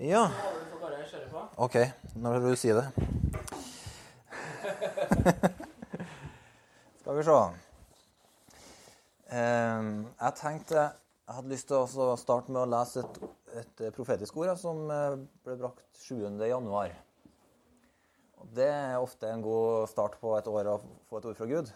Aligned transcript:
Ja. 0.00 0.30
OK, 1.56 1.74
når 2.16 2.38
du 2.40 2.56
si 2.56 2.68
det? 2.72 2.86
Skal 7.00 7.18
vi 7.18 7.24
se. 7.26 7.34
Eh, 9.28 9.82
jeg 10.22 10.32
tenkte 10.38 10.78
jeg 10.80 11.34
hadde 11.36 11.52
lyst 11.52 11.68
til 11.68 11.76
å 11.84 12.16
starte 12.16 12.48
med 12.48 12.62
å 12.62 12.70
lese 12.72 13.04
et, 13.04 13.20
et 13.60 13.82
profetisk 13.92 14.38
ord 14.40 14.56
som 14.56 14.88
eh, 14.88 15.20
ble 15.44 15.58
brakt 15.60 15.84
7. 16.00 16.32
januar. 16.48 16.96
Det 18.56 18.70
er 18.72 18.96
ofte 19.04 19.28
en 19.28 19.44
god 19.44 19.84
start 19.92 20.16
på 20.22 20.32
et 20.38 20.48
år 20.48 20.78
å 20.78 20.78
få 21.10 21.20
et 21.20 21.28
ord 21.28 21.36
fra 21.42 21.50
Gud. 21.50 21.74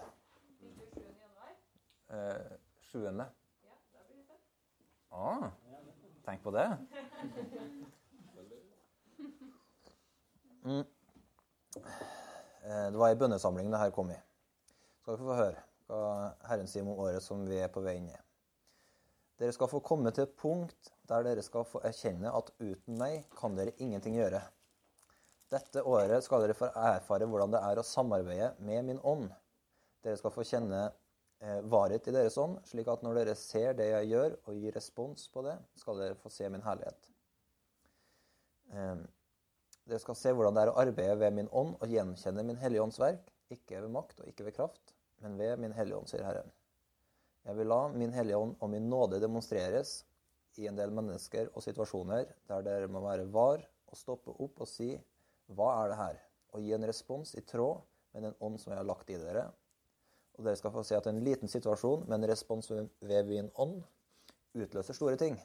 Eh, 2.08 2.56
7. 2.88 3.04
Ah, 5.12 5.50
tenk 6.24 6.40
på 6.40 6.56
det. 6.56 6.70
Eh, 12.64 12.88
det 12.90 12.96
var 12.96 13.10
ei 13.10 13.18
bønnesamling 13.20 13.70
det 13.72 13.80
her 13.82 13.92
kom 13.92 14.10
i. 14.14 14.18
Skal 15.02 15.18
vi 15.18 15.26
få 15.26 15.36
høre 15.36 15.60
hva 15.84 16.32
Herren 16.48 16.68
sier 16.70 16.86
om 16.86 16.96
året 16.96 17.22
som 17.22 17.42
vi 17.44 17.58
er 17.60 17.72
på 17.72 17.82
vei 17.84 17.98
inn 17.98 18.08
i. 18.08 18.20
Dere 19.40 19.52
skal 19.52 19.68
få 19.68 19.82
komme 19.84 20.12
til 20.14 20.24
et 20.24 20.36
punkt 20.40 20.92
der 21.10 21.24
dere 21.26 21.42
skal 21.44 21.66
få 21.68 21.82
erkjenne 21.84 22.32
at 22.32 22.52
uten 22.62 22.96
meg 23.00 23.26
kan 23.36 23.56
dere 23.58 23.74
ingenting 23.82 24.16
gjøre. 24.16 24.40
Dette 25.52 25.82
året 25.84 26.24
skal 26.24 26.44
dere 26.44 26.56
få 26.56 26.70
erfare 26.72 27.28
hvordan 27.28 27.52
det 27.52 27.60
er 27.66 27.80
å 27.80 27.86
samarbeide 27.86 28.54
med 28.64 28.88
min 28.88 29.02
ånd. 29.04 29.28
Dere 30.04 30.16
skal 30.20 30.32
få 30.32 30.46
kjenne 30.48 30.86
eh, 30.86 31.60
varighet 31.68 32.08
i 32.08 32.14
deres 32.16 32.38
ånd, 32.40 32.56
slik 32.68 32.88
at 32.88 33.04
når 33.04 33.20
dere 33.20 33.36
ser 33.38 33.76
det 33.76 33.90
jeg 33.90 34.14
gjør, 34.14 34.38
og 34.46 34.62
gir 34.62 34.78
respons 34.78 35.28
på 35.34 35.44
det, 35.44 35.58
skal 35.80 36.00
dere 36.00 36.18
få 36.20 36.32
se 36.32 36.48
min 36.48 36.64
herlighet. 36.64 37.10
Dere 39.84 40.00
skal 40.00 40.16
se 40.16 40.32
hvordan 40.32 40.56
det 40.56 40.64
er 40.64 40.72
å 40.72 40.78
arbeide 40.80 41.16
ved 41.20 41.34
min 41.36 41.48
ånd 41.52 41.74
og 41.76 41.90
gjenkjenne 41.92 42.44
min 42.48 42.60
Hellige 42.60 42.84
Ånds 42.86 43.00
verk, 43.02 43.26
ikke 43.52 43.82
ved 43.84 43.92
makt 43.92 44.22
og 44.22 44.30
ikke 44.30 44.46
ved 44.46 44.56
kraft, 44.56 44.94
men 45.20 45.36
ved 45.36 45.60
min 45.60 45.74
Hellige 45.76 45.98
Ånd, 45.98 46.08
sier 46.08 46.24
Herren. 46.24 46.48
Jeg 47.44 47.58
vil 47.58 47.68
la 47.68 47.80
min 47.92 48.14
Hellige 48.16 48.38
Ånd 48.40 48.54
og 48.64 48.70
min 48.72 48.86
nåde 48.88 49.20
demonstreres 49.20 49.98
i 50.56 50.68
en 50.70 50.78
del 50.78 50.92
mennesker 50.94 51.50
og 51.52 51.64
situasjoner 51.64 52.30
der 52.48 52.64
dere 52.64 52.88
må 52.88 53.02
være 53.04 53.26
var 53.34 53.60
og 53.90 53.98
stoppe 53.98 54.32
opp 54.32 54.62
og 54.64 54.70
si 54.70 54.94
hva 55.52 55.68
er 55.82 55.90
det 55.92 55.98
her? 55.98 56.22
Og 56.54 56.62
gi 56.64 56.72
en 56.72 56.86
respons 56.88 57.34
i 57.36 57.42
tråd 57.44 57.82
med 58.14 58.24
den 58.24 58.36
ånd 58.46 58.56
som 58.62 58.72
jeg 58.72 58.80
har 58.80 58.88
lagt 58.88 59.10
i 59.12 59.18
dere. 59.20 59.48
Og 60.38 60.46
dere 60.46 60.56
skal 60.56 60.72
få 60.72 60.84
se 60.86 60.96
at 60.96 61.10
en 61.10 61.20
liten 61.26 61.50
situasjon 61.50 62.06
med 62.06 62.16
en 62.16 62.28
respons 62.30 62.70
ved 62.72 63.28
min 63.28 63.50
ånd 63.60 63.82
utløser 64.54 64.96
store 64.96 65.18
ting. 65.20 65.36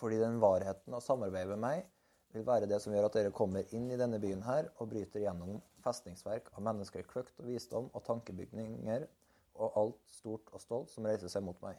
Fordi 0.00 0.18
den 0.18 0.40
varheten 0.42 0.96
og 0.96 1.04
samarbeidet 1.04 1.54
med 1.54 1.62
meg 1.62 1.86
vil 2.34 2.44
være 2.46 2.68
det 2.68 2.80
som 2.82 2.92
gjør 2.92 3.08
at 3.08 3.16
dere 3.16 3.34
kommer 3.34 3.68
inn 3.76 3.88
i 3.90 3.98
denne 4.00 4.20
byen 4.20 4.42
her 4.44 4.68
og 4.76 4.90
bryter 4.90 5.22
gjennom 5.24 5.60
festningsverk 5.84 6.50
av 6.54 6.64
mennesker 6.66 7.06
kløkt 7.08 7.40
og 7.40 7.48
visdom 7.48 7.88
og 7.92 8.04
tankebygninger 8.06 9.06
og 9.58 9.78
alt 9.80 10.12
stort 10.12 10.52
og 10.52 10.62
stolt 10.62 10.92
som 10.92 11.08
reiser 11.08 11.32
seg 11.32 11.44
mot 11.46 11.58
meg. 11.64 11.78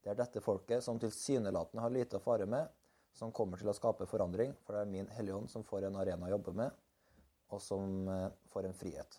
Det 0.00 0.12
er 0.12 0.20
dette 0.20 0.42
folket 0.44 0.84
som 0.84 1.00
tilsynelatende 1.00 1.82
har 1.84 1.92
lite 1.92 2.20
å 2.20 2.24
fare 2.24 2.46
med, 2.48 2.68
som 3.16 3.32
kommer 3.34 3.60
til 3.60 3.68
å 3.68 3.74
skape 3.76 4.06
forandring, 4.08 4.54
for 4.64 4.76
det 4.76 4.84
er 4.84 4.92
min 4.92 5.10
Hellige 5.16 5.40
Ånd 5.40 5.50
som 5.52 5.64
får 5.66 5.88
en 5.88 5.98
arena 6.00 6.28
å 6.28 6.32
jobbe 6.36 6.54
med, 6.56 6.76
og 7.50 7.60
som 7.60 8.08
eh, 8.08 8.30
får 8.52 8.68
en 8.68 8.76
frihet. 8.76 9.18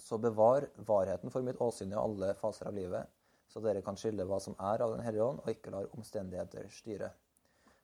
Så 0.00 0.18
bevar 0.22 0.66
varheten 0.86 1.32
for 1.32 1.46
mitt 1.46 1.60
åsyn 1.62 1.94
i 1.94 1.98
alle 1.98 2.34
faser 2.40 2.68
av 2.70 2.76
livet, 2.76 3.08
så 3.50 3.62
dere 3.62 3.82
kan 3.82 3.98
skille 3.98 4.26
hva 4.26 4.38
som 4.42 4.54
er 4.58 4.82
av 4.84 4.92
Den 4.94 5.02
hellige 5.06 5.26
ånd, 5.26 5.40
og 5.42 5.50
ikke 5.50 5.72
lar 5.74 5.88
omstendigheter 5.96 6.68
styre. 6.74 7.10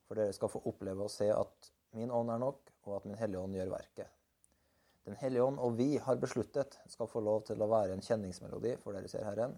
For 0.06 0.18
dere 0.18 0.34
skal 0.36 0.50
få 0.52 0.62
oppleve 0.70 1.06
å 1.06 1.12
se 1.12 1.28
at 1.34 1.70
min 1.96 2.12
ånd 2.14 2.30
er 2.30 2.42
nok, 2.42 2.72
og 2.86 2.98
at 2.98 3.06
min 3.08 3.18
Hellige 3.18 3.42
Ånd 3.42 3.56
gjør 3.56 3.72
verket. 3.72 4.12
Den 5.06 5.16
Hellige 5.20 5.46
Ånd 5.46 5.60
og 5.62 5.76
vi 5.78 5.96
har 6.02 6.18
besluttet 6.22 6.78
skal 6.90 7.08
få 7.10 7.22
lov 7.22 7.44
til 7.46 7.62
å 7.62 7.70
være 7.70 7.94
en 7.94 8.02
kjenningsmelodi 8.02 8.74
for 8.82 8.96
dere, 8.96 9.10
ser 9.10 9.26
Herren. 9.26 9.54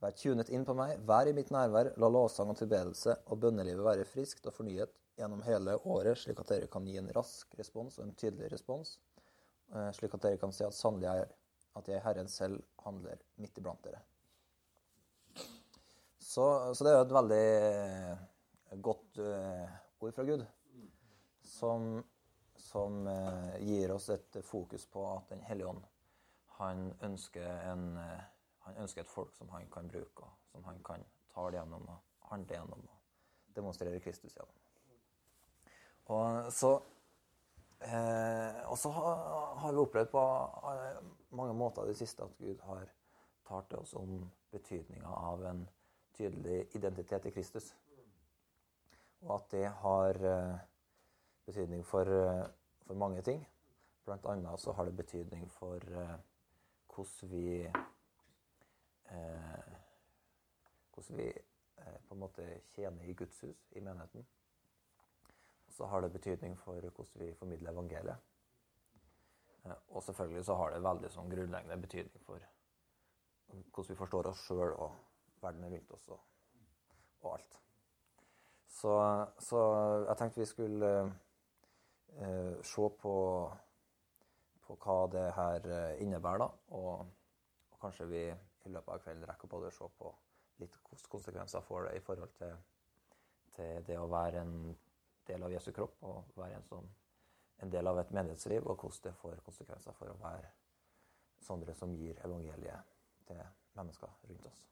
Vær 0.00 0.12
tunet 0.12 0.50
inn 0.52 0.66
på 0.68 0.74
meg, 0.76 1.00
vær 1.08 1.28
i 1.28 1.32
mitt 1.36 1.50
nærvær, 1.52 1.94
la 1.96 2.10
lovsang 2.12 2.52
og 2.52 2.58
tilbedelse 2.60 3.14
og 3.32 3.40
bønnelivet 3.40 3.84
være 3.84 4.04
friskt 4.08 4.44
og 4.48 4.52
fornyet 4.58 4.92
gjennom 5.16 5.40
hele 5.46 5.78
året, 5.88 6.20
slik 6.20 6.42
at 6.42 6.52
dere 6.52 6.68
kan 6.72 6.84
gi 6.84 6.98
en 7.00 7.08
rask 7.16 7.56
respons 7.56 7.96
og 7.96 8.04
en 8.04 8.12
tydelig 8.20 8.50
respons, 8.52 8.98
eh, 9.72 9.88
slik 9.96 10.12
at 10.18 10.26
dere 10.28 10.40
kan 10.42 10.52
se 10.52 10.68
at 10.68 10.76
sannelig 10.76 11.08
er 11.14 11.32
at 11.76 11.88
jeg, 11.88 12.02
Herren 12.04 12.28
selv, 12.28 12.60
handler 12.84 13.20
midt 13.40 13.56
iblant 13.60 13.82
dere. 13.84 14.00
Så, 16.20 16.44
så 16.74 16.84
det 16.84 16.92
er 16.92 16.98
jo 16.98 17.06
et 17.06 17.16
veldig 17.16 17.44
godt 18.70 19.18
uh, 19.18 19.68
ord 19.98 20.12
fra 20.12 20.24
Gud 20.24 20.46
som, 21.42 22.04
som 22.56 23.06
uh, 23.06 23.56
gir 23.60 23.92
oss 23.94 24.08
et 24.08 24.38
fokus 24.42 24.86
på 24.86 25.04
at 25.12 25.28
Den 25.30 25.42
hellige 25.46 25.68
ånd 25.68 25.84
han 26.56 26.88
ønsker, 27.04 27.46
en, 27.70 27.96
uh, 27.96 28.20
han 28.66 28.82
ønsker, 28.82 29.02
et 29.02 29.12
folk 29.12 29.34
som 29.36 29.48
han 29.52 29.68
kan 29.70 29.88
bruke, 29.88 30.24
og 30.24 30.52
som 30.52 30.64
han 30.64 30.82
kan 30.84 31.04
tale 31.34 31.58
gjennom 31.58 31.88
og 31.92 32.30
handle 32.30 32.56
gjennom 32.56 32.86
og 32.88 33.54
demonstrere 33.56 34.00
Kristus 34.00 34.34
gjennom. 34.34 34.62
Og 36.06 36.52
så, 36.54 36.70
og 38.66 38.76
så 38.78 38.90
har, 38.94 39.24
har, 39.58 39.72
vi 39.72 39.80
opplevd 39.82 40.12
på 40.12 40.22
mange 41.36 41.54
måter 41.54 41.82
i 41.82 41.90
det 41.90 41.98
siste 41.98 42.22
at 42.22 42.36
Gud 42.38 42.60
har 42.62 42.84
talt 43.48 43.68
til 43.70 43.82
oss 43.82 43.94
om 43.98 44.20
betydninga 44.54 45.10
av 45.10 45.42
en 45.50 45.64
tydelig 46.16 46.66
identitet 46.78 47.26
i 47.26 47.34
Kristus. 47.34 47.74
Og 49.24 49.34
at 49.34 49.50
det 49.50 49.66
har 49.82 50.20
eh, 50.30 50.58
betydning 51.46 51.84
for, 51.86 52.00
eh, 52.02 52.46
for 52.86 52.94
mange 52.94 53.22
ting. 53.22 53.42
Blant 54.04 54.26
annet 54.26 54.60
så 54.60 54.72
har 54.72 54.84
det 54.84 54.96
betydning 54.96 55.48
for 55.50 55.76
eh, 55.76 56.16
hvordan 56.94 57.30
vi 57.30 57.72
Hvordan 60.94 61.16
vi 61.16 61.32
på 62.08 62.14
en 62.14 62.18
måte 62.20 62.44
tjener 62.74 63.04
i 63.04 63.12
Guds 63.14 63.40
hus, 63.40 63.68
i 63.70 63.80
menigheten. 63.80 64.26
Og 65.66 65.72
så 65.72 65.86
har 65.86 66.00
det 66.00 66.12
betydning 66.12 66.56
for 66.58 66.80
hvordan 66.80 67.20
vi 67.20 67.34
formidler 67.34 67.70
evangeliet. 67.70 68.16
Og 69.88 70.02
selvfølgelig 70.02 70.44
så 70.44 70.54
har 70.54 70.72
det 70.72 70.82
veldig 70.82 71.10
sånn 71.10 71.30
grunnleggende 71.30 71.78
betydning 71.82 72.24
for 72.24 72.42
hvordan 73.46 73.90
vi 73.92 73.98
forstår 74.00 74.30
oss 74.32 74.42
sjøl 74.48 74.74
og 74.74 74.96
verden 75.42 75.70
rundt 75.70 75.94
oss 75.98 76.08
og, 76.08 76.20
og 77.20 77.32
alt. 77.36 77.60
Så, 78.68 78.92
så, 79.38 79.60
jeg 80.08 80.16
tenkte 80.18 80.40
vi 80.40 80.48
skulle 80.48 80.90
eh, 82.18 82.54
se 82.62 82.88
på, 83.00 83.14
på, 84.66 84.76
hva 84.82 84.96
det 85.12 85.26
her 85.36 85.68
eh, 85.70 86.02
innebærer, 86.04 86.44
da. 86.44 86.76
Og, 86.76 87.06
og, 87.70 87.78
kanskje 87.80 88.08
vi 88.10 88.24
i 88.26 88.72
løpet 88.72 88.92
av 88.92 89.02
kvelden 89.04 89.28
rekker 89.28 89.50
både 89.50 89.70
å 89.70 89.76
se 89.76 89.88
på 89.98 90.12
litt 90.60 90.76
hvilke 90.88 91.12
konsekvenser 91.12 91.64
får 91.64 91.88
det 91.88 91.96
i 91.98 92.04
forhold 92.04 92.32
til, 92.38 92.54
til, 93.54 93.82
det 93.86 93.98
å 94.00 94.08
være 94.10 94.42
en 94.42 94.54
del 95.28 95.44
av 95.44 95.52
Jesu 95.52 95.70
kropp 95.76 96.02
og 96.08 96.38
være 96.38 96.56
en, 96.58 96.66
sånn, 96.66 96.88
en 97.62 97.72
del 97.72 97.90
av 97.90 98.00
et 98.00 98.14
menighetsliv, 98.16 98.64
og 98.64 98.80
hvordan 98.80 99.04
det 99.04 99.14
får 99.20 99.42
konsekvenser 99.44 99.98
for 99.98 100.10
å 100.12 100.18
være 100.22 100.52
sånne 101.46 101.74
som 101.76 101.92
gir 101.94 102.18
evangeliet 102.24 102.96
til 103.28 103.42
mennesker 103.76 104.12
rundt 104.30 104.48
oss. 104.48 104.66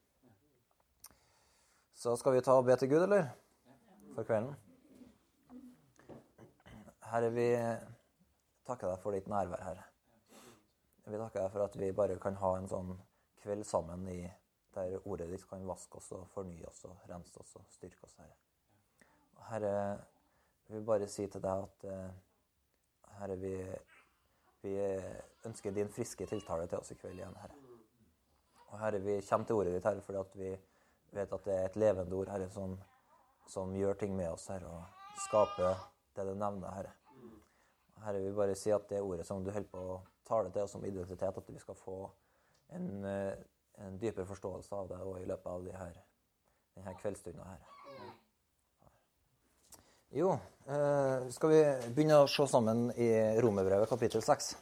Så 1.94 2.16
skal 2.16 2.34
vi 2.34 2.44
ta 2.44 2.56
og 2.58 2.66
be 2.66 2.76
til 2.76 2.90
Gud, 2.90 3.04
eller? 3.06 3.28
For 4.14 4.22
kvelden. 4.22 4.54
Herre, 7.10 7.30
vi 7.34 7.48
takker 8.66 8.86
deg 8.86 9.00
for 9.02 9.16
ditt 9.16 9.26
nærvær 9.30 9.64
Herre. 9.66 9.82
Vi 11.08 11.18
takker 11.18 11.40
deg 11.40 11.50
for 11.50 11.64
at 11.64 11.74
vi 11.80 11.90
bare 11.98 12.18
kan 12.22 12.38
ha 12.38 12.52
en 12.58 12.70
sånn 12.70 12.92
kveld 13.42 13.66
sammen 13.66 14.06
i, 14.12 14.20
der 14.76 14.94
ordet 15.02 15.26
ditt 15.32 15.44
kan 15.50 15.66
vaske 15.66 15.98
oss 15.98 16.12
og 16.14 16.28
fornye 16.30 16.68
oss 16.70 16.84
og 16.86 17.02
rense 17.10 17.42
oss 17.42 17.56
og 17.58 17.66
styrke 17.74 18.06
oss, 18.06 18.14
Herre. 18.22 18.38
Herre, 19.50 19.74
vi 20.68 20.78
vil 20.78 20.86
bare 20.94 21.10
si 21.10 21.26
til 21.26 21.42
deg 21.42 21.66
at 21.66 21.90
Herre, 23.18 23.36
vi, 23.42 23.52
vi 24.62 24.78
ønsker 25.50 25.74
din 25.74 25.90
friske 25.90 26.30
tiltale 26.30 26.70
til 26.70 26.78
oss 26.78 26.94
i 26.94 27.00
kveld 27.02 27.18
igjen, 27.18 27.36
Herre. 27.42 27.58
Og 28.70 28.78
Herre, 28.78 29.02
vi 29.02 29.20
kommer 29.26 29.50
til 29.50 29.58
ordet 29.58 29.74
ditt, 29.74 29.90
Herre, 29.90 30.06
fordi 30.06 30.22
at 30.22 30.38
vi 30.38 30.56
vet 31.18 31.38
at 31.40 31.46
det 31.50 31.58
er 31.58 31.68
et 31.68 31.82
levende 31.82 32.22
ord, 32.22 32.30
Herre, 32.30 32.50
som, 32.54 32.78
som 33.46 33.74
gjør 33.76 33.98
ting 34.00 34.16
med 34.16 34.32
oss, 34.32 34.48
Herre, 34.52 34.70
og 34.70 35.20
skaper 35.26 35.80
det 36.16 36.26
du 36.28 36.34
nevner, 36.34 36.70
Herre. 36.74 36.94
Herre, 38.04 38.20
vi 38.20 38.32
bare 38.36 38.56
sier 38.58 38.76
at 38.76 38.88
det 38.90 39.02
ordet 39.02 39.26
som 39.26 39.44
du 39.44 39.50
holder 39.52 39.70
på 39.70 39.80
å 39.94 40.00
tale 40.28 40.50
til 40.52 40.64
oss 40.64 40.74
som 40.76 40.84
identitet, 40.84 41.38
at 41.38 41.50
vi 41.50 41.60
skal 41.60 41.78
få 41.78 41.98
en, 42.76 43.04
eh, 43.04 43.32
en 43.84 43.98
dypere 43.98 44.26
forståelse 44.26 44.74
av 44.74 44.88
det 44.88 45.00
og 45.04 45.20
i 45.20 45.28
løpet 45.28 45.46
av 45.46 45.64
de 45.64 45.72
her, 45.72 45.96
denne 46.76 46.94
kveldsstunda 47.00 47.44
her. 47.44 47.70
Jo, 50.14 50.38
eh, 50.68 51.30
skal 51.30 51.50
vi 51.50 51.62
begynne 51.94 52.20
å 52.22 52.28
se 52.30 52.46
sammen 52.46 52.90
i 52.94 53.08
Romerbrevet 53.42 53.88
kapittel 53.88 54.22
6. 54.22 54.54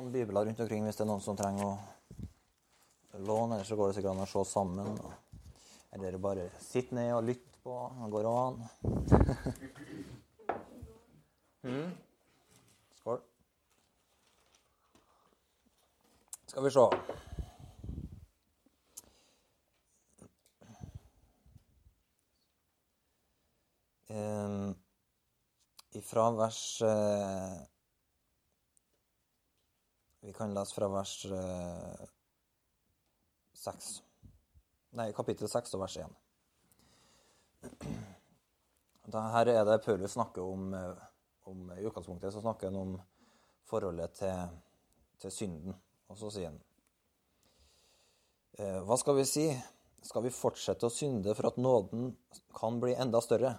noen 0.00 0.12
bibler 0.12 0.44
rundt 0.44 0.60
omkring 0.60 0.84
hvis 0.86 0.96
det 0.96 1.04
er 1.04 1.08
noen 1.10 1.20
som 1.20 1.36
trenger 1.36 1.66
å 1.68 3.20
låne. 3.20 3.58
Eller 3.58 3.68
så 3.68 3.76
går 3.76 3.90
det 3.90 3.98
sikkert 3.98 4.14
an 4.14 4.24
å 4.24 4.28
se 4.30 4.44
sammen. 4.48 4.94
Eller 5.92 6.20
bare 6.22 6.48
sitte 6.64 6.96
ned 6.96 7.12
og 7.18 7.26
lytte 7.28 7.60
på. 7.60 7.74
Det 8.00 8.08
går 8.14 8.28
an. 8.30 8.62
mm. 11.68 11.90
Skål. 13.00 13.20
Skal 16.46 16.64
vi 16.64 16.72
se. 16.78 16.86
Um, 24.10 24.72
ifra 25.94 26.24
vers 26.34 26.62
uh, 26.82 27.60
kan 30.40 30.54
lese 30.56 30.74
fra 30.74 30.88
vers 30.88 31.14
uh, 31.28 32.08
6. 33.60 33.90
Nei, 34.96 35.10
kapittel 35.12 35.50
6 35.52 35.76
og 35.76 35.82
vers 35.84 35.98
1. 36.00 36.16
Her 39.12 39.50
er 39.52 39.66
det 39.68 39.82
Paulus 39.84 40.14
snakker 40.16 40.40
om, 40.42 40.72
eh, 40.74 41.02
om 41.50 41.68
I 41.76 41.84
utgangspunktet 41.84 42.32
så 42.32 42.40
snakker 42.40 42.70
han 42.70 42.78
om 42.78 42.94
forholdet 43.68 44.14
til, 44.16 44.56
til 45.20 45.34
synden. 45.34 45.76
Og 46.08 46.18
så 46.18 46.30
sier 46.32 46.48
han 46.48 46.58
eh, 48.56 48.80
Hva 48.86 48.96
skal 48.98 49.18
vi 49.18 49.26
si? 49.28 49.46
Skal 50.06 50.24
vi 50.24 50.32
fortsette 50.32 50.88
å 50.88 50.94
synde 50.94 51.34
for 51.36 51.50
at 51.50 51.60
nåden 51.60 52.14
kan 52.56 52.80
bli 52.80 52.96
enda 52.96 53.20
større? 53.20 53.58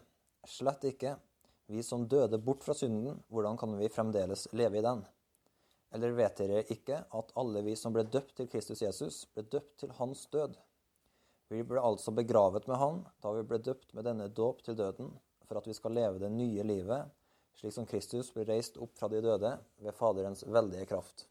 Slett 0.49 0.87
ikke. 0.89 1.13
Vi 1.71 1.83
som 1.85 2.07
døde 2.09 2.41
bort 2.41 2.65
fra 2.65 2.73
synden, 2.75 3.21
hvordan 3.29 3.59
kan 3.59 3.77
vi 3.77 3.91
fremdeles 3.93 4.47
leve 4.57 4.81
i 4.81 4.87
den? 4.87 5.05
Eller 5.91 6.15
vet 6.15 6.37
dere 6.39 6.63
ikke 6.71 7.01
at 7.17 7.33
alle 7.39 7.63
vi 7.65 7.75
som 7.75 7.93
ble 7.95 8.05
døpt 8.07 8.37
til 8.37 8.47
Kristus 8.51 8.83
Jesus, 8.83 9.23
ble 9.35 9.43
døpt 9.43 9.73
til 9.83 9.91
hans 9.97 10.23
død? 10.31 10.55
Vi 11.51 11.65
ble 11.67 11.83
altså 11.83 12.13
begravet 12.15 12.67
med 12.71 12.79
han 12.79 13.01
da 13.23 13.33
vi 13.35 13.43
ble 13.47 13.59
døpt 13.59 13.91
med 13.97 14.07
denne 14.07 14.29
dåp 14.31 14.61
til 14.63 14.77
døden, 14.79 15.11
for 15.47 15.59
at 15.59 15.67
vi 15.67 15.75
skal 15.75 15.97
leve 15.97 16.21
det 16.21 16.31
nye 16.31 16.63
livet, 16.63 17.11
slik 17.59 17.75
som 17.75 17.87
Kristus 17.89 18.31
ble 18.31 18.45
reist 18.47 18.79
opp 18.79 18.95
fra 18.95 19.09
de 19.11 19.19
døde 19.23 19.51
ved 19.83 19.97
Faderens 19.97 20.45
veldige 20.47 20.87
kraft. 20.93 21.25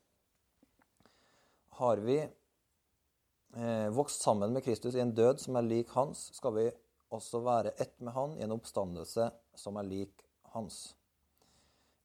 Har 1.81 2.05
vi 2.05 2.19
eh, 2.21 3.89
vokst 3.97 4.21
sammen 4.21 4.53
med 4.53 4.67
Kristus 4.67 4.95
i 4.95 5.01
en 5.01 5.17
død 5.17 5.41
som 5.41 5.57
er 5.57 5.65
lik 5.65 5.97
hans, 5.97 6.29
skal 6.37 6.53
vi 6.59 6.69
også 7.09 7.41
være 7.41 7.73
ett 7.81 7.97
med 8.05 8.13
han 8.13 8.37
i 8.37 8.45
en 8.45 8.53
oppstandelse 8.55 9.31
som 9.57 9.81
er 9.81 9.89
lik 9.89 10.27
hans. 10.53 10.91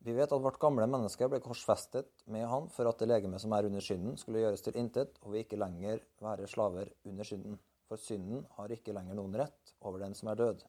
Vi 0.06 0.14
vet 0.14 0.32
at 0.32 0.42
vårt 0.42 0.60
gamle 0.62 0.86
menneske 0.86 1.26
ble 1.26 1.40
korsfestet 1.42 2.12
med 2.30 2.44
han 2.46 2.68
for 2.70 2.86
at 2.86 3.00
det 3.02 3.08
legeme 3.10 3.40
som 3.42 3.56
er 3.58 3.66
under 3.66 3.82
synden, 3.82 4.20
skulle 4.22 4.44
gjøres 4.44 4.62
til 4.62 4.78
intet, 4.78 5.16
og 5.26 5.34
vi 5.34 5.42
ikke 5.42 5.58
lenger 5.58 6.04
være 6.22 6.46
slaver 6.52 6.92
under 7.10 7.26
synden. 7.26 7.58
For 7.90 7.98
synden 7.98 8.44
har 8.58 8.74
ikke 8.76 8.94
lenger 8.94 9.18
noen 9.18 9.34
rett 9.42 9.74
over 9.82 10.04
den 10.06 10.14
som 10.18 10.30
er 10.30 10.38
død. 10.38 10.62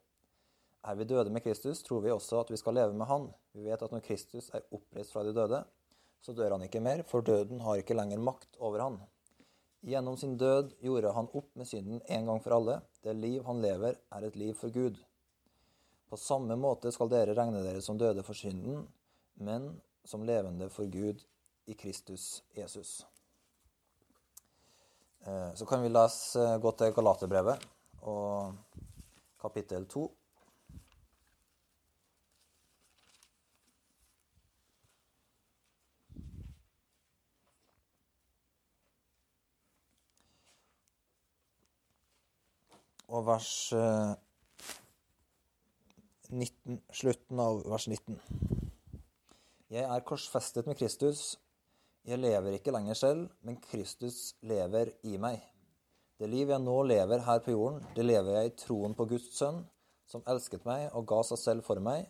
Er 0.89 0.97
vi 0.97 1.09
døde 1.11 1.35
med 1.35 1.45
Kristus, 1.45 1.83
tror 1.85 2.01
vi 2.01 2.15
også 2.15 2.41
at 2.41 2.55
vi 2.55 2.57
skal 2.57 2.79
leve 2.79 2.97
med 2.97 3.11
Han. 3.13 3.29
Vi 3.53 3.69
vet 3.69 3.83
at 3.83 3.93
når 3.93 4.05
Kristus 4.09 4.49
er 4.57 4.65
oppreist 4.73 5.13
fra 5.13 5.25
de 5.27 5.37
døde, 5.37 5.61
så 6.25 6.33
dør 6.33 6.57
han 6.57 6.65
ikke 6.65 6.81
mer, 6.81 7.05
for 7.05 7.21
døden 7.21 7.61
har 7.61 7.83
ikke 7.83 7.95
lenger 7.95 8.19
makt 8.19 8.57
over 8.59 8.81
han. 8.87 9.01
Gjennom 9.85 10.17
sin 10.17 10.39
død 10.41 10.73
gjorde 10.83 11.13
han 11.13 11.29
opp 11.29 11.51
med 11.55 11.69
synden 11.69 12.01
en 12.09 12.31
gang 12.31 12.41
for 12.43 12.57
alle. 12.57 12.81
Det 13.05 13.13
liv 13.15 13.45
han 13.45 13.61
lever, 13.63 14.01
er 14.17 14.25
et 14.25 14.37
liv 14.37 14.55
for 14.57 14.73
Gud. 14.73 14.97
På 16.09 16.17
samme 16.17 16.57
måte 16.57 16.91
skal 16.95 17.11
dere 17.13 17.37
regne 17.37 17.61
dere 17.63 17.83
som 17.85 17.99
døde 18.01 18.25
for 18.27 18.39
synden, 18.39 18.87
men 19.37 19.81
som 20.05 20.25
levende 20.25 20.71
for 20.71 20.89
Gud 20.91 21.23
i 21.67 21.75
Kristus 21.75 22.45
Jesus. 22.55 23.07
Eh, 25.27 25.55
så 25.55 25.67
kan 25.67 25.83
vi 25.83 25.89
lese, 25.89 26.41
eh, 26.41 26.59
gå 26.59 26.71
til 26.73 26.93
Galaterbrevet 26.95 27.67
og 28.03 28.55
kapittel 29.41 29.87
2. 29.87 30.13
Og 43.09 43.27
vers 43.27 43.73
19, 46.31 46.73
eh, 46.73 46.79
slutten 46.93 47.41
av 47.41 47.63
vers 47.67 47.89
19. 47.89 48.66
Jeg 49.67 49.83
er 49.83 50.03
korsfestet 50.07 50.67
med 50.69 50.77
Kristus. 50.79 51.35
Jeg 52.07 52.21
lever 52.23 52.55
ikke 52.55 52.71
lenger 52.71 52.95
selv, 52.95 53.23
men 53.43 53.57
Kristus 53.59 54.37
lever 54.47 54.93
i 55.03 55.17
meg. 55.19 55.41
Det 56.21 56.29
liv 56.31 56.53
jeg 56.53 56.63
nå 56.63 56.77
lever 56.87 57.25
her 57.27 57.41
på 57.43 57.51
jorden, 57.51 57.81
det 57.97 58.05
lever 58.07 58.39
jeg 58.39 58.53
i 58.53 58.53
troen 58.63 58.95
på 58.95 59.09
Guds 59.11 59.27
sønn, 59.35 59.59
som 60.07 60.23
elsket 60.31 60.63
meg 60.69 60.87
og 60.95 61.09
ga 61.11 61.19
seg 61.27 61.41
selv 61.43 61.67
for 61.67 61.83
meg. 61.83 62.07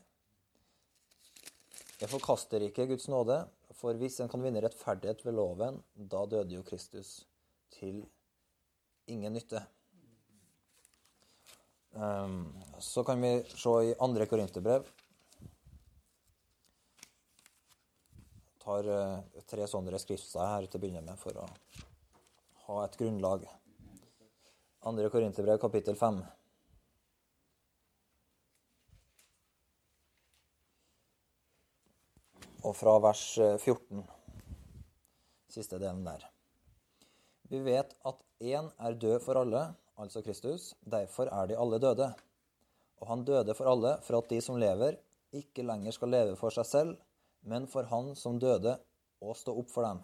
Jeg 1.97 2.13
forkaster 2.13 2.67
ikke 2.67 2.87
Guds 2.93 3.09
nåde, 3.09 3.39
for 3.81 3.97
hvis 3.97 4.21
en 4.21 4.29
kan 4.29 4.45
vinne 4.45 4.61
rettferdighet 4.61 5.25
ved 5.25 5.39
loven, 5.41 5.81
da 5.97 6.27
døde 6.29 6.59
jo 6.59 6.67
Kristus 6.67 7.23
til 7.73 8.05
ingen 9.09 9.33
nytte. 9.33 9.65
Um, 11.97 12.53
så 12.85 13.01
kan 13.09 13.25
vi 13.25 13.33
se 13.49 13.75
i 13.89 13.97
andre 14.05 14.29
Korinterbrev 14.29 14.85
tar 18.67 18.89
uh, 18.91 19.43
tre 19.47 19.67
sånne 19.71 19.99
skrifter 20.03 20.43
her 20.43 20.67
til 20.67 20.81
å 20.81 20.83
begynne 20.83 21.05
med 21.07 21.19
for 21.21 21.39
å 21.39 21.45
ha 22.67 22.83
et 22.83 22.99
grunnlag. 22.99 23.47
Andre 24.87 25.11
Korinterbrev, 25.11 25.61
kapittel 25.63 25.99
5. 25.99 26.19
Og 32.67 32.75
fra 32.75 32.97
vers 33.03 33.23
14, 33.39 34.03
eh, 34.03 34.55
siste 35.55 35.79
delen 35.79 36.03
der. 36.07 36.27
Vi 37.47 37.63
vet 37.63 37.95
at 38.11 38.23
én 38.43 38.73
er 38.83 38.99
død 38.99 39.21
for 39.23 39.39
alle, 39.39 39.69
altså 39.95 40.23
Kristus. 40.27 40.73
Derfor 40.83 41.31
er 41.31 41.51
de 41.51 41.59
alle 41.63 41.79
døde. 41.83 42.11
Og 42.99 43.11
han 43.13 43.23
døde 43.29 43.55
for 43.55 43.71
alle, 43.71 43.95
for 44.03 44.19
at 44.19 44.31
de 44.33 44.41
som 44.43 44.59
lever, 44.59 44.99
ikke 45.37 45.67
lenger 45.67 45.95
skal 45.95 46.11
leve 46.11 46.39
for 46.41 46.55
seg 46.55 46.67
selv, 46.67 47.06
men 47.47 47.67
for 47.71 47.89
Han 47.91 48.15
som 48.19 48.39
døde, 48.43 48.77
og 49.23 49.37
stå 49.39 49.55
opp 49.57 49.71
for 49.73 49.87
dem. 49.87 50.03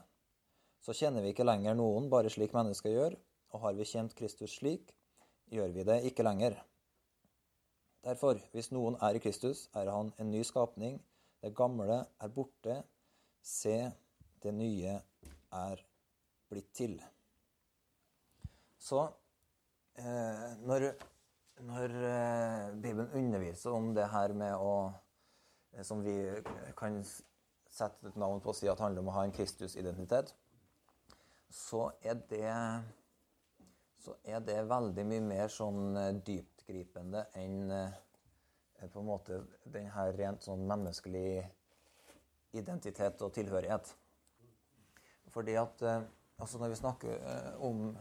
Så 0.83 0.95
kjenner 0.97 1.23
vi 1.23 1.35
ikke 1.35 1.47
lenger 1.47 1.77
noen 1.79 2.09
bare 2.11 2.31
slik 2.33 2.55
mennesker 2.57 2.95
gjør, 2.95 3.17
og 3.53 3.65
har 3.67 3.77
vi 3.77 3.87
kjent 3.87 4.15
Kristus 4.19 4.57
slik, 4.59 4.95
gjør 5.53 5.75
vi 5.75 5.85
det 5.87 5.99
ikke 6.09 6.25
lenger. 6.25 6.57
Derfor, 8.03 8.41
hvis 8.51 8.73
noen 8.75 8.97
er 9.05 9.15
i 9.15 9.23
Kristus, 9.23 9.69
er 9.79 9.91
han 9.93 10.11
en 10.19 10.31
ny 10.33 10.43
skapning. 10.47 10.97
Det 11.43 11.53
gamle 11.55 12.01
er 12.03 12.35
borte. 12.35 12.81
Se, 13.43 13.77
det 14.43 14.55
nye 14.55 14.97
er 15.53 15.83
blitt 16.51 16.73
til. 16.75 16.97
Så 18.83 19.05
eh, 19.99 20.49
når, 20.67 20.89
når 21.69 21.97
eh, 22.11 22.75
Bibelen 22.83 23.15
underviser 23.15 23.75
om 23.75 23.93
det 23.95 24.09
her 24.11 24.35
med 24.35 24.59
å 24.59 24.75
eh, 24.91 25.85
Som 25.87 26.03
vi 26.03 26.17
kan 26.79 26.99
sette 27.73 28.09
et 28.09 28.19
navn 28.21 28.43
på 28.45 28.53
å 28.53 28.57
si 28.57 28.69
at 28.69 28.79
det 28.79 28.85
handler 28.85 29.05
om 29.05 29.11
å 29.13 29.17
ha 29.17 29.25
en 29.27 29.35
Kristus-identitet, 29.35 30.35
så 31.53 31.89
er 32.05 32.21
det 32.29 32.51
så 34.03 34.15
er 34.27 34.41
det 34.43 34.63
veldig 34.67 35.05
mye 35.07 35.23
mer 35.25 35.51
sånn 35.53 35.97
eh, 35.99 36.15
dyptgripende 36.27 37.27
enn 37.39 37.71
eh, 37.71 38.89
på 38.91 38.99
en 38.99 39.07
måte 39.07 39.39
den 39.71 39.87
her 39.95 40.11
rent 40.19 40.43
sånn 40.43 40.65
menneskelig 40.67 41.45
identitet 42.59 43.23
og 43.23 43.31
tilhørighet. 43.37 43.93
Fordi 45.31 45.55
at 45.61 45.85
eh, 45.87 46.03
altså 46.43 46.59
Når 46.59 46.73
vi 46.73 46.81
snakker 46.81 47.21
om 47.63 47.93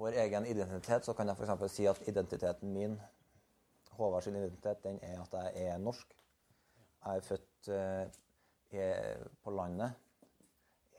vår 0.00 0.14
egen 0.22 0.46
identitet, 0.48 1.04
så 1.04 1.12
kan 1.12 1.28
jeg 1.28 1.36
f.eks. 1.36 1.74
si 1.74 1.84
at 1.90 2.08
identiteten 2.08 2.72
min, 2.72 2.94
Håvard 3.98 4.24
sin 4.24 4.38
identitet, 4.38 4.80
den 4.86 4.96
er 5.04 5.18
at 5.20 5.34
jeg 5.36 5.66
er 5.74 5.82
norsk. 5.82 6.14
Jeg 7.04 7.20
er 7.20 7.26
født 7.26 7.68
på 8.70 9.50
landet, 9.54 9.96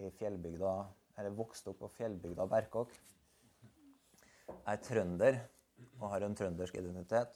i 0.01 0.10
fjellbygda 0.18 0.72
Eller 1.20 1.36
vokste 1.36 1.70
opp 1.72 1.82
på 1.84 1.90
fjellbygda 1.94 2.48
Berkåk. 2.50 2.94
Jeg 4.48 4.74
er 4.74 4.80
trønder 4.82 5.38
og 6.00 6.10
har 6.13 6.25
en 6.25 6.36
trøndersk 6.36 6.75
identitet. 6.80 7.36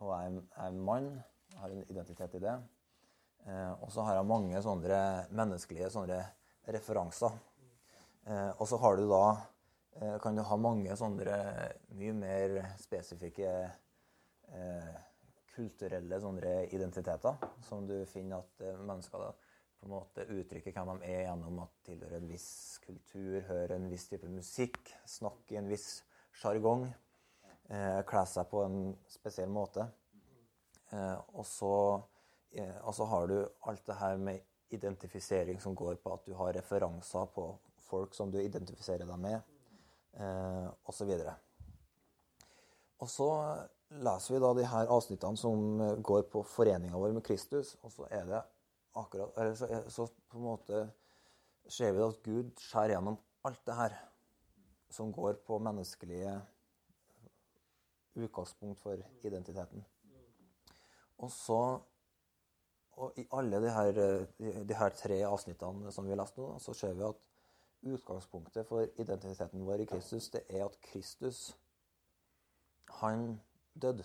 Og 0.00 0.12
jeg 0.14 0.38
er 0.40 0.68
en 0.68 0.80
mann 0.86 1.10
har 1.58 1.70
en 1.70 1.84
identitet 1.88 2.34
i 2.34 2.42
det. 2.42 2.54
Eh, 3.46 3.72
og 3.82 3.90
så 3.92 4.04
har 4.06 4.18
jeg 4.18 4.28
mange 4.28 4.62
sånne 4.64 4.98
menneskelige 5.34 5.90
sånne 5.92 6.20
referanser. 6.74 7.38
Eh, 8.26 8.50
og 8.56 8.66
så 8.70 8.78
har 8.82 8.98
du 8.98 9.06
da 9.10 9.24
eh, 9.98 10.18
kan 10.22 10.36
du 10.38 10.44
ha 10.46 10.58
mange 10.60 10.96
sånne 10.98 11.38
mye 11.98 12.18
mer 12.18 12.60
spesifikke 12.82 13.54
kulturelle 15.54 16.18
sånne 16.20 16.50
identiteter 16.76 17.38
som 17.64 17.86
du 17.88 18.02
finner 18.10 18.42
at 18.42 18.82
mennesker 18.84 19.22
da 19.22 19.30
på 19.82 19.88
en 19.88 19.96
måte 19.96 20.22
uttrykke 20.30 20.70
hvem 20.70 21.00
de 21.02 21.08
er 21.10 21.24
gjennom 21.24 21.56
at 21.64 21.72
tilhøre 21.82 22.20
en 22.20 22.28
viss 22.30 22.78
kultur, 22.84 23.40
høre 23.48 23.74
en 23.74 23.88
viss 23.90 24.04
type 24.12 24.28
musikk, 24.30 24.78
snakke 25.10 25.56
i 25.56 25.58
en 25.58 25.70
viss 25.70 26.04
sjargong, 26.38 26.84
eh, 27.66 27.98
kle 28.06 28.22
seg 28.30 28.46
på 28.52 28.62
en 28.62 28.76
spesiell 29.10 29.50
måte. 29.50 29.88
Eh, 30.92 31.18
og, 31.34 31.42
så, 31.50 31.72
eh, 32.54 32.78
og 32.78 32.94
så 32.94 33.08
har 33.10 33.26
du 33.26 33.36
alt 33.66 33.82
det 33.88 33.98
her 33.98 34.22
med 34.22 34.46
identifisering 34.70 35.58
som 35.60 35.74
går 35.74 35.98
på 35.98 36.14
at 36.14 36.30
du 36.30 36.38
har 36.38 36.54
referanser 36.54 37.26
på 37.34 37.48
folk 37.82 38.14
som 38.14 38.30
du 38.30 38.38
identifiserer 38.38 39.02
deg 39.02 39.18
med, 39.18 39.52
eh, 40.14 40.70
osv. 40.86 41.10
Og 43.02 43.10
så 43.10 43.30
leser 43.98 44.38
vi 44.38 44.46
da 44.46 44.54
de 44.54 44.70
her 44.76 44.94
avsnittene 44.94 45.36
som 45.36 45.86
går 46.06 46.28
på 46.30 46.46
foreninga 46.46 46.94
vår 46.94 47.18
med 47.18 47.26
Kristus, 47.26 47.74
og 47.82 47.90
så 47.90 48.06
er 48.14 48.30
det 48.30 48.46
akkurat 48.94 49.58
så, 49.58 49.68
så, 49.88 50.06
på 50.28 50.38
en 50.38 50.44
måte 50.44 50.82
ser 51.68 51.92
vi 51.96 52.02
at 52.04 52.18
Gud 52.24 52.50
skjærer 52.60 52.96
gjennom 52.96 53.18
alt 53.46 53.62
det 53.66 53.76
her 53.76 53.94
som 54.92 55.12
går 55.12 55.38
på 55.46 55.58
menneskelige 55.58 56.34
utgangspunkt 58.14 58.80
for 58.80 59.00
identiteten. 59.24 59.84
Og 61.18 61.30
så 61.30 61.62
og 62.92 63.12
I 63.16 63.24
alle 63.32 63.56
de 63.56 63.70
her, 63.72 63.92
de 64.68 64.74
her 64.74 64.88
tre 64.88 65.22
avsnittene 65.24 65.92
som 65.92 66.04
vi 66.04 66.12
har 66.12 66.20
lest 66.20 66.36
nå, 66.36 66.58
så 66.60 66.74
ser 66.76 66.92
vi 66.98 67.06
at 67.06 67.22
utgangspunktet 67.92 68.66
for 68.68 68.84
identiteten 69.00 69.64
vår 69.66 69.84
i 69.84 69.86
Kristus, 69.90 70.28
det 70.30 70.42
er 70.48 70.66
at 70.66 70.76
Kristus, 70.84 71.56
han 73.00 73.40
døde. 73.82 74.04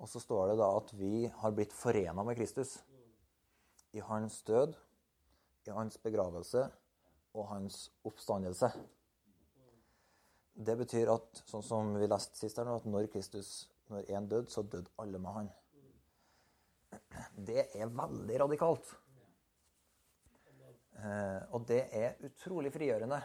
Og 0.00 0.08
så 0.08 0.20
står 0.22 0.50
det 0.50 0.60
da 0.60 0.68
at 0.78 0.92
vi 0.96 1.26
har 1.28 1.52
blitt 1.52 1.74
forena 1.76 2.24
med 2.24 2.38
Kristus 2.38 2.78
i 3.92 4.00
hans 4.00 4.38
død, 4.48 4.72
i 5.68 5.74
hans 5.76 5.98
begravelse 6.00 6.64
og 7.36 7.48
hans 7.50 7.82
oppstandelse. 8.08 8.70
Det 10.60 10.76
betyr 10.80 11.12
at, 11.12 11.42
sånn 11.48 11.64
som 11.64 11.92
vi 12.00 12.08
leste 12.08 12.38
sist 12.38 12.58
her 12.58 12.68
nå, 12.68 12.78
at 12.80 12.88
når 12.88 13.10
Kristus, 13.12 13.68
når 13.92 14.08
én 14.16 14.28
døde, 14.28 14.50
så 14.52 14.64
døde 14.64 14.90
alle 15.00 15.20
med 15.20 15.36
han. 15.36 15.50
Det 17.36 17.66
er 17.76 17.92
veldig 17.92 18.40
radikalt. 18.42 18.94
Eh, 21.00 21.42
og 21.56 21.64
det 21.68 21.82
er 21.96 22.18
utrolig 22.26 22.72
frigjørende. 22.74 23.20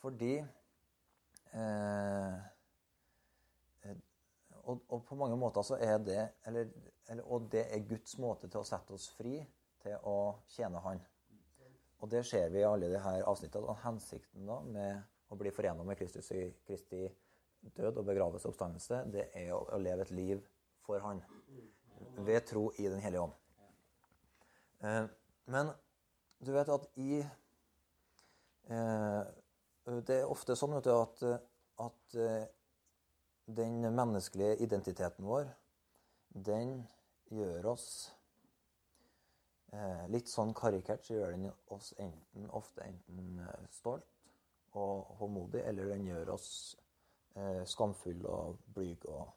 Fordi 0.00 0.34
eh, 0.40 2.34
og, 4.64 4.80
og, 4.88 5.04
på 5.06 5.14
mange 5.18 5.36
måter 5.40 5.62
så 5.66 5.76
er 5.80 5.98
det 6.04 6.28
eller, 6.46 6.68
eller, 7.08 7.24
Og 7.24 7.48
det 7.52 7.74
er 7.74 7.88
Guds 7.88 8.18
måte 8.18 8.48
til 8.48 8.60
å 8.60 8.66
sette 8.66 8.92
oss 8.96 9.08
fri 9.16 9.46
til 9.80 9.96
å 10.08 10.16
tjene 10.50 10.80
Han. 10.84 11.00
Og 12.00 12.10
det 12.10 12.26
ser 12.26 12.48
vi 12.52 12.58
i 12.62 12.68
alle 12.68 12.88
disse 12.92 13.24
avsnittene. 13.28 13.68
Og 13.68 13.82
hensikten 13.84 14.46
da 14.48 14.60
med 14.64 14.92
å 15.30 15.36
bli 15.38 15.50
forena 15.54 15.84
med 15.84 15.98
Kristus 15.98 16.30
i 16.32 16.54
Kristi 16.66 17.02
død 17.76 17.98
og 18.00 18.06
begravelse 18.08 18.48
og 18.48 18.52
oppstandelse, 18.54 18.96
det 19.12 19.24
er 19.36 19.52
å, 19.52 19.60
å, 19.68 19.78
leve 19.80 20.02
et 20.06 20.14
liv 20.16 20.38
for 20.86 20.98
Han. 21.04 21.20
Ved 22.24 22.40
tro 22.48 22.64
i 22.78 22.88
Den 22.88 23.02
hellige 23.04 23.24
ånd. 23.26 23.34
Eh, 24.80 25.04
men 25.52 25.66
du 26.40 26.50
vet 26.54 26.68
at 26.72 26.84
i 26.96 27.20
eh, 27.20 29.22
Det 30.06 30.16
er 30.16 30.30
ofte 30.30 30.56
sånn 30.56 30.72
at, 30.78 30.86
at 30.88 32.14
eh, 32.16 32.44
den 33.56 33.94
menneskelige 33.94 34.56
identiteten 34.56 35.26
vår, 35.26 35.48
den 36.30 36.88
gjør 37.30 37.72
oss 37.72 37.86
eh, 39.74 40.06
Litt 40.10 40.30
sånn 40.30 40.52
karikert 40.56 41.04
så 41.06 41.16
gjør 41.16 41.34
den 41.34 41.48
oss 41.74 41.92
enten, 41.98 42.46
ofte 42.54 42.84
enten 42.86 43.40
eh, 43.42 43.66
stolt 43.74 44.06
og 44.78 45.16
håndmodig, 45.18 45.64
eller 45.66 45.90
den 45.90 46.06
gjør 46.06 46.34
oss 46.36 46.50
eh, 47.34 47.62
skamfull 47.66 48.22
og 48.30 48.60
blyg 48.74 49.06
og, 49.10 49.32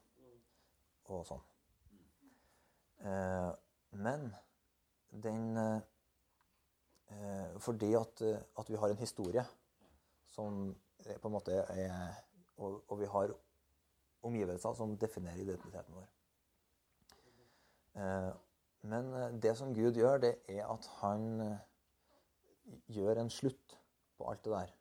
og, 1.08 1.24
sånn. 1.26 1.42
Eh, 3.02 3.50
men 4.04 4.28
den 5.24 5.58
eh, 5.58 5.80
Fordi 7.62 7.92
at, 7.94 8.22
at, 8.58 8.70
vi 8.70 8.78
har 8.80 8.90
en 8.90 8.98
historie 8.98 9.44
som 10.34 10.72
på 11.04 11.28
en 11.28 11.34
måte 11.34 11.52
er 11.70 12.16
og, 12.56 12.80
og 12.88 12.98
vi 12.98 13.06
har 13.10 13.34
omgivelser 14.24 14.74
som 14.76 14.96
definerer 14.98 15.42
identiteten 15.44 15.94
vår. 15.94 16.08
Eh, 18.00 18.32
men 18.90 19.12
eh, 19.14 19.30
det 19.42 19.56
som 19.56 19.74
Gud 19.74 19.96
gjør, 20.00 20.18
det 20.18 20.34
er 20.48 20.66
at 20.68 20.88
han 21.00 21.40
eh, 21.40 21.62
gjør 22.96 23.22
en 23.22 23.30
slutt 23.30 23.78
på 24.18 24.28
alt 24.30 24.44
det 24.44 24.52
der. 24.52 24.74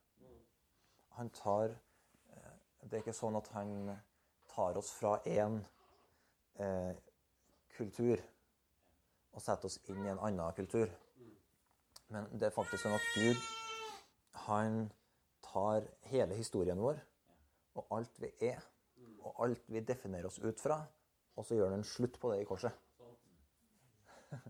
Han 1.20 1.30
tar 1.30 1.76
Det 2.84 2.98
er 2.98 3.04
ikke 3.06 3.14
sånn 3.16 3.38
at 3.40 3.48
han 3.56 3.70
tar 4.52 4.76
oss 4.78 4.90
fra 4.92 5.14
én 5.24 5.62
eh, 6.60 6.92
kultur 7.78 8.20
og 9.32 9.42
setter 9.42 9.70
oss 9.70 9.80
inn 9.88 10.04
i 10.04 10.12
en 10.12 10.20
annen 10.20 10.58
kultur. 10.58 10.92
Men 12.12 12.28
det 12.34 12.50
er 12.50 12.56
faktisk 12.56 12.84
sånn 12.84 12.98
at 12.98 13.08
Gud, 13.16 13.40
han 14.50 14.92
tar 15.48 15.88
hele 16.12 16.36
historien 16.36 16.82
vår 16.84 17.00
og 17.80 17.96
alt 17.98 18.20
vi 18.22 18.30
er, 18.50 18.60
og 19.24 19.44
alt 19.46 19.70
vi 19.72 19.82
definerer 19.86 20.28
oss 20.30 20.40
ut 20.44 20.60
fra, 20.62 20.80
og 21.34 21.46
så 21.46 21.58
gjør 21.58 21.72
han 21.72 21.80
en 21.80 21.88
slutt 21.88 22.20
på 22.22 22.32
det 22.34 22.42
i 22.44 22.48
korset. 22.48 22.74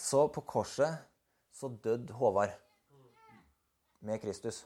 Så 0.00 0.28
på 0.32 0.40
korset 0.46 1.06
så 1.50 1.68
døde 1.82 2.14
Håvard 2.14 2.52
med 4.06 4.20
Kristus. 4.22 4.62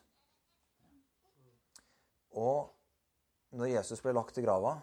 Og 2.36 2.68
når 3.56 3.72
Jesus 3.72 4.02
ble 4.04 4.12
lagt 4.12 4.36
i 4.38 4.44
grava, 4.44 4.76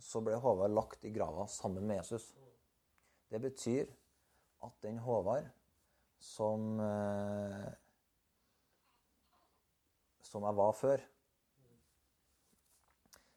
så 0.00 0.22
ble 0.24 0.38
Håvard 0.40 0.72
lagt 0.72 1.04
i 1.04 1.12
grava 1.12 1.48
sammen 1.50 1.84
med 1.90 1.98
Jesus. 1.98 2.30
Det 3.28 3.42
betyr 3.42 3.90
at 4.64 4.78
den 4.86 5.02
Håvard 5.02 5.50
som 6.22 6.80
eh, 6.80 7.68
som 10.30 10.46
jeg 10.46 10.56
var 10.56 10.76
før, 10.78 11.02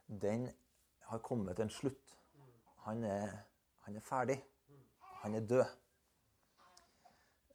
den 0.08 0.50
har 1.10 1.18
kommet 1.24 1.56
til 1.56 1.68
en 1.68 1.70
slutt. 1.70 2.18
Han 2.88 3.04
er, 3.04 3.30
han 3.86 3.96
er 3.96 4.04
ferdig. 4.04 4.40
Han 5.24 5.36
er 5.36 5.48
død. 5.48 5.66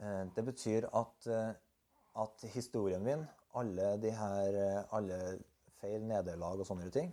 Eh, 0.00 0.26
det 0.36 0.44
betyr 0.44 0.86
at, 0.94 1.26
eh, 1.26 1.54
at 2.22 2.50
historien 2.52 3.04
min, 3.04 3.24
alle 3.54 4.02
de 4.02 4.10
her 4.10 4.58
eh, 4.62 4.96
alle 4.96 5.18
feil, 5.80 6.04
nederlag 6.06 6.60
og 6.60 6.66
sånne 6.66 6.90
ting, 6.90 7.10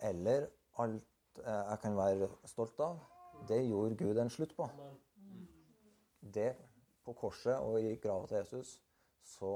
eller 0.00 0.48
alt 0.78 1.02
jeg 1.36 1.78
kan 1.82 1.96
være 1.96 2.30
stolt 2.48 2.78
av, 2.80 3.00
det 3.48 3.58
gjorde 3.66 3.96
Gud 4.00 4.18
en 4.18 4.30
slutt 4.32 4.54
på. 4.56 4.68
Det 6.34 6.54
på 7.04 7.12
korset 7.12 7.58
og 7.60 7.76
i 7.80 7.98
grava 8.00 8.26
til 8.26 8.38
Jesus, 8.38 8.70
så, 9.24 9.50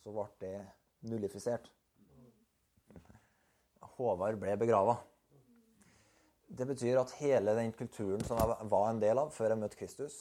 så 0.00 0.14
ble 0.14 0.24
det 0.40 0.54
nullifisert. 1.10 1.68
Håvard 3.96 4.38
ble 4.40 4.56
begrava. 4.60 4.96
Det 6.46 6.66
betyr 6.68 7.00
at 7.00 7.14
hele 7.18 7.54
den 7.58 7.72
kulturen 7.74 8.22
som 8.24 8.38
jeg 8.38 8.68
var 8.70 8.90
en 8.90 9.02
del 9.02 9.18
av 9.18 9.32
før 9.34 9.54
jeg 9.54 9.60
møtte 9.60 9.78
Kristus, 9.80 10.18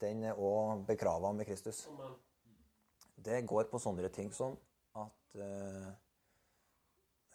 den 0.00 0.24
er 0.24 0.38
òg 0.40 0.86
begrava 0.88 1.30
med 1.36 1.46
Kristus. 1.46 1.84
Det 3.22 3.42
går 3.46 3.68
på 3.70 3.80
sånne 3.82 4.08
ting 4.14 4.32
som 4.34 4.56
at 4.98 5.36
uh, 5.38 5.90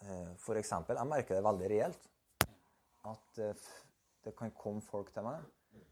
uh, 0.02 0.32
For 0.42 0.58
eksempel, 0.60 0.98
jeg 0.98 1.10
merker 1.10 1.38
det 1.38 1.46
veldig 1.46 1.70
reelt. 1.72 2.08
At 3.08 3.40
uh, 3.40 3.68
det 4.26 4.34
kan 4.36 4.52
komme 4.58 4.84
folk 4.84 5.14
til 5.14 5.24
meg 5.24 5.46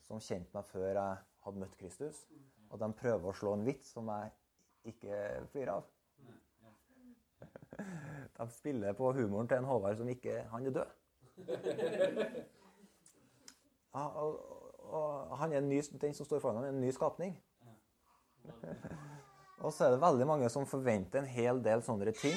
som 0.07 0.23
kjente 0.23 0.53
meg 0.55 0.67
før 0.69 0.91
jeg 0.91 1.23
hadde 1.47 1.63
møtt 1.63 1.79
Kristus, 1.79 2.19
og 2.71 2.79
de 2.83 2.89
prøver 2.99 3.31
å 3.31 3.37
slå 3.39 3.55
en 3.57 3.65
vits 3.67 3.95
som 3.95 4.11
jeg 4.11 4.33
ikke 4.93 5.21
flirer 5.53 5.77
av. 5.79 5.87
De 8.37 8.49
spiller 8.51 8.93
på 8.93 9.13
humoren 9.13 9.49
til 9.49 9.59
en 9.61 9.65
Håvard 9.65 9.97
som 9.97 10.09
ikke 10.09 10.43
Han 10.53 10.67
er 10.67 10.71
død. 10.71 10.87
Ja, 13.97 14.05
og, 14.21 14.41
og, 14.93 15.37
han 15.39 15.53
er 15.53 15.61
ny, 15.65 15.81
den 16.01 16.15
som 16.15 16.27
står 16.27 16.41
foran 16.41 16.57
ham, 16.57 16.65
er 16.65 16.69
en 16.69 16.81
ny 16.81 16.91
skapning. 16.93 17.43
og 19.65 19.73
så 19.73 19.87
er 19.87 19.91
det 19.95 20.01
veldig 20.03 20.27
mange 20.27 20.49
som 20.53 20.67
forventer 20.69 21.23
en 21.23 21.31
hel 21.33 21.63
del 21.65 21.85
sånne 21.85 22.13
ting 22.13 22.37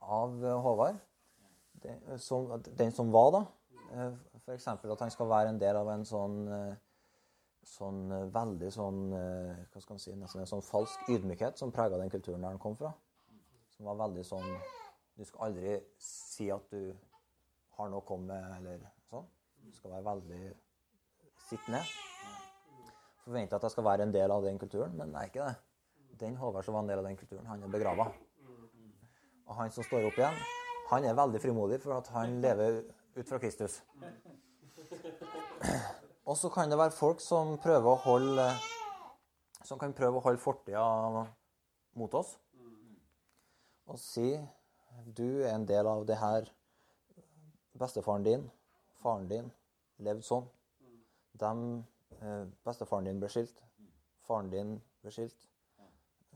av 0.00 0.38
Håvard. 0.62 1.00
Den 1.82 2.18
som, 2.18 2.46
den 2.78 2.94
som 2.94 3.10
var, 3.12 3.32
da. 3.34 3.42
Eh, 3.90 4.14
F.eks. 4.44 4.68
at 4.68 5.02
han 5.02 5.10
skal 5.10 5.28
være 5.28 5.50
en 5.50 5.60
del 5.60 5.76
av 5.80 5.90
en 5.90 6.06
sånn 6.06 6.38
eh, 6.46 6.78
sånn 7.66 8.08
veldig 8.32 8.70
sånn 8.72 9.00
eh, 9.16 9.62
hva 9.70 9.82
skal 9.82 9.96
man 9.96 10.02
si, 10.02 10.14
nesten 10.16 10.42
en 10.42 10.48
sånn 10.48 10.64
falsk 10.64 11.10
ydmykhet 11.12 11.60
som 11.60 11.72
prega 11.74 11.98
den 12.00 12.12
kulturen 12.12 12.42
der 12.42 12.54
han 12.54 12.62
kom 12.62 12.76
fra. 12.78 12.92
Som 13.80 13.88
var 13.88 13.96
veldig 13.96 14.22
sånn 14.28 14.48
Du 15.16 15.22
skal 15.24 15.46
aldri 15.46 15.78
si 16.04 16.50
at 16.52 16.66
du 16.68 16.90
har 17.78 17.86
noe 17.88 18.02
å 18.02 18.04
komme 18.04 18.28
med, 18.28 18.58
eller 18.58 18.82
sånn. 19.08 19.24
Du 19.64 19.72
skal 19.72 19.94
være 19.94 20.04
veldig 20.04 20.40
sittende. 21.46 21.78
ned. 21.78 22.42
Forventer 23.24 23.56
at 23.56 23.64
jeg 23.64 23.72
skal 23.72 23.86
være 23.86 24.04
en 24.04 24.12
del 24.12 24.34
av 24.34 24.44
den 24.44 24.60
kulturen, 24.60 24.92
men 24.98 25.14
jeg 25.16 25.22
er 25.22 25.32
ikke 25.32 25.46
det. 25.46 26.18
Den 26.20 26.36
Håvard 26.36 26.66
som 26.66 26.76
var 26.76 26.84
en 26.84 26.92
del 26.92 27.00
av 27.00 27.08
den 27.08 27.16
kulturen, 27.16 27.46
han 27.48 27.64
er 27.64 27.72
begrava. 27.72 28.06
Og 29.48 29.56
han 29.62 29.72
som 29.72 29.88
står 29.88 30.10
opp 30.10 30.20
igjen, 30.20 30.36
han 30.92 31.08
er 31.08 31.16
veldig 31.16 31.40
frimodig 31.40 31.80
for 31.80 31.96
at 31.96 32.12
han 32.18 32.36
lever 32.44 32.82
ut 33.16 33.32
fra 33.32 33.40
Kristus. 33.40 33.80
Og 36.28 36.36
så 36.36 36.52
kan 36.52 36.68
det 36.68 36.80
være 36.82 36.96
folk 37.00 37.24
som 37.24 37.56
prøver 37.64 37.94
å 37.94 38.04
holde 38.04 38.46
som 39.64 39.80
kan 39.80 39.96
prøve 39.96 40.20
å 40.20 40.24
holde 40.28 40.44
fortida 40.44 40.84
mot 41.96 42.20
oss 42.20 42.36
og 43.90 43.98
si 43.98 44.38
du 45.18 45.42
er 45.42 45.54
en 45.54 45.66
del 45.66 45.86
av 45.86 46.06
det 46.06 46.18
her. 46.20 46.48
Bestefaren 47.80 48.24
din, 48.26 48.46
faren 49.00 49.28
din, 49.30 49.48
levde 50.04 50.26
sånn. 50.26 50.46
Dem, 51.40 51.84
eh, 52.20 52.44
bestefaren 52.66 53.08
din 53.08 53.20
ble 53.20 53.30
skilt. 53.32 53.62
Faren 54.26 54.50
din 54.50 54.74
ble 55.02 55.14
skilt. 55.14 55.48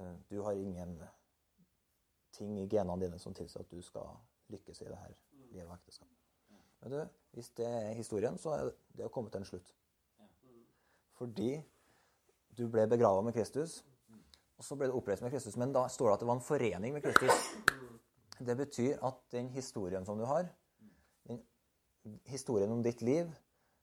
Eh, 0.00 0.14
du 0.30 0.42
har 0.42 0.52
ingen 0.52 0.98
ting 2.32 2.58
i 2.58 2.66
genene 2.66 2.98
dine 3.00 3.18
som 3.18 3.34
tilsier 3.34 3.62
at 3.62 3.70
du 3.70 3.82
skal 3.82 4.16
lykkes 4.50 4.82
i 4.82 4.88
det 4.88 4.96
her 4.96 5.14
livet 5.52 5.68
og 5.68 5.76
ekteskapet. 5.76 6.16
Men 6.80 6.90
du, 6.90 6.98
hvis 7.32 7.50
det 7.50 7.66
er 7.66 7.92
historien, 7.94 8.38
så 8.38 8.56
er 8.56 8.70
det 8.96 9.06
å 9.06 9.12
komme 9.12 9.30
til 9.30 9.40
en 9.40 9.48
slutt. 9.48 9.74
Fordi 11.14 11.62
du 12.58 12.66
ble 12.68 12.86
begrava 12.90 13.22
med 13.22 13.34
Kristus, 13.36 13.84
og 14.64 14.68
så 14.68 14.76
ble 14.80 14.88
det 14.88 14.96
oppreist 14.96 15.20
med 15.20 15.32
Kristus. 15.34 15.58
Men 15.60 15.74
da 15.76 15.84
står 15.92 16.08
det 16.08 16.14
at 16.14 16.22
det 16.22 16.28
var 16.30 16.38
en 16.38 16.44
forening 16.44 16.94
med 16.96 17.02
Kristus. 17.04 17.36
Det 18.40 18.56
betyr 18.56 19.02
at 19.04 19.18
den 19.32 19.50
historien 19.52 20.06
som 20.08 20.18
du 20.18 20.24
har, 20.24 20.48
den 21.28 21.42
historien 22.24 22.72
om 22.72 22.82
ditt 22.82 23.02
liv, 23.02 23.28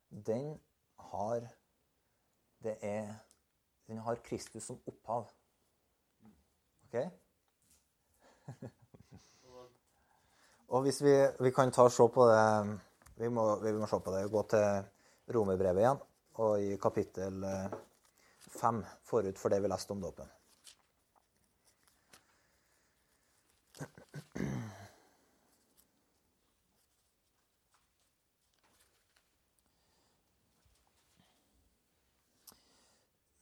den 0.10 0.60
har 1.12 1.48
Det 2.62 2.78
er 2.82 3.14
Den 3.88 3.98
har 3.98 4.16
Kristus 4.16 4.64
som 4.64 4.80
opphav. 4.88 5.28
OK? 6.86 6.96
Og 10.70 10.82
hvis 10.82 11.02
vi, 11.04 11.28
vi 11.40 11.52
kan 11.52 11.72
ta 11.72 11.84
og 11.84 11.92
se 11.92 12.08
på 12.08 12.28
det 12.30 12.80
vi 13.18 13.30
må, 13.30 13.60
vi 13.60 13.72
må 13.74 13.88
se 13.88 14.00
på 14.00 14.12
det. 14.14 14.32
Gå 14.32 14.44
til 14.50 14.84
Romerbrevet 15.36 15.82
igjen, 15.82 15.98
og 16.34 16.62
i 16.62 16.78
kapittel 16.78 17.44
eh, 17.44 17.74
fem, 18.38 18.86
forut 19.04 19.40
for 19.40 19.50
det 19.50 19.62
vi 19.62 19.68
leste 19.68 19.92
om 19.92 20.02
dåpen. 20.02 20.41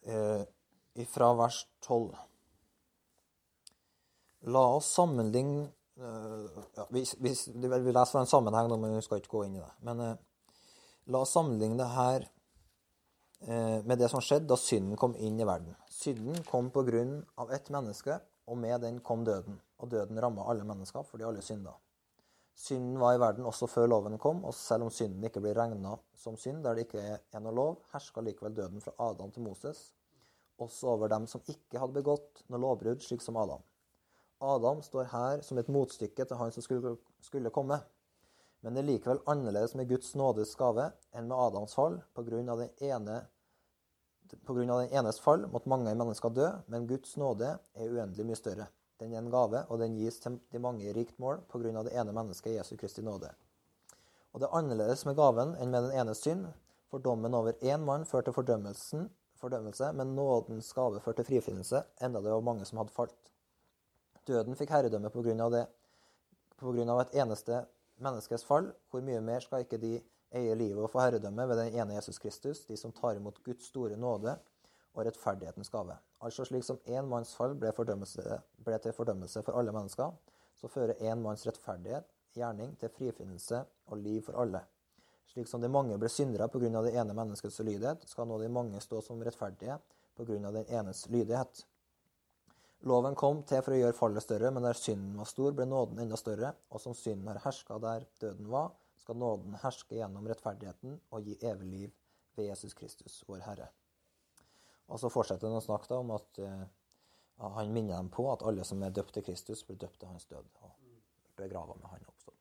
Eh, 0.10 1.06
fra 1.06 1.34
vers 1.34 1.68
12. 1.80 2.16
La 4.42 4.64
oss 4.76 4.88
sammenligne 4.94 5.68
eh, 5.98 6.64
ja, 6.76 6.88
vi, 6.90 7.06
vi, 7.20 7.34
vi, 7.56 7.92
leser 7.92 8.12
fra 8.12 8.24
en 8.24 8.32
sammenheng, 8.32 8.72
men 8.80 8.96
vi 8.96 9.04
skal 9.06 9.22
ikke 9.22 9.36
gå 9.36 9.44
inn 9.46 9.60
i 9.60 9.62
det. 9.62 9.72
Men 9.86 10.02
eh, 10.06 10.16
la 11.14 11.24
oss 11.26 11.36
sammenligne 11.36 11.78
det 11.80 11.90
her 11.94 12.26
uh, 13.48 13.80
med 13.88 13.98
det 13.98 14.10
som 14.12 14.22
skjedde 14.22 14.50
da 14.52 14.58
synden 14.60 15.00
kom 15.00 15.16
inn 15.18 15.40
i 15.42 15.48
verden. 15.48 15.74
Synden 15.90 16.44
kom 16.48 16.70
på 16.74 16.84
grunn 16.88 17.16
av 17.42 17.54
ett 17.56 17.72
menneske, 17.74 18.20
og 18.50 18.58
med 18.58 18.82
den 18.82 18.98
kom 19.06 19.24
døden. 19.26 19.60
Og 19.80 19.92
døden 19.92 20.20
ramma 20.20 20.48
alle 20.50 20.66
mennesker 20.68 21.06
fordi 21.06 21.28
alle 21.28 21.44
synda. 21.46 21.76
Synden 22.60 22.98
var 23.00 23.16
i 23.16 23.20
verden 23.22 23.46
også 23.48 23.70
før 23.72 23.88
loven 23.88 24.18
kom, 24.20 24.42
og 24.44 24.54
selv 24.58 24.84
om 24.84 24.90
synden 24.92 25.24
ikke 25.24 25.40
blir 25.40 25.56
regna 25.56 25.94
som 26.20 26.36
synd 26.36 26.66
der 26.66 26.76
det 26.76 26.90
ikke 26.90 27.04
er 27.16 27.44
noe 27.44 27.56
lov, 27.56 27.78
herska 27.94 28.20
likevel 28.26 28.58
døden 28.58 28.84
fra 28.84 28.92
Adam 29.00 29.32
til 29.32 29.46
Moses, 29.46 29.94
også 30.60 30.90
over 30.92 31.08
dem 31.14 31.28
som 31.32 31.46
ikke 31.48 31.80
hadde 31.80 31.96
begått 31.96 32.44
noe 32.52 32.60
lovbrudd, 32.60 33.00
slik 33.06 33.24
som 33.24 33.40
Adam. 33.40 33.64
Adam 34.44 34.82
står 34.84 35.08
her 35.14 35.46
som 35.46 35.60
et 35.60 35.72
motstykke 35.72 36.26
til 36.26 36.40
han 36.40 36.52
som 36.52 36.64
skulle, 36.66 36.98
skulle 37.24 37.52
komme. 37.56 37.80
Men 38.60 38.76
det 38.76 38.84
er 38.84 38.90
likevel 38.90 39.24
annerledes 39.32 39.78
med 39.80 39.88
Guds 39.88 40.12
nådes 40.20 40.52
gave 40.60 40.90
enn 41.16 41.32
med 41.32 41.40
Adams 41.40 41.76
fall. 41.80 42.00
Av 42.20 42.28
den, 42.28 42.70
ene, 42.84 43.22
av 44.72 44.80
den 44.82 44.94
enes 45.00 45.20
fall 45.20 45.46
måtte 45.52 45.70
mange 45.70 45.94
mennesker 45.96 46.30
dø, 46.34 46.50
men 46.68 46.88
Guds 46.88 47.16
nåde 47.18 47.56
er 47.58 47.94
uendelig 47.94 48.26
mye 48.26 48.40
større. 48.40 48.68
Den 49.00 49.14
er 49.14 49.22
en 49.22 49.32
gave, 49.32 49.64
og 49.70 49.80
den 49.80 49.96
gis 49.96 50.20
til 50.20 50.40
de 50.52 50.60
mange 50.60 50.84
i 50.84 50.94
rikt 50.94 51.20
mål 51.20 51.40
av 51.54 51.86
det 51.88 51.96
ene 51.96 52.14
mennesket, 52.14 52.58
Jesu 52.58 52.76
Kristi 52.78 53.02
nåde. 53.02 53.32
Og 54.34 54.42
det 54.42 54.50
er 54.50 54.58
annerledes 54.60 55.06
med 55.06 55.16
gaven 55.16 55.56
enn 55.56 55.72
med 55.72 55.88
den 55.88 56.02
enes 56.02 56.22
synd, 56.22 56.48
for 56.90 57.00
dommen 57.00 57.34
over 57.34 57.54
én 57.62 57.86
mann 57.86 58.06
førte 58.06 58.32
til 58.32 59.10
fordømmelse, 59.40 59.92
men 59.94 60.16
nådens 60.16 60.74
gave 60.74 61.00
førte 61.00 61.24
til 61.24 61.30
frifinnelse, 61.30 61.84
enda 62.02 62.22
det 62.22 62.34
var 62.34 62.42
mange 62.42 62.66
som 62.66 62.82
hadde 62.82 62.94
falt. 62.94 63.32
Døden 64.28 64.56
fikk 64.56 64.70
herredømme 64.70 65.10
av 65.42 65.52
det, 65.52 65.66
på 66.60 66.74
et 66.76 67.16
eneste 67.16 67.66
menneskes 68.04 68.44
fall. 68.44 68.74
Hvor 68.92 69.02
mye 69.02 69.22
mer 69.22 69.40
skal 69.40 69.64
ikke 69.64 69.80
de 69.80 70.00
eie 70.36 70.56
livet 70.56 70.82
og 70.84 70.92
få 70.94 71.02
herredømme 71.04 71.46
ved 71.50 71.62
den 71.64 71.76
ene 71.80 71.96
Jesus 71.98 72.20
Kristus, 72.22 72.66
de 72.68 72.78
som 72.78 72.94
tar 72.96 73.18
imot 73.18 73.42
Guds 73.46 73.70
store 73.72 73.98
nåde 73.98 74.36
og 74.94 75.06
rettferdighetens 75.06 75.72
gave. 75.74 75.96
Altså 76.22 76.46
slik 76.46 76.66
som 76.68 76.80
én 76.86 77.08
manns 77.08 77.32
fall 77.38 77.56
ble, 77.56 77.72
ble, 77.72 78.80
til 78.84 78.96
fordømmelse 78.96 79.44
for 79.46 79.60
alle 79.60 79.74
mennesker, 79.76 80.12
så 80.60 80.68
fører 80.68 81.00
én 81.00 81.22
manns 81.24 81.46
rettferdighet, 81.48 82.10
gjerning, 82.36 82.76
til 82.80 82.92
frifinnelse 82.94 83.64
og 83.88 84.04
liv 84.04 84.22
for 84.26 84.38
alle. 84.42 84.62
Slik 85.30 85.48
som 85.48 85.62
de 85.62 85.70
mange 85.72 85.98
ble 86.02 86.10
syndere 86.10 86.50
pga. 86.50 86.82
det 86.84 86.96
ene 86.98 87.14
menneskets 87.14 87.60
lydighet, 87.60 88.06
skal 88.10 88.28
nå 88.28 88.40
de 88.42 88.50
mange 88.50 88.82
stå 88.82 89.02
som 89.02 89.22
rettferdige 89.24 89.80
pga. 90.18 90.52
den 90.52 90.66
enes 90.68 91.08
lydighet. 91.10 91.66
Loven 92.88 93.16
kom 93.16 93.42
til 93.44 93.62
for 93.62 93.76
å 93.76 93.80
gjøre 93.80 93.96
fallet 93.98 94.24
større, 94.24 94.52
men 94.52 94.64
der 94.64 94.78
synden 94.78 95.18
var 95.20 95.28
stor, 95.28 95.52
ble 95.52 95.66
nåden 95.68 96.00
enda 96.00 96.16
større, 96.16 96.54
og 96.72 96.80
som 96.80 96.96
synden 96.96 97.28
har 97.28 97.42
herska 97.44 97.80
der 97.84 98.06
døden 98.22 98.48
var, 98.48 98.72
skal 99.10 99.18
nåden 99.18 99.56
herske 99.58 99.96
gjennom 99.98 100.28
rettferdigheten 100.30 101.00
og 101.10 101.26
gi 101.26 101.34
evig 101.42 101.68
liv 101.68 101.94
ved 102.38 102.46
Jesus 102.46 102.76
Kristus, 102.78 103.24
vår 103.26 103.40
Herre. 103.42 103.70
Og 104.86 105.00
så 105.02 105.10
fortsetter 105.10 105.50
han 105.50 105.58
å 105.58 105.64
snakke 105.66 105.98
om 105.98 106.12
at 106.14 106.38
uh, 106.46 106.68
han 107.56 107.72
minner 107.74 107.96
dem 107.96 108.12
på 108.14 108.28
at 108.30 108.44
alle 108.46 108.62
som 108.68 108.84
er 108.86 108.94
døpt 108.94 109.16
til 109.18 109.26
Kristus, 109.26 109.64
blir 109.66 109.80
døpt 109.82 109.98
til 110.04 110.12
hans 110.12 110.28
død 110.30 110.46
og 110.62 110.76
begrava 111.40 111.74
med 111.80 111.90
han 111.90 112.06
oppstått. 112.06 112.36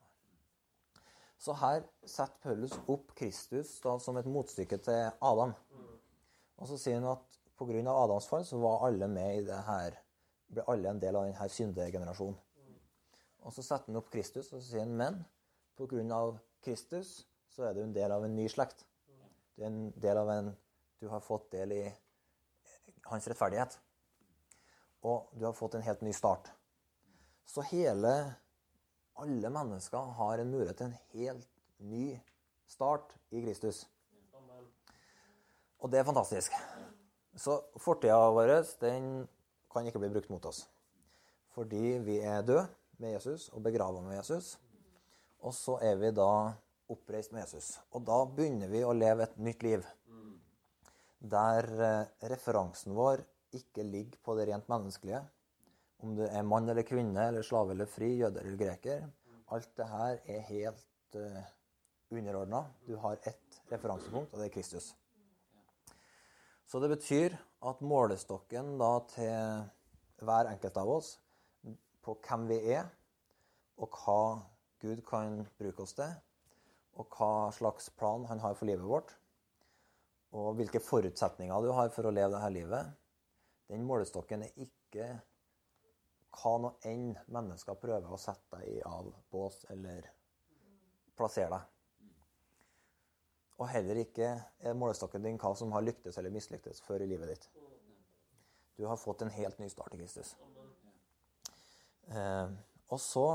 Så 1.41 1.55
her 1.57 1.87
setter 2.03 2.37
Paulus 2.43 2.75
opp 2.85 3.15
Kristus 3.17 3.71
da, 3.81 3.95
som 3.97 4.21
et 4.21 4.29
motstykke 4.29 4.77
til 4.85 5.09
Adam. 5.25 5.55
Og 6.59 6.69
så 6.69 6.77
sier 6.83 7.01
han 7.01 7.09
at 7.15 7.39
pga. 7.57 7.81
Adams 7.95 8.29
fall 8.29 8.45
så 8.45 8.61
var 8.61 8.85
alle 8.91 9.09
med 9.09 9.39
i 9.39 9.47
det 9.47 9.63
her, 9.71 9.97
ble 10.53 10.67
alle 10.69 10.93
en 10.93 11.01
del 11.01 11.17
av 11.17 11.31
denne 11.31 11.49
syndegenerasjonen. 11.55 12.37
Og 13.47 13.57
så 13.57 13.65
setter 13.65 13.89
han 13.89 14.03
opp 14.03 14.13
Kristus, 14.13 14.53
og 14.53 14.61
så 14.61 14.67
sier 14.67 14.85
han 14.85 14.93
men 15.01 15.23
pga. 15.79 16.21
Kristus 16.65 17.27
så 17.49 17.67
er 17.69 17.75
du 17.75 17.83
en 17.83 17.95
del 17.95 18.13
av 18.15 18.25
en 18.25 18.35
ny 18.37 18.47
slekt. 18.51 18.85
Du 19.57 19.65
er 19.65 19.71
en 19.71 19.91
del 19.99 20.21
av 20.21 20.31
en 20.35 20.57
Du 20.99 21.07
har 21.07 21.21
fått 21.23 21.53
del 21.53 21.73
i 21.73 21.83
hans 23.07 23.29
rettferdighet. 23.31 23.77
Og 25.07 25.29
du 25.39 25.45
har 25.47 25.55
fått 25.55 25.77
en 25.79 25.85
helt 25.87 26.01
ny 26.03 26.13
start. 26.13 26.51
Så 27.47 27.63
hele 27.71 28.35
Alle 29.19 29.51
mennesker 29.51 30.11
har 30.15 30.39
en 30.39 30.51
mulighet 30.51 30.77
til 30.79 30.87
en 30.87 30.99
helt 31.15 31.47
ny 31.79 32.21
start 32.71 33.17
i 33.31 33.41
Kristus. 33.43 33.81
Og 35.79 35.91
det 35.91 35.99
er 35.99 36.07
fantastisk. 36.07 36.55
Så 37.35 37.57
fortida 37.79 38.31
vår 38.35 38.53
den 38.81 39.27
kan 39.71 39.87
ikke 39.87 39.99
bli 39.99 40.13
brukt 40.15 40.31
mot 40.31 40.47
oss. 40.47 40.69
Fordi 41.55 41.99
vi 42.07 42.19
er 42.23 42.43
døde 42.43 42.69
med 42.99 43.17
Jesus 43.17 43.49
og 43.49 43.63
begrava 43.63 44.01
med 44.01 44.17
Jesus. 44.17 44.57
Og 45.47 45.55
så 45.55 45.79
er 45.85 45.99
vi 46.01 46.11
da 46.15 46.31
oppreist 46.89 47.33
med 47.35 47.45
Jesus. 47.45 47.77
Og 47.95 48.03
da 48.09 48.23
begynner 48.27 48.71
vi 48.73 48.83
å 48.85 48.97
leve 48.97 49.27
et 49.29 49.39
nytt 49.39 49.63
liv 49.67 49.87
der 51.19 51.67
eh, 51.83 52.29
referansen 52.31 52.95
vår 52.95 53.25
ikke 53.57 53.83
ligger 53.87 54.21
på 54.23 54.37
det 54.39 54.49
rent 54.51 54.69
menneskelige. 54.71 55.23
Om 55.99 56.15
du 56.15 56.25
er 56.29 56.47
mann 56.47 56.69
eller 56.71 56.87
kvinne 56.87 57.29
eller 57.31 57.43
slave 57.43 57.75
eller 57.75 57.91
fri, 57.91 58.13
jøde 58.21 58.43
eller 58.43 58.59
greker. 58.61 59.07
Alt 59.55 59.71
det 59.77 59.87
her 59.89 60.21
er 60.29 60.45
helt 60.47 61.17
uh, 61.17 61.39
eh, 61.41 61.49
underordna. 62.13 62.63
Du 62.87 62.95
har 63.03 63.19
ett 63.27 63.59
referansepunkt, 63.73 64.31
og 64.33 64.39
det 64.39 64.51
er 64.51 64.55
Kristus. 64.55 64.93
Så 66.69 66.79
det 66.79 66.91
betyr 66.93 67.35
at 67.67 67.81
målestokken 67.81 68.77
da 68.79 68.93
til 69.11 70.29
hver 70.29 70.53
enkelt 70.53 70.77
av 70.79 70.93
oss 70.99 71.15
på 72.05 72.15
hvem 72.29 72.47
vi 72.51 72.61
er, 72.77 72.87
og 73.81 73.97
hva 73.97 74.21
Gud 74.83 75.03
kan 75.07 75.41
bruke 75.59 75.83
oss 75.85 75.97
til, 75.99 76.13
og 76.99 77.15
hva 77.15 77.51
slags 77.55 77.91
plan 77.99 78.27
han 78.31 78.43
har 78.43 78.55
for 78.59 78.71
livet 78.71 78.87
vårt, 78.87 79.15
og 80.39 80.55
hvilke 80.59 80.83
forutsetninger 80.83 81.65
du 81.65 81.73
har 81.73 81.91
for 81.95 82.09
å 82.09 82.13
leve 82.13 82.35
dette 82.35 82.53
livet, 82.55 82.93
den 83.69 83.85
målestokken 83.89 84.45
er 84.45 84.63
ikke 84.65 85.09
hva 86.39 86.53
nå 86.63 86.71
enn 86.87 87.11
mennesker 87.33 87.79
prøver 87.81 88.13
å 88.13 88.21
sette 88.21 88.59
deg 88.59 88.79
i 88.79 88.83
av 88.87 89.09
bås 89.33 89.65
eller 89.73 90.07
plassere 91.19 91.51
deg. 91.57 91.75
Og 93.59 93.67
heller 93.73 93.99
ikke 94.05 94.29
er 94.39 94.77
målestokken 94.79 95.25
din 95.25 95.41
hva 95.41 95.51
som 95.59 95.73
har 95.75 95.83
lyktes 95.83 96.19
eller 96.21 96.35
mislyktes 96.35 96.81
før 96.85 97.03
i 97.03 97.09
livet 97.11 97.33
ditt. 97.33 97.49
Du 98.79 98.85
har 98.87 99.01
fått 99.01 99.25
en 99.25 99.35
helt 99.35 99.59
ny 99.59 99.67
start 99.73 99.97
i 99.97 99.99
Kristus. 99.99 100.37
Eh, 102.15 102.53
og 102.89 103.01
så 103.03 103.27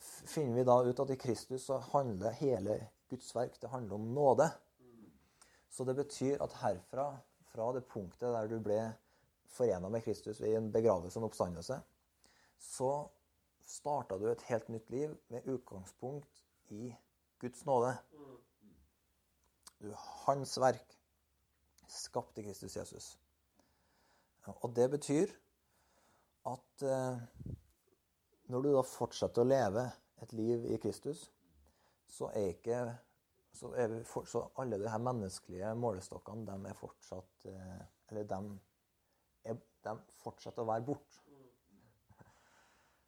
finner 0.00 0.54
vi 0.60 0.64
da 0.64 0.78
ut 0.84 1.00
at 1.00 1.10
i 1.10 1.16
Kristus 1.16 1.66
så 1.68 1.78
handler 1.92 2.36
hele 2.38 2.78
Guds 3.08 3.34
verk 3.34 3.60
det 3.60 3.70
handler 3.72 3.94
om 3.94 4.14
nåde. 4.14 4.50
Så 5.70 5.84
det 5.84 5.94
betyr 5.94 6.42
at 6.42 6.52
herfra, 6.62 7.16
fra 7.52 7.72
det 7.72 7.86
punktet 7.88 8.32
der 8.34 8.48
du 8.48 8.58
ble 8.60 8.80
forena 9.48 9.88
med 9.88 10.04
Kristus 10.04 10.40
i 10.40 10.54
en 10.56 10.72
begravelse 10.72 11.18
og 11.18 11.22
en 11.22 11.28
oppstandelse, 11.30 11.80
så 12.58 12.92
starta 13.66 14.18
du 14.18 14.28
et 14.30 14.44
helt 14.48 14.68
nytt 14.68 14.90
liv 14.90 15.16
med 15.28 15.48
utgangspunkt 15.48 16.44
i 16.74 16.92
Guds 17.40 17.64
nåde. 17.66 17.94
Du, 19.78 19.92
hans 20.26 20.56
verk, 20.60 20.96
skapte 21.88 22.42
Kristus 22.42 22.76
Jesus. 22.76 23.18
Og 24.46 24.72
det 24.76 24.90
betyr 24.90 25.32
at 26.48 26.82
eh, 26.82 27.20
når 28.48 28.64
du 28.64 28.70
da 28.72 28.82
fortsetter 28.86 29.44
å 29.44 29.48
leve 29.48 29.84
et 30.22 30.32
liv 30.36 30.64
i 30.72 30.78
Kristus, 30.80 31.26
så 32.08 32.30
er 32.32 32.54
ikke 32.54 32.80
så, 33.52 33.70
er 33.76 33.94
for, 34.06 34.26
så 34.28 34.44
alle 34.60 34.78
de 34.80 34.88
her 34.88 35.00
menneskelige 35.02 35.70
målestokkene, 35.76 36.46
de 36.46 36.70
er 36.70 36.76
fortsatt 36.78 37.48
eh, 37.50 37.80
Eller 38.08 38.28
de, 38.28 38.38
er, 39.44 39.56
de 39.84 39.94
fortsetter 40.22 40.62
å 40.62 40.68
være 40.68 40.86
borte. 40.86 41.24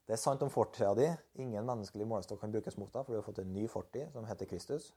Det 0.04 0.16
er 0.16 0.20
sant 0.20 0.42
om 0.42 0.50
fortida 0.50 0.90
di. 0.98 1.06
Ingen 1.40 1.64
menneskelig 1.64 2.08
målestokk 2.10 2.40
kan 2.42 2.52
brukes 2.52 2.76
mot 2.80 2.90
deg, 2.92 3.04
for 3.06 3.14
du 3.14 3.20
har 3.20 3.24
fått 3.24 3.40
en 3.44 3.52
ny 3.54 3.68
fortid 3.70 4.10
som 4.12 4.26
heter 4.28 4.48
Kristus. 4.50 4.90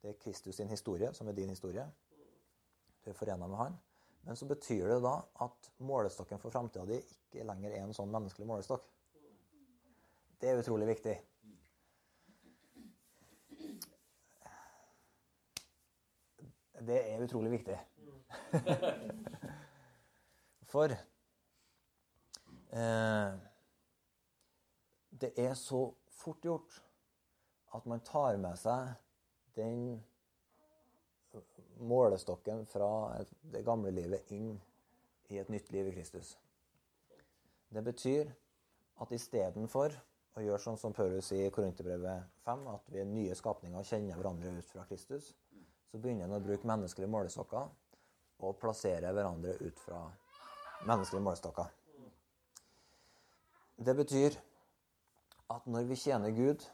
Det 0.00 0.14
er 0.14 0.18
Kristus 0.22 0.56
sin 0.58 0.70
historie 0.72 1.12
som 1.14 1.28
er 1.28 1.36
din 1.36 1.52
historie. 1.52 1.84
Du 3.04 3.12
er 3.12 3.18
forena 3.18 3.46
med 3.46 3.60
Han. 3.60 3.76
Men 4.24 4.36
så 4.36 4.48
betyr 4.48 4.88
det 4.88 4.98
da 5.04 5.14
at 5.44 5.68
målestokken 5.84 6.40
for 6.40 6.50
framtida 6.50 6.86
di 6.88 6.98
ikke 6.98 7.44
lenger 7.46 7.74
er 7.76 7.84
en 7.84 7.94
sånn 7.94 8.10
menneskelig 8.10 8.48
målestokk. 8.48 8.88
Det 10.40 10.50
er 10.50 10.58
utrolig 10.58 10.86
viktig. 10.86 11.16
Det 16.86 16.98
er 17.12 17.22
utrolig 17.24 17.50
viktig. 17.50 17.78
For 20.72 20.92
eh, 22.70 23.32
det 25.20 25.32
er 25.36 25.54
så 25.54 25.94
fort 26.10 26.44
gjort 26.44 26.82
at 27.74 27.86
man 27.86 28.00
tar 28.04 28.36
med 28.38 28.56
seg 28.60 28.94
den 29.58 30.04
målestokken 31.78 32.66
fra 32.66 32.90
det 33.42 33.64
gamle 33.66 33.90
livet 33.90 34.30
inn 34.34 34.60
i 35.32 35.38
et 35.40 35.50
nytt 35.50 35.72
liv 35.72 35.90
i 35.90 35.94
Kristus. 35.96 36.36
Det 37.68 37.82
betyr 37.84 38.30
at 39.02 39.12
istedenfor 39.12 39.92
å 40.36 40.44
gjør 40.44 40.62
sånn 40.62 40.78
som 40.80 40.94
Paulus 40.94 41.32
i 41.34 41.48
Korinterbrevet 41.54 42.28
5, 42.46 42.64
at 42.74 42.90
vi 42.92 43.02
er 43.02 43.08
nye 43.10 43.36
skapninger 43.38 43.80
og 43.80 43.88
kjenner 43.88 44.18
hverandre 44.18 44.52
ut 44.58 44.70
fra 44.70 44.84
Kristus, 44.88 45.32
så 45.88 45.98
begynner 45.98 46.28
han 46.28 46.36
å 46.36 46.44
bruke 46.44 46.68
menneskelige 46.68 47.10
målestokker 47.10 47.70
og 48.38 48.58
plassere 48.60 49.12
hverandre 49.14 49.56
ut 49.64 49.80
fra 49.82 50.04
menneskelige 50.86 51.24
målestokker. 51.24 51.72
Det 53.78 53.94
betyr 53.96 54.36
at 55.54 55.66
når 55.66 55.88
vi 55.88 55.96
tjener 55.96 56.34
Gud 56.36 56.64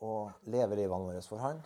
og 0.00 0.32
lever 0.48 0.80
livene 0.80 1.06
våre 1.06 1.22
for 1.22 1.42
Han, 1.44 1.60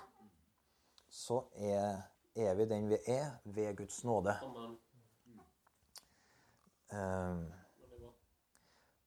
så 1.08 1.44
er, 1.54 2.02
er 2.34 2.56
vi 2.58 2.66
den 2.66 2.88
vi 2.90 2.98
er 3.06 3.36
ved 3.44 3.76
Guds 3.78 4.02
nåde. 4.04 4.34
Um, 6.90 7.44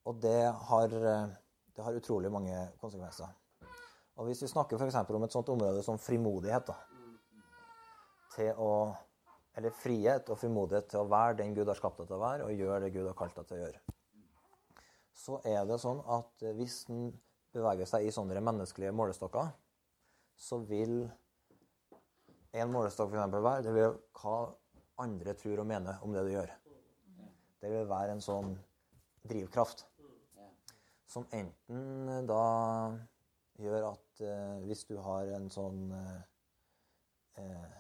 og 0.08 0.22
det 0.24 0.54
har, 0.70 0.96
det 1.78 1.86
har, 1.86 1.98
utrolig 1.98 2.32
mange 2.34 2.58
konsekvenser. 2.82 3.34
Og 4.18 4.26
Hvis 4.26 4.42
vi 4.42 4.50
snakker 4.50 4.82
f.eks. 4.82 4.98
om 5.14 5.24
et 5.28 5.36
sånt 5.36 5.50
område 5.54 5.84
som 5.86 6.00
frimodighet 6.02 6.72
da, 6.72 6.78
til 8.36 8.58
å, 8.58 8.72
Eller 9.58 9.74
frihet 9.74 10.28
og 10.30 10.38
frimodighet 10.38 10.92
til 10.92 11.02
å 11.02 11.10
være 11.10 11.40
den 11.40 11.56
Gud 11.58 11.70
har 11.70 11.78
skapt 11.78 11.98
deg 11.98 12.10
til 12.10 12.20
å 12.20 12.22
være, 12.22 12.46
og 12.46 12.54
gjøre 12.54 12.84
det 12.84 12.94
Gud 12.94 13.08
har 13.10 13.18
kalt 13.18 13.38
deg 13.40 13.48
til 13.50 13.58
å 13.58 13.62
gjøre 13.64 13.98
så 15.18 15.40
er 15.48 15.66
det 15.68 15.80
sånn 15.82 16.00
at 16.14 16.46
hvis 16.58 16.84
en 16.94 17.10
beveger 17.56 17.90
seg 17.90 18.06
i 18.06 18.14
sånne 18.14 18.42
menneskelige 18.44 18.94
målestokker, 18.96 19.50
så 20.38 20.60
vil 20.70 21.00
en 22.58 22.72
målestokk 22.72 23.12
f.eks. 23.16 23.34
være 23.34 23.66
det 23.66 23.74
vil 23.74 23.98
hva 24.22 24.38
andre 25.02 25.34
tror 25.38 25.64
og 25.64 25.70
mener 25.70 26.04
om 26.06 26.14
det 26.14 26.24
du 26.28 26.32
gjør. 26.36 26.54
Det 27.62 27.72
vil 27.74 27.90
være 27.90 28.14
en 28.14 28.24
sånn 28.24 28.54
drivkraft 29.28 29.88
som 31.08 31.28
enten 31.32 32.28
da 32.28 32.44
gjør 33.62 33.90
at 33.94 34.24
eh, 34.24 34.58
hvis 34.68 34.84
du 34.90 34.98
har 35.02 35.32
en 35.38 35.48
sånn 35.52 35.92
eh, 35.96 37.76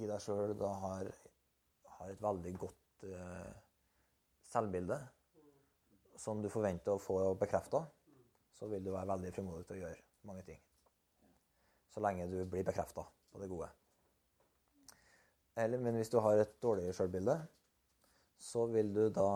i 0.00 0.08
deg 0.08 0.22
sjøl 0.22 0.54
da 0.58 0.70
har, 0.84 1.10
har, 1.98 2.10
et 2.12 2.22
veldig 2.24 2.54
godt 2.62 3.04
eh, 3.10 3.50
selvbilde, 4.50 4.96
som 6.20 6.40
du 6.42 6.48
forventer 6.52 6.94
å 6.94 7.02
få 7.02 7.20
bekrefta, 7.40 7.82
så 8.56 8.68
vil 8.68 8.84
du 8.84 8.90
være 8.92 9.12
veldig 9.12 9.34
frimodig 9.34 9.68
til 9.68 9.78
å 9.78 9.84
gjøre 9.84 10.00
mange 10.28 10.44
ting. 10.48 10.58
Så 11.90 12.02
lenge 12.04 12.28
du 12.30 12.42
blir 12.48 12.64
bekrefta 12.66 13.04
på 13.04 13.40
det 13.40 13.48
gode. 13.50 13.70
Eller, 15.60 15.80
men 15.82 15.96
hvis 15.98 16.12
du 16.12 16.18
har 16.22 16.40
et 16.40 16.52
dårligere 16.62 16.96
sjølbilde, 16.96 17.36
så 18.40 18.66
vil 18.72 18.92
du 18.96 19.06
da 19.12 19.30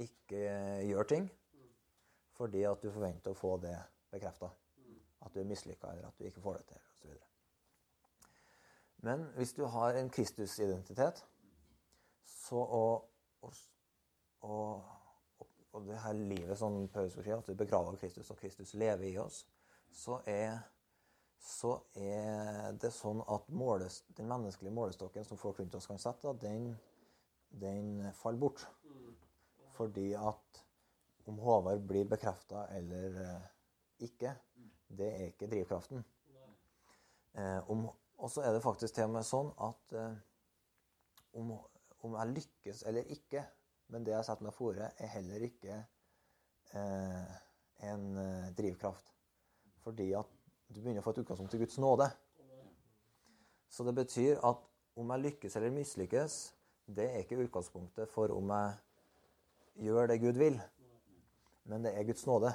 ikke 0.00 0.44
gjøre 0.88 1.08
ting 1.10 1.26
fordi 2.34 2.64
at 2.68 2.82
du 2.82 2.90
forventer 2.90 3.32
å 3.32 3.38
få 3.38 3.56
det 3.62 3.76
bekrefta. 4.12 4.50
At 5.24 5.34
du 5.34 5.40
er 5.40 5.48
mislykka, 5.48 5.92
eller 5.92 6.08
at 6.08 6.18
du 6.18 6.26
ikke 6.28 6.42
får 6.44 6.58
det 6.60 6.66
til, 6.72 6.82
osv. 6.92 7.14
Men 9.04 9.24
hvis 9.36 9.54
du 9.56 9.64
har 9.68 9.96
en 10.00 10.10
Kristus-identitet, 10.10 11.24
så 12.24 12.60
og, 12.60 13.08
å 14.42 14.58
og 15.74 15.86
det 15.86 15.98
her 15.98 16.12
livet 16.14 16.58
som 16.58 16.76
Paulus 16.88 17.16
sier, 17.16 17.34
at 17.34 17.48
vi 17.50 17.56
begraver 17.58 17.96
Kristus, 17.98 18.30
og 18.30 18.38
Kristus 18.38 18.76
lever 18.78 19.08
i 19.08 19.16
oss, 19.18 19.40
så 19.90 20.20
er, 20.30 20.60
så 21.42 21.72
er 21.98 22.76
det 22.78 22.92
sånn 22.94 23.22
at 23.26 23.48
måles, 23.50 24.04
den 24.14 24.30
menneskelige 24.30 24.74
målestokken 24.74 25.26
som 25.26 25.40
folk 25.40 25.58
rundt 25.58 25.74
oss 25.74 25.90
kan 25.90 25.98
sette, 25.98 26.30
den, 26.38 26.68
den 27.50 28.12
faller 28.20 28.38
bort. 28.46 28.62
Fordi 29.74 30.12
at 30.14 30.63
om 31.30 31.38
Håvard 31.40 31.84
blir 31.88 32.08
bekrefta 32.08 32.66
eller 32.76 33.18
eh, 33.22 33.46
ikke, 34.08 34.34
det 34.88 35.08
er 35.08 35.30
ikke 35.32 35.48
drivkraften. 35.50 36.04
Eh, 37.34 37.70
og 37.70 38.30
så 38.30 38.44
er 38.44 38.54
det 38.54 38.62
faktisk 38.62 38.94
til 38.94 39.08
og 39.08 39.16
med 39.16 39.26
sånn 39.26 39.50
at 39.66 39.96
eh, 39.98 40.16
om, 41.40 41.54
om 42.06 42.18
jeg 42.20 42.34
lykkes 42.38 42.84
eller 42.88 43.10
ikke 43.14 43.42
men 43.92 44.04
det 44.06 44.14
jeg 44.14 44.26
setter 44.26 44.46
meg 44.46 44.54
fore, 44.56 44.86
er 44.96 45.10
heller 45.12 45.42
ikke 45.44 45.74
eh, 46.72 47.34
en 47.84 48.06
drivkraft. 48.56 49.10
Fordi 49.84 50.06
at 50.16 50.30
du 50.72 50.80
begynner 50.80 51.02
å 51.02 51.04
få 51.04 51.12
et 51.12 51.20
utgangspunkt 51.20 51.54
i 51.54 51.60
Guds 51.60 51.76
nåde. 51.82 52.08
Så 53.68 53.84
det 53.84 53.94
betyr 53.98 54.40
at 54.46 54.64
om 54.96 55.10
jeg 55.12 55.24
lykkes 55.24 55.56
eller 55.58 55.74
mislykkes, 55.74 56.38
det 56.96 57.06
er 57.10 57.22
ikke 57.22 57.42
utgangspunktet 57.44 58.10
for 58.12 58.32
om 58.34 58.50
jeg 58.54 59.86
gjør 59.88 60.10
det 60.10 60.20
Gud 60.22 60.40
vil. 60.40 60.58
Men 61.70 61.84
det 61.86 61.94
er 61.96 62.06
Guds 62.08 62.26
nåde. 62.28 62.52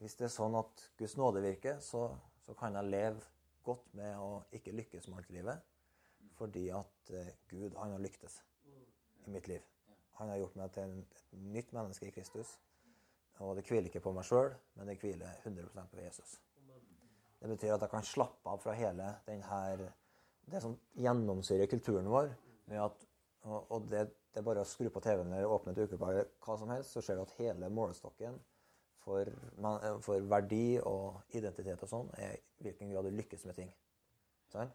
Hvis 0.00 0.16
det 0.18 0.28
er 0.28 0.32
sånn 0.32 0.56
at 0.58 0.84
Guds 0.98 1.16
nåde 1.20 1.42
virker, 1.44 1.80
så, 1.84 2.08
så 2.44 2.56
kan 2.58 2.76
jeg 2.76 2.90
leve 2.92 3.24
godt 3.66 3.88
med 3.96 4.18
å 4.20 4.30
ikke 4.56 4.74
lykkes 4.76 5.08
med 5.08 5.20
alt 5.20 5.32
livet. 5.34 5.72
Fordi 6.36 6.66
at 6.76 7.12
eh, 7.16 7.32
Gud, 7.48 7.74
han 7.80 7.94
har 7.96 8.02
lyktes 8.02 8.38
i 9.26 9.32
mitt 9.32 9.48
liv. 9.48 9.64
Han 10.20 10.32
har 10.32 10.40
gjort 10.40 10.56
meg 10.60 10.72
til 10.72 10.96
et 11.00 11.22
nytt 11.56 11.72
menneske 11.76 12.08
i 12.08 12.14
Kristus. 12.14 12.56
Og 13.44 13.56
det 13.56 13.66
hviler 13.68 13.90
ikke 13.90 14.04
på 14.04 14.14
meg 14.16 14.24
sjøl, 14.24 14.54
men 14.76 14.88
det 14.88 14.96
hviler 15.02 15.40
100% 15.44 15.90
på 15.92 16.00
Jesus. 16.00 16.36
Det 17.36 17.50
betyr 17.52 17.74
at 17.74 17.82
jeg 17.84 17.92
kan 17.92 18.06
slappe 18.06 18.48
av 18.48 18.62
fra 18.62 18.72
hele 18.76 19.10
denne, 19.26 19.90
det 20.48 20.62
som 20.64 20.76
gjennomsyrer 20.96 21.68
kulturen 21.68 22.08
vår. 22.08 22.30
At, 22.80 23.04
og 23.44 23.90
det, 23.90 24.06
det, 24.36 24.42
er 24.42 24.44
bare 24.44 24.60
å 24.60 24.68
skru 24.68 24.90
på 24.92 25.00
TV-en 25.00 25.32
eller 25.32 25.48
åpne 25.48 25.72
et 25.72 25.78
ukeblad 25.86 26.18
hva 26.44 26.56
som 26.60 26.68
helst, 26.68 26.92
så 26.92 27.00
ser 27.00 27.16
du 27.16 27.22
at 27.22 27.32
hele 27.38 27.70
målestokken 27.72 28.36
for, 29.00 29.30
for, 30.04 30.26
verdi 30.28 30.76
og 30.84 31.22
identitet 31.38 31.84
og 31.86 31.88
sånn 31.88 32.10
er 32.20 32.34
i 32.36 32.66
hvilken 32.66 32.92
grad 32.92 33.08
du 33.08 33.16
lykkes 33.16 33.46
med 33.48 33.56
ting. 33.56 33.72
Sånn? 34.52 34.68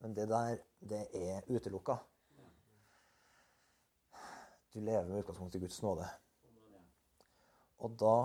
Men 0.00 0.16
det 0.16 0.24
der, 0.30 0.56
det 0.80 1.02
er 1.18 1.44
utelukka. 1.52 1.98
Du 4.72 4.80
lever 4.80 5.04
med 5.04 5.20
utgangspunkt 5.20 5.60
i 5.60 5.60
Guds 5.60 5.82
nåde. 5.84 6.08
Og 7.84 8.00
da 8.00 8.16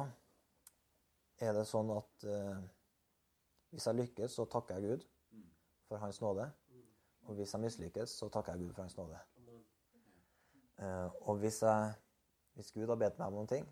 er 1.43 1.59
det 1.59 1.67
sånn 1.67 1.91
at 1.91 2.23
eh, 2.23 2.61
hvis 3.75 3.89
jeg 3.89 3.99
lykkes, 3.99 4.37
så 4.39 4.47
takker 4.47 4.79
jeg 4.79 4.93
Gud. 4.93 5.07
for 5.87 5.97
Hans 5.97 6.21
nåde. 6.21 6.49
Og 7.27 7.35
hvis 7.35 7.53
jeg 7.53 7.61
mislykkes, 7.61 8.15
så 8.19 8.29
takker 8.29 8.55
jeg 8.55 8.65
Gud 8.65 8.73
for 8.73 8.81
Hans 8.81 8.97
nåde. 8.97 9.19
Eh, 10.77 11.09
og 11.27 11.41
hvis, 11.41 11.61
jeg, 11.61 11.93
hvis 12.53 12.71
Gud 12.71 12.87
har 12.87 12.99
bedt 13.01 13.17
meg 13.19 13.27
om 13.27 13.39
noen 13.39 13.49
ting, 13.49 13.65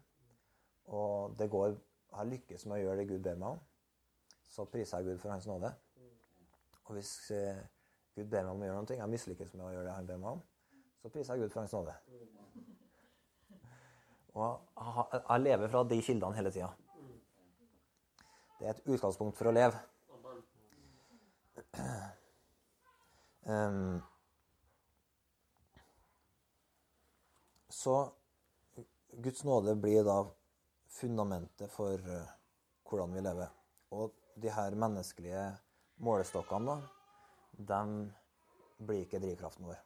og 0.85 1.35
det 1.39 1.49
går, 1.49 1.75
har 2.17 2.29
lykkes 2.29 2.65
med 2.65 2.77
å 2.77 2.81
gjøre 2.83 3.01
det 3.01 3.07
Gud 3.09 3.23
ber 3.25 3.39
meg 3.41 3.57
om, 3.57 3.63
så 4.49 4.65
priser 4.69 5.01
jeg 5.01 5.11
Gud 5.11 5.21
for 5.21 5.33
Hans 5.33 5.47
nåde. 5.49 5.71
Og 6.85 6.97
hvis 6.97 7.13
eh, 7.33 7.61
Gud 8.15 8.29
ber 8.29 8.45
meg 8.45 8.53
om 8.53 8.63
å 8.63 8.69
gjøre 8.69 8.81
noe, 8.81 8.97
jeg 8.99 9.13
mislykkes 9.15 9.53
med 9.55 9.67
å 9.67 9.73
gjøre 9.73 9.89
det 9.89 9.97
han 9.97 10.09
ber 10.09 10.21
meg 10.21 10.37
om, 10.37 10.43
så 11.01 11.11
priser 11.13 11.35
jeg 11.35 11.45
Gud 11.45 11.53
for 11.53 11.63
Hans 11.63 11.75
nåde. 11.75 11.95
Og 14.35 14.49
jeg 15.29 15.41
lever 15.41 15.71
fra 15.71 15.83
de 15.87 16.01
kildene 16.03 16.35
hele 16.35 16.51
tida. 16.51 16.71
Det 18.59 18.67
er 18.67 18.73
et 18.73 18.89
utgangspunkt 18.95 19.37
for 19.37 19.51
å 19.51 19.55
leve. 19.55 19.79
Um, 23.45 24.01
så 27.85 28.11
Guds 29.11 29.43
nåde 29.43 29.75
blir 29.75 30.03
da 30.03 30.25
fundamentet 30.89 31.71
for 31.71 32.01
uh, 32.01 32.29
hvordan 32.89 33.13
vi 33.13 33.21
lever. 33.21 33.49
Og 33.93 34.13
de 34.41 34.49
her 34.49 34.75
menneskelige 34.75 35.43
målestokkene, 36.03 36.79
da, 37.69 37.81
de 37.85 38.85
blir 38.87 39.03
ikke 39.05 39.21
drivkraften 39.21 39.67
vår. 39.69 39.77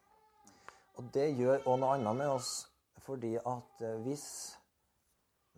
Og 0.98 1.10
det 1.14 1.26
gjør 1.38 1.68
òg 1.68 1.82
noe 1.82 1.98
annet 1.98 2.18
med 2.22 2.32
oss, 2.32 2.54
fordi 3.04 3.34
at 3.38 3.84
uh, 3.84 3.98
hvis 4.06 4.28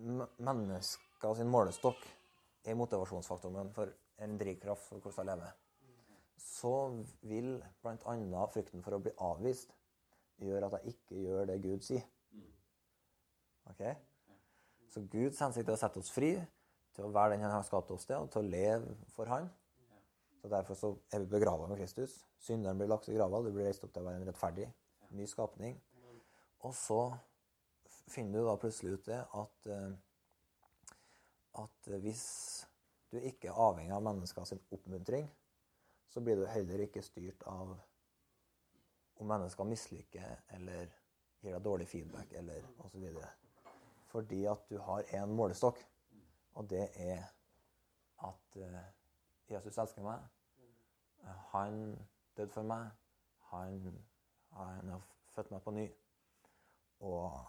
mennesker 0.01 1.37
sin 1.37 1.51
målestokk 1.53 2.07
er 2.65 2.79
motivasjonsfaktoren 2.79 3.69
for 3.75 3.93
en 4.21 4.33
drivkraft 4.41 4.87
for 4.89 5.03
hvordan 5.03 5.29
jeg 5.29 5.43
lever, 5.43 5.53
så 6.41 6.73
vil 7.29 7.53
bl.a. 7.85 8.47
frykten 8.55 8.81
for 8.81 8.97
å 8.97 9.01
bli 9.05 9.13
avvist 9.29 9.77
gjøre 10.41 10.71
at 10.71 10.79
jeg 10.79 10.95
ikke 10.95 11.21
gjør 11.21 11.47
det 11.51 11.59
Gud 11.61 11.85
sier. 11.85 12.09
Ok? 13.71 13.83
Så 14.91 15.03
Guds 15.11 15.39
hensikt 15.39 15.69
er 15.69 15.77
å 15.77 15.79
sette 15.79 16.01
oss 16.01 16.11
fri 16.11 16.33
til 16.91 17.07
å 17.07 17.13
være 17.15 17.35
den 17.35 17.45
han 17.45 17.55
har 17.55 17.65
skapt 17.65 17.91
oss 17.95 18.05
til, 18.07 18.19
og 18.19 18.31
til 18.31 18.43
å 18.43 18.51
leve 18.51 18.95
for 19.15 19.31
Han. 19.31 19.47
Så 20.41 20.49
Derfor 20.51 20.77
så 20.77 20.89
er 21.13 21.21
vi 21.23 21.31
begrava 21.31 21.67
med 21.69 21.77
Kristus. 21.79 22.17
Synderen 22.41 22.79
blir 22.79 22.89
lagt 22.89 23.07
i 23.09 23.15
grava, 23.15 23.43
du 23.45 23.51
blir 23.53 23.69
reist 23.69 23.83
opp 23.85 23.93
til 23.93 24.01
å 24.01 24.09
være 24.09 24.21
en 24.21 24.27
rettferdig, 24.27 24.67
ny 25.15 25.27
skapning. 25.29 25.77
Og 26.65 26.73
så 26.75 27.01
finner 28.11 28.41
du 28.41 28.49
da 28.49 28.57
plutselig 28.59 28.97
ut 28.97 29.05
det 29.07 29.19
at, 29.21 29.69
eh, 29.71 29.93
at 31.61 31.91
hvis 32.03 32.25
du 33.11 33.19
ikke 33.19 33.51
er 33.51 33.61
avhengig 33.69 33.95
av 33.95 34.03
menneskers 34.03 34.55
oppmuntring, 34.57 35.29
så 36.11 36.19
blir 36.19 36.41
du 36.41 36.45
heller 36.49 36.83
ikke 36.87 37.03
styrt 37.05 37.45
av 37.47 37.77
om 39.21 39.29
mennesker 39.29 39.67
mislykker 39.69 40.43
eller 40.57 40.89
gir 41.41 41.53
deg 41.53 41.63
dårlig 41.63 41.87
feedback 41.87 42.33
eller 42.39 42.65
osv. 42.83 43.05
Fordi 44.11 44.43
at 44.51 44.67
du 44.69 44.77
har 44.83 45.07
én 45.15 45.31
målestokk, 45.31 45.79
og 46.59 46.69
det 46.69 46.83
er 46.99 47.23
at 48.27 48.57
uh, 48.59 48.81
Jesus 49.49 49.77
elsker 49.77 50.03
meg. 50.03 50.19
Han 51.53 51.95
døde 52.37 52.51
for 52.51 52.67
meg. 52.67 52.89
Han, 53.51 54.03
han 54.57 54.89
har 54.89 55.01
født 55.35 55.51
meg 55.51 55.63
på 55.63 55.73
ny. 55.75 55.87
Og 57.07 57.39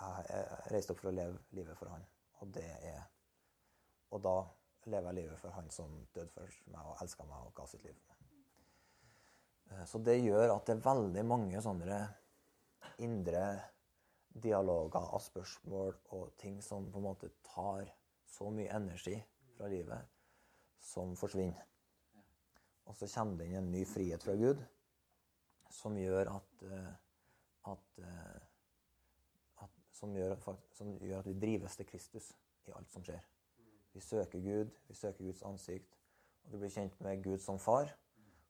jeg 0.00 0.46
reiste 0.72 0.94
opp 0.94 1.02
for 1.02 1.10
å 1.10 1.16
leve 1.16 1.40
livet 1.56 1.78
for 1.78 1.92
han. 1.92 2.06
Og 2.40 2.56
er 2.62 3.02
Og 4.10 4.22
da 4.24 4.36
lever 4.90 5.10
jeg 5.10 5.18
livet 5.20 5.38
for 5.38 5.54
han 5.54 5.68
som 5.70 5.92
døde 6.14 6.30
for 6.34 6.54
meg 6.72 6.86
og 6.88 7.02
elska 7.04 7.26
meg 7.28 7.44
og 7.46 7.52
ga 7.54 7.66
sitt 7.68 7.84
liv. 7.84 7.98
Eh, 9.70 9.84
så 9.86 10.00
det 10.02 10.16
gjør 10.22 10.56
at 10.56 10.66
det 10.66 10.76
er 10.76 10.86
veldig 10.86 11.24
mange 11.28 11.60
sånne 11.62 12.00
indre 13.04 13.44
dialoger 14.30 15.00
av 15.00 15.22
spørsmål 15.24 15.96
og 16.16 16.34
ting 16.38 16.60
som 16.62 16.86
på 16.90 17.00
en 17.00 17.08
måte 17.08 17.32
tar 17.46 17.90
så 18.30 18.50
mye 18.54 18.70
energi 18.76 19.16
fra 19.56 19.68
livet, 19.68 20.06
som 20.80 21.16
forsvinner. 21.18 21.66
Og 22.86 22.96
så 22.96 23.08
kommer 23.14 23.40
det 23.40 23.50
inn 23.50 23.58
en 23.60 23.72
ny 23.72 23.82
frihet 23.86 24.22
fra 24.24 24.36
Gud 24.38 24.62
som 25.70 25.98
gjør 25.98 26.32
at, 26.32 26.62
eh, 26.66 26.94
at, 27.70 27.98
eh, 27.98 28.40
at 29.64 29.76
som, 29.94 30.14
gjør, 30.16 30.36
som 30.74 30.96
gjør 30.98 31.20
at 31.20 31.28
vi 31.28 31.38
drives 31.38 31.76
til 31.76 31.86
Kristus 31.86 32.32
i 32.66 32.74
alt 32.74 32.90
som 32.90 33.04
skjer. 33.06 33.22
Vi 33.92 34.00
søker 34.00 34.42
Gud, 34.42 34.70
vi 34.88 34.94
søker 34.94 35.24
Guds 35.24 35.42
ansikt. 35.42 35.96
Og 36.44 36.52
du 36.52 36.58
blir 36.58 36.72
kjent 36.72 37.00
med 37.00 37.22
Gud 37.24 37.38
som 37.38 37.58
far. 37.58 37.90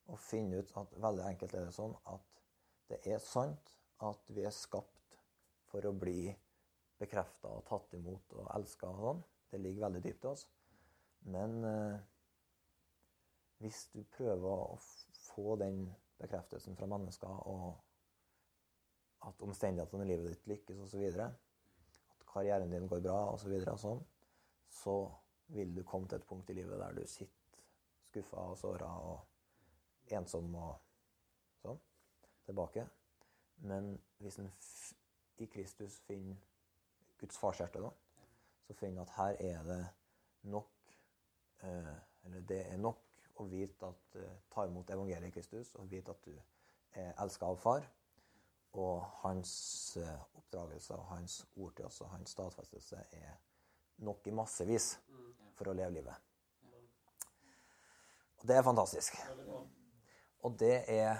Og 0.06 0.18
finner 0.18 0.62
ut 0.62 0.72
at 0.76 0.96
veldig 0.96 1.26
enkelt 1.32 1.54
er 1.54 1.68
det 1.68 1.76
sånn 1.76 1.94
at 2.12 2.42
det 2.90 2.98
er 3.06 3.20
sant 3.22 3.70
at 4.02 4.32
vi 4.32 4.44
er 4.48 4.54
skapt 4.54 4.99
for 5.70 5.86
å 5.86 5.92
bli 5.96 6.30
bekrefta 7.00 7.52
og 7.56 7.64
tatt 7.68 7.94
imot 7.96 8.34
og 8.36 8.48
elska 8.56 8.90
og 8.90 9.04
sånn. 9.04 9.22
Det 9.50 9.60
ligger 9.60 9.86
veldig 9.86 10.02
dypt 10.04 10.26
i 10.26 10.30
oss. 10.30 10.46
Men 11.32 11.64
eh, 11.66 11.96
hvis 13.60 13.86
du 13.94 14.02
prøver 14.16 14.50
å 14.50 14.78
få 15.30 15.56
den 15.60 15.84
bekreftelsen 16.20 16.76
fra 16.76 16.88
mennesker, 16.90 17.40
og 17.48 19.26
at 19.28 19.42
omstendighetene 19.44 20.06
i 20.06 20.10
livet 20.12 20.34
ditt 20.34 20.48
lykkes 20.48 20.84
osv., 20.86 21.04
at 21.24 22.28
karrieren 22.30 22.72
din 22.72 22.88
går 22.88 23.02
bra 23.04 23.18
osv., 23.34 23.52
så, 23.64 23.74
og 23.74 23.82
sånn, 23.82 24.02
så 24.70 24.96
vil 25.54 25.74
du 25.74 25.82
komme 25.84 26.08
til 26.08 26.20
et 26.20 26.28
punkt 26.28 26.50
i 26.52 26.56
livet 26.56 26.80
der 26.80 26.96
du 26.96 27.04
sitter 27.08 27.38
skuffa 28.10 28.44
og 28.52 28.58
såra 28.58 28.90
og 29.06 30.14
ensom 30.16 30.54
og 30.58 30.72
sånn 31.62 31.78
tilbake. 32.48 32.86
Men 33.70 33.92
hvis 34.18 34.40
en 34.42 34.50
i 35.40 35.46
Kristus 35.46 35.98
finner 36.06 36.36
Guds 37.20 37.38
farshjerte, 37.38 37.82
da, 37.82 37.90
så 38.66 38.76
finner 38.76 39.04
at 39.04 39.14
her 39.16 39.36
er 39.52 39.62
det 39.66 39.80
nok 40.42 40.94
eh, 41.62 41.96
Eller 42.24 42.40
det 42.44 42.60
er 42.68 42.76
nok 42.76 43.00
å 43.40 43.46
vite 43.48 43.88
at 43.88 44.16
eh, 44.20 44.32
ta 44.52 44.66
imot 44.68 44.90
evangeliet 44.92 45.30
i 45.30 45.34
Kristus 45.34 45.72
og 45.80 45.88
vite 45.90 46.12
at 46.12 46.26
du 46.26 46.34
er 47.00 47.14
elska 47.22 47.48
av 47.48 47.56
Far. 47.60 47.86
Og 48.76 49.04
hans 49.22 49.52
eh, 49.96 50.18
oppdragelse 50.36 50.96
og 50.96 51.06
hans 51.14 51.38
ord 51.56 51.72
til 51.76 51.88
oss 51.88 52.00
og 52.04 52.12
hans 52.12 52.36
stadfestelse 52.36 53.00
er 53.16 53.38
nok 54.04 54.28
i 54.28 54.34
massevis 54.36 54.92
for 55.56 55.72
å 55.72 55.76
leve 55.76 55.96
livet. 55.96 56.28
Og 58.40 58.46
det 58.48 58.56
er 58.56 58.64
fantastisk. 58.64 59.16
Og 60.44 60.54
det 60.60 60.76
er, 60.88 61.18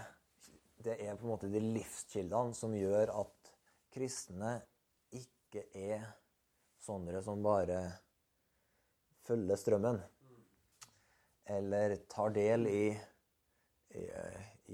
det 0.85 0.97
er 1.05 1.17
på 1.17 1.27
en 1.27 1.33
måte 1.35 1.51
de 1.53 1.61
livskildene 1.61 2.57
som 2.57 2.77
gjør 2.77 3.13
at 3.21 3.40
kristne 3.95 4.55
ikke 5.17 5.67
er 5.77 6.07
sånne 6.81 7.23
som 7.25 7.43
bare 7.45 7.81
følger 9.27 9.61
strømmen. 9.61 10.01
Eller 11.51 11.97
tar 12.11 12.33
del 12.35 12.69
i, 12.71 12.85
i, 13.99 14.05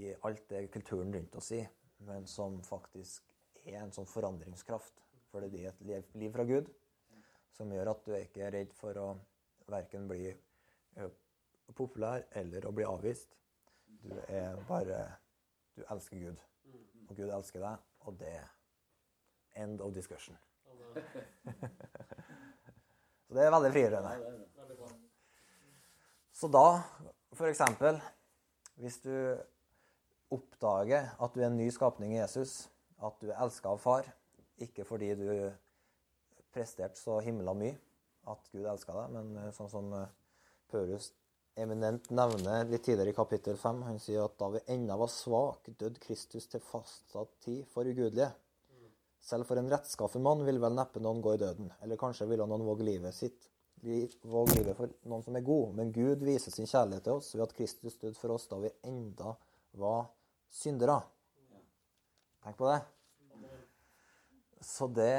i 0.00 0.12
alt 0.28 0.44
det 0.50 0.66
kulturen 0.74 1.14
rundt 1.14 1.38
oss 1.40 1.52
i, 1.56 1.62
men 2.08 2.28
som 2.28 2.60
faktisk 2.64 3.24
er 3.64 3.80
en 3.80 3.94
sånn 3.94 4.08
forandringskraft. 4.08 5.00
For 5.30 5.44
det 5.44 5.64
er 5.64 5.98
et 5.98 6.18
liv 6.18 6.32
fra 6.34 6.44
Gud 6.48 6.68
som 7.56 7.72
gjør 7.72 7.90
at 7.94 8.04
du 8.04 8.12
ikke 8.16 8.44
er 8.44 8.52
redd 8.52 8.74
for 8.76 8.98
å 9.00 9.06
verken 9.66 10.06
bli 10.08 10.28
populær 11.76 12.26
eller 12.36 12.66
å 12.68 12.74
bli 12.76 12.86
avvist. 12.86 13.32
Du 13.86 14.12
er 14.28 14.58
bare 14.68 15.06
Du 15.76 15.82
elsker 15.92 16.16
Gud, 16.16 16.38
og 17.04 17.18
Gud 17.18 17.28
elsker 17.36 17.60
deg, 17.60 17.82
og 18.08 18.14
det 18.16 18.30
er 18.32 18.55
end 19.56 19.80
of 19.80 19.94
discussion. 19.94 20.36
Så 23.26 23.34
det 23.34 23.42
er 23.42 23.50
veldig 23.50 23.72
frigjørende. 23.74 24.12
Så 26.36 26.48
da, 26.52 26.66
eksempel, 27.48 27.98
hvis 28.78 29.00
du 29.02 29.14
oppdager 30.30 31.10
at 31.22 31.34
du 31.34 31.40
er 31.40 31.48
en 31.48 31.58
ny 31.58 31.68
skapning 31.74 32.14
i 32.14 32.20
Jesus, 32.20 32.68
at 33.02 33.16
du 33.20 33.30
er 33.30 33.40
elska 33.42 33.72
av 33.72 33.80
far, 33.82 34.08
ikke 34.62 34.86
fordi 34.88 35.10
du 35.18 35.28
presterte 36.54 36.98
så 37.00 37.18
himla 37.24 37.52
mye, 37.56 37.76
at 38.30 38.48
Gud 38.52 38.66
elsker 38.66 38.96
deg, 38.96 39.12
men 39.14 39.36
eh, 39.38 39.52
sånn 39.54 39.70
som 39.70 39.92
eh, 39.94 40.08
Paulus 40.72 41.12
eminent 41.56 42.08
nevner 42.12 42.66
litt 42.68 42.84
tidligere 42.84 43.12
i 43.12 43.16
kapittel 43.16 43.56
5, 43.60 43.82
han 43.86 44.00
sier 44.02 44.26
at 44.26 44.36
da 44.40 44.50
vi 44.52 44.64
ennå 44.74 44.96
var 45.00 45.12
svake, 45.12 45.76
døde 45.78 46.00
Kristus 46.02 46.48
til 46.52 46.62
fastsatt 46.64 47.32
tid 47.44 47.62
for 47.72 47.88
ugudelige. 47.88 48.32
Selv 49.26 49.48
for 49.48 49.58
en 49.58 49.70
rettskaffen 49.70 50.22
mann 50.22 50.44
vil 50.46 50.60
vel 50.62 50.76
neppe 50.76 51.02
noen 51.02 51.18
gå 51.22 51.34
i 51.34 51.40
døden, 51.40 51.72
eller 51.82 51.98
kanskje 51.98 52.28
ville 52.30 52.46
noen 52.46 52.62
våge 52.66 52.86
livet 52.86 53.14
sitt. 53.14 53.48
Våge 54.22 54.54
livet 54.54 54.78
for 54.78 54.92
noen 55.10 55.24
som 55.26 55.34
er 55.36 55.44
god, 55.46 55.72
men 55.74 55.90
Gud 55.94 56.22
viser 56.24 56.54
sin 56.54 56.68
kjærlighet 56.70 57.04
til 57.08 57.18
oss 57.18 57.32
ved 57.34 57.42
at 57.48 57.54
Kristus 57.58 57.98
døde 57.98 58.14
for 58.18 58.36
oss 58.36 58.46
da 58.50 58.60
vi 58.62 58.70
enda 58.86 59.34
var 59.82 60.06
syndere. 60.54 61.00
Tenk 62.46 62.60
på 62.60 62.70
det. 62.70 62.78
Så 64.62 64.86
det, 64.94 65.10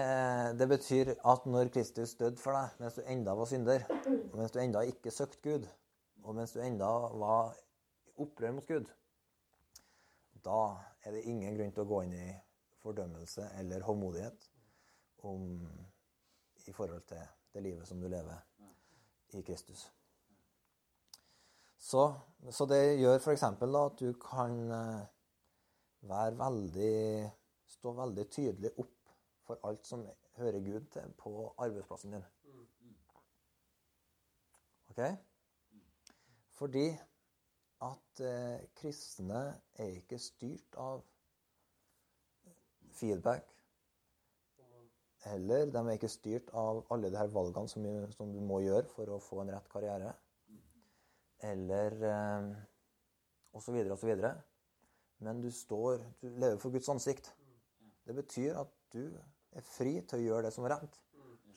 det, 0.59 0.69
betyr 0.71 1.13
at 1.13 1.45
når 1.45 1.69
Kristus 1.75 2.15
døde 2.15 2.39
for 2.39 2.55
deg 2.55 2.79
mens 2.81 2.95
du 2.95 3.03
enda 3.03 3.35
var 3.35 3.51
synder, 3.51 3.85
og 4.31 4.39
mens 4.39 4.55
du 4.55 4.63
enda 4.63 4.87
ikke 4.87 5.13
søkte 5.13 5.43
Gud, 5.43 5.67
og 6.23 6.35
mens 6.39 6.55
du 6.55 6.63
enda 6.63 6.89
var 7.19 7.55
opprør 8.17 8.55
mot 8.55 8.67
Gud, 8.67 8.87
da 10.47 10.65
er 11.03 11.19
det 11.19 11.27
ingen 11.27 11.59
grunn 11.59 11.75
til 11.75 11.83
å 11.83 11.91
gå 11.91 12.05
inn 12.07 12.15
i 12.17 12.27
fordømmelse 12.87 13.49
eller 13.59 13.83
håndmodighet 13.83 14.49
om, 15.27 15.67
i 16.67 16.73
forhold 16.73 17.03
til 17.09 17.23
det 17.53 17.63
livet 17.63 17.87
som 17.87 18.01
du 18.01 18.07
lever 18.07 18.39
i 19.35 19.41
Kristus. 19.41 19.91
Så, 21.77 22.13
så 22.51 22.65
det 22.65 22.97
gjør 22.99 23.19
f.eks. 23.19 23.43
at 23.43 23.99
du 23.99 24.13
kan 24.21 24.55
eh, 24.71 25.03
være 26.01 26.37
veldig 26.39 27.33
Stå 27.67 27.91
veldig 27.91 28.23
tydelig 28.31 28.69
opp 28.79 29.09
for 29.43 29.59
alt 29.67 29.87
som 29.87 30.05
hører 30.39 30.61
Gud 30.63 30.85
til 30.93 31.09
på 31.19 31.31
arbeidsplassen 31.59 32.13
din. 32.15 32.23
OK? 34.93 35.01
Fordi 36.55 36.85
at 37.83 38.21
eh, 38.23 38.63
kristne 38.79 39.41
er 39.75 39.97
ikke 39.99 40.19
styrt 40.19 40.79
av 40.79 41.03
feedback. 42.97 43.47
Eller 45.33 45.71
de 45.71 45.81
er 45.81 45.97
ikke 45.97 46.11
styrt 46.11 46.51
av 46.55 46.83
alle 46.93 47.11
de 47.11 47.19
her 47.19 47.31
valgene 47.33 47.69
som, 47.71 47.85
som 48.15 48.31
du 48.33 48.39
må 48.43 48.61
gjøre 48.63 48.87
for 48.91 49.09
å 49.11 49.21
få 49.23 49.41
en 49.43 49.51
rett 49.55 49.67
karriere. 49.71 50.13
Eller 51.45 51.97
eh, 52.07 52.51
osv. 53.57 53.79
osv. 53.93 54.13
Men 55.25 55.41
du 55.41 55.49
står 55.51 56.05
Du 56.21 56.29
lever 56.29 56.57
for 56.61 56.73
Guds 56.73 56.89
ansikt. 56.93 57.33
Det 58.07 58.15
betyr 58.15 58.61
at 58.61 58.71
du 58.93 59.03
er 59.57 59.65
fri 59.65 59.97
til 60.07 60.21
å 60.21 60.25
gjøre 60.27 60.47
det 60.47 60.53
som 60.55 60.65
er 60.67 60.77
rett, 60.77 60.99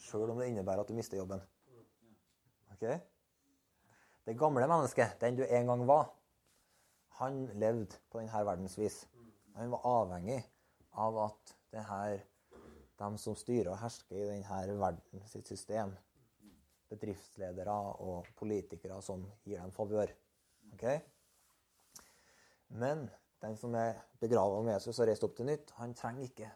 sjøl 0.00 0.33
om 0.33 0.40
det 0.40 0.48
innebærer 0.50 0.83
at 0.83 0.90
du 0.90 0.96
mister 0.96 1.20
jobben. 1.20 1.42
Ok? 2.74 2.87
Det 4.26 4.38
gamle 4.38 4.66
mennesket, 4.66 5.20
den 5.20 5.38
du 5.38 5.44
en 5.44 5.70
gang 5.70 5.85
var, 5.87 6.11
han 7.20 7.44
levde 7.61 8.00
på 8.11 8.18
denne 8.18 8.42
verdens 8.46 8.76
vis. 8.81 9.03
Han 9.55 9.70
var 9.74 9.87
avhengig 9.87 10.40
av 10.98 11.18
at 11.26 11.55
det 11.70 11.85
her, 11.87 12.20
de 13.00 13.11
som 13.22 13.37
styrer 13.38 13.70
og 13.72 13.81
hersker 13.81 14.16
i 14.18 14.26
denne 14.26 14.79
verden 14.81 15.24
sitt 15.31 15.48
system, 15.48 15.94
bedriftsledere 16.90 17.76
og 18.03 18.26
politikere 18.38 18.98
som 19.05 19.22
gir 19.46 19.61
dem 19.61 19.72
favør. 19.74 20.11
Okay? 20.74 20.98
Men 22.74 23.07
den 23.42 23.57
som 23.57 23.74
er 23.79 24.03
begrava 24.20 24.59
med 24.62 24.74
Jesus 24.74 24.98
og 24.98 25.09
reist 25.09 25.24
opp 25.26 25.37
til 25.38 25.48
nytt, 25.48 25.70
han 25.79 25.94
trenger 25.96 26.26
ikke 26.26 26.50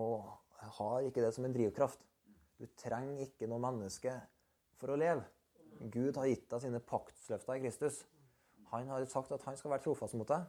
og 0.00 0.28
har 0.78 1.08
ikke 1.08 1.24
det 1.24 1.32
som 1.34 1.44
en 1.44 1.54
drivkraft. 1.54 2.04
Du 2.60 2.68
trenger 2.78 3.24
ikke 3.24 3.48
noe 3.48 3.62
menneske 3.62 4.12
for 4.80 4.92
å 4.92 5.00
leve. 5.00 5.24
Gud 5.92 6.18
har 6.20 6.28
gitt 6.28 6.48
deg 6.50 6.64
sine 6.64 6.80
paktsløfter 6.84 7.56
i 7.56 7.62
Kristus. 7.64 8.02
Han 8.70 8.90
har 8.92 9.04
sagt 9.10 9.32
at 9.32 9.44
han 9.48 9.56
skal 9.58 9.72
være 9.72 9.84
trofast 9.86 10.16
mot 10.18 10.28
deg. 10.28 10.44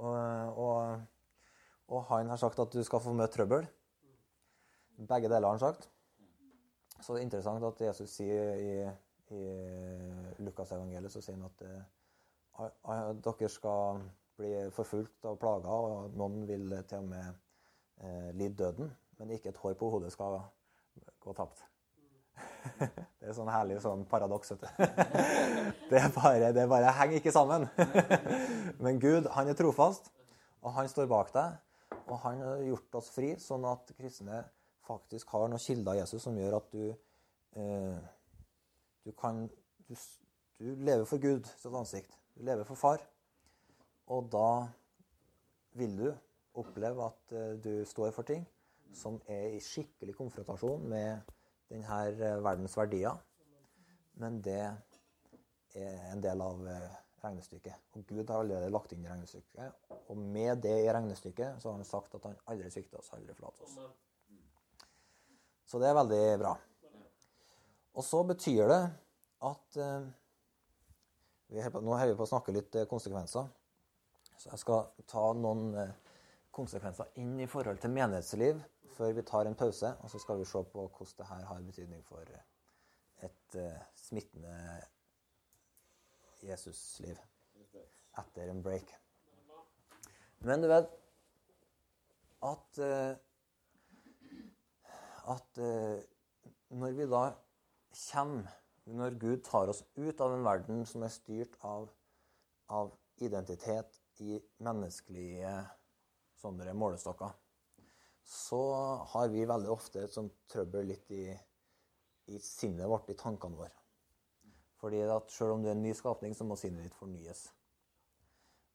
Og, 0.00 0.60
og, 0.62 1.02
og, 1.90 2.04
han 2.08 2.30
har 2.30 2.38
sagt 2.38 2.58
at 2.62 2.72
du 2.72 2.82
skal 2.86 3.02
få 3.02 3.12
møte 3.16 3.34
trøbbel. 3.34 3.66
Begge 5.10 5.30
deler 5.30 5.48
har 5.48 5.56
han 5.56 5.62
sagt. 5.62 5.88
Så 7.00 7.14
det 7.14 7.20
er 7.20 7.26
interessant 7.26 7.64
at 7.64 7.80
Jesus 7.80 8.12
sier 8.14 8.60
i, 8.60 8.74
i 9.34 9.44
Lukasevangeliet 10.44 11.12
så 11.12 11.22
sier 11.24 11.38
han 11.38 11.48
at 11.48 11.64
uh, 12.60 13.14
dere 13.24 13.48
skal 13.50 14.02
bli 14.40 14.52
forfulgt 14.76 15.26
og 15.28 15.38
plager, 15.40 15.70
og 15.70 16.16
noen 16.16 16.44
vil 16.48 16.74
til 16.88 17.00
og 17.00 17.08
med 17.10 17.32
uh, 18.04 18.30
lide 18.36 18.54
døden. 18.60 18.92
Men 19.18 19.34
ikke 19.34 19.50
et 19.52 19.60
hår 19.60 19.74
på 19.80 19.90
hodet 19.92 20.12
skal 20.12 20.38
gå 21.20 21.34
tapt. 21.36 21.64
Det 23.20 23.28
er 23.28 23.36
sånn 23.36 23.50
herlig 23.52 23.80
sånn 23.84 24.04
paradoks. 24.08 24.54
Det 25.90 26.04
bare, 26.14 26.52
det 26.54 26.68
bare 26.70 26.92
henger 27.00 27.18
ikke 27.18 27.32
sammen. 27.34 27.66
Men 28.84 29.00
Gud, 29.02 29.26
han 29.34 29.48
er 29.50 29.58
trofast, 29.58 30.12
og 30.62 30.76
han 30.76 30.88
står 30.88 31.08
bak 31.10 31.32
deg. 31.34 31.58
Og 32.06 32.16
han 32.24 32.40
har 32.42 32.64
gjort 32.66 32.96
oss 33.00 33.10
fri, 33.14 33.34
sånn 33.40 33.66
at 33.68 33.92
kristne 33.98 34.44
faktisk 34.86 35.30
har 35.34 35.50
noen 35.50 35.62
kilder 35.62 35.94
av 35.94 36.00
Jesus 36.02 36.24
som 36.26 36.38
gjør 36.38 36.56
at 36.58 36.72
du 36.74 36.84
eh, 37.60 38.08
du 39.04 39.12
kan 39.12 39.48
du, 39.88 39.94
du, 40.58 40.74
lever 40.76 41.04
for 41.04 41.18
Gud 41.18 41.46
sitt 41.46 41.74
ansikt. 41.74 42.16
Du 42.36 42.44
lever 42.44 42.64
for 42.68 42.78
Far. 42.78 43.02
Og 44.10 44.28
da 44.32 44.68
vil 45.78 45.96
du 45.98 46.08
oppleve 46.60 47.06
at 47.06 47.34
eh, 47.36 47.54
du 47.62 47.84
står 47.86 48.10
for 48.14 48.26
ting 48.26 48.44
som 48.94 49.20
er 49.30 49.54
i 49.54 49.60
skikkelig 49.62 50.16
konfrontasjon 50.18 50.86
med 50.90 51.30
denne 51.70 52.00
eh, 52.10 52.40
verdens 52.42 52.76
verdier. 52.76 53.18
Men 54.20 54.40
det 54.44 54.60
er 55.78 56.10
en 56.10 56.22
del 56.22 56.42
av 56.44 56.66
eh, 56.68 56.98
regnestykket. 57.24 57.90
Og 57.96 58.04
Gud 58.08 58.24
har 58.30 58.42
allerede 58.42 58.70
lagt 58.72 58.92
inn 58.94 59.06
regnestykket. 59.06 59.90
Og 60.10 60.18
med 60.18 60.62
det 60.64 60.76
i 60.84 60.90
regnestykket 60.90 61.60
så 61.62 61.70
har 61.70 61.78
han 61.78 61.88
sagt 61.88 62.14
at 62.18 62.26
han 62.28 62.38
aldri 62.52 62.70
svikter 62.72 63.00
oss, 63.00 63.12
aldri 63.16 63.36
forlater 63.36 63.66
oss. 63.66 63.78
Så 65.70 65.78
det 65.78 65.90
er 65.90 65.98
veldig 66.00 66.24
bra. 66.40 66.56
Og 67.94 68.06
så 68.06 68.22
betyr 68.26 68.70
det 68.70 68.82
at 69.46 69.80
eh, 69.82 70.10
på, 71.70 71.80
Nå 71.82 71.94
holder 71.94 72.12
vi 72.12 72.18
på 72.18 72.26
å 72.26 72.30
snakke 72.30 72.54
litt 72.54 72.76
eh, 72.78 72.88
konsekvenser. 72.90 73.48
Så 74.36 74.52
jeg 74.52 74.62
skal 74.62 75.06
ta 75.10 75.24
noen 75.36 75.74
eh, 75.78 75.96
konsekvenser 76.54 77.10
inn 77.22 77.36
i 77.42 77.48
forhold 77.50 77.80
til 77.82 77.92
menighetsliv 77.94 78.62
før 78.96 79.12
vi 79.16 79.26
tar 79.26 79.48
en 79.48 79.58
pause. 79.58 79.92
Og 80.02 80.12
så 80.12 80.20
skal 80.22 80.40
vi 80.40 80.48
se 80.48 80.62
på 80.72 80.86
hvordan 80.86 81.18
det 81.18 81.28
her 81.30 81.44
har 81.50 81.66
betydning 81.66 82.02
for 82.06 82.34
et 83.26 83.58
eh, 83.58 83.82
smittende 83.98 84.54
Jesusliv 86.46 87.18
etter 88.20 88.50
en 88.50 88.62
break. 88.64 88.90
Men 90.44 90.62
du 90.62 90.68
vet 90.70 90.92
at 92.48 92.80
uh, 92.80 93.18
at 95.30 95.60
eh, 95.62 96.00
når 96.80 96.96
vi 96.96 97.06
da 97.10 97.26
kommer 98.12 98.56
Når 98.90 99.18
Gud 99.20 99.42
tar 99.44 99.68
oss 99.70 99.84
ut 99.96 100.20
av 100.24 100.32
en 100.34 100.42
verden 100.42 100.80
som 100.88 101.02
er 101.06 101.12
styrt 101.14 101.52
av, 101.62 101.84
av 102.74 102.88
identitet 103.22 104.00
i 104.24 104.38
menneskelige 104.66 105.52
sånne 106.40 106.72
målestokker, 106.74 107.30
så 108.24 108.60
har 109.12 109.28
vi 109.30 109.44
veldig 109.46 109.70
ofte 109.70 110.02
et 110.02 110.16
sånt 110.16 110.34
trøbbel 110.50 110.90
litt 110.90 111.12
i, 111.14 111.28
i 112.32 112.40
sinnet 112.42 112.88
vårt, 112.90 113.12
i 113.12 113.18
tankene 113.20 113.60
våre. 113.60 113.79
Fordi 114.80 115.02
at 115.04 115.32
selv 115.32 115.54
om 115.54 115.62
du 115.62 115.68
er 115.68 115.76
en 115.76 115.82
ny 115.82 115.92
skapning, 115.96 116.34
så 116.36 116.46
må 116.48 116.56
sinnet 116.56 116.86
ditt 116.86 116.96
fornyes. 116.96 117.44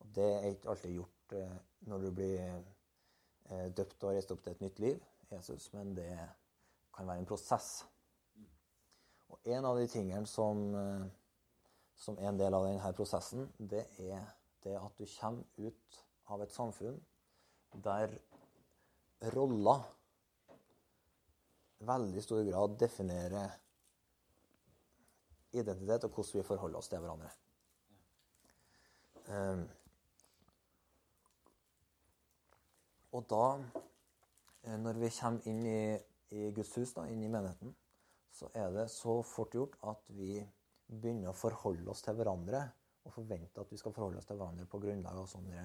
Og 0.04 0.12
det 0.15 0.28
er 0.36 0.48
ikke 0.52 0.70
alltid 0.74 0.94
gjort 1.00 1.36
eh, 1.39 1.58
når 1.89 2.04
du 2.04 2.12
blir 2.13 2.41
eh, 2.46 3.68
døpt 3.78 4.06
og 4.06 4.13
reist 4.13 4.34
opp 4.36 4.44
til 4.46 4.54
et 4.54 4.62
nytt 4.62 4.82
liv, 4.84 5.02
Jesus, 5.32 5.72
men 5.74 5.96
det 5.98 6.12
kan 6.96 7.10
være 7.10 7.24
en 7.24 7.30
prosess. 7.30 7.70
Og 9.34 9.50
en 9.50 9.65
av 9.65 9.80
de 9.80 9.88
tingene 9.89 10.30
som, 10.30 10.62
eh, 10.78 11.08
som 11.98 12.22
er 12.22 12.30
en 12.30 12.39
del 12.39 12.54
av 12.54 12.68
denne 12.68 12.94
prosessen, 12.98 13.50
det 13.58 13.88
er 14.06 14.22
det 14.65 14.78
at 14.78 15.02
du 15.02 15.06
kommer 15.18 15.68
ut 15.70 16.00
av 16.34 16.41
et 16.41 16.54
samfunn 16.54 17.02
der 17.86 18.13
roller 19.36 19.84
veldig 21.86 22.24
stor 22.24 22.44
grad 22.48 22.78
definerer 22.80 23.54
identitet 25.62 26.08
og 26.08 26.13
hvordan 26.15 26.39
vi 26.39 26.48
forholder 26.48 26.80
oss 26.80 26.91
til 26.91 27.04
hverandre. 27.04 27.32
Um, 29.26 29.63
og 33.16 33.24
da, 33.32 33.45
eh, 34.66 34.78
når 34.78 34.99
vi 35.01 35.14
kommer 35.20 35.47
inn 35.49 35.64
i 35.66 35.80
i 36.36 36.51
Guds 36.51 36.74
hus, 36.76 36.93
da, 36.95 37.06
inn 37.10 37.24
i 37.24 37.32
menigheten, 37.32 37.74
så 38.36 38.49
er 38.58 38.72
det 38.74 38.89
så 38.91 39.20
fort 39.26 39.53
gjort 39.56 39.78
at 39.88 40.10
vi 40.18 40.39
begynner 40.88 41.32
å 41.32 41.38
forholde 41.38 41.88
oss 41.91 42.03
til 42.06 42.18
hverandre 42.18 42.62
og 43.06 43.14
forventer 43.14 43.62
at 43.62 43.72
vi 43.72 43.80
skal 43.80 43.93
forholde 43.95 44.20
oss 44.20 44.28
til 44.30 44.39
hverandre 44.39 44.68
på 44.70 44.82
grunnlag 44.82 45.22
av 45.22 45.30
sånne 45.30 45.64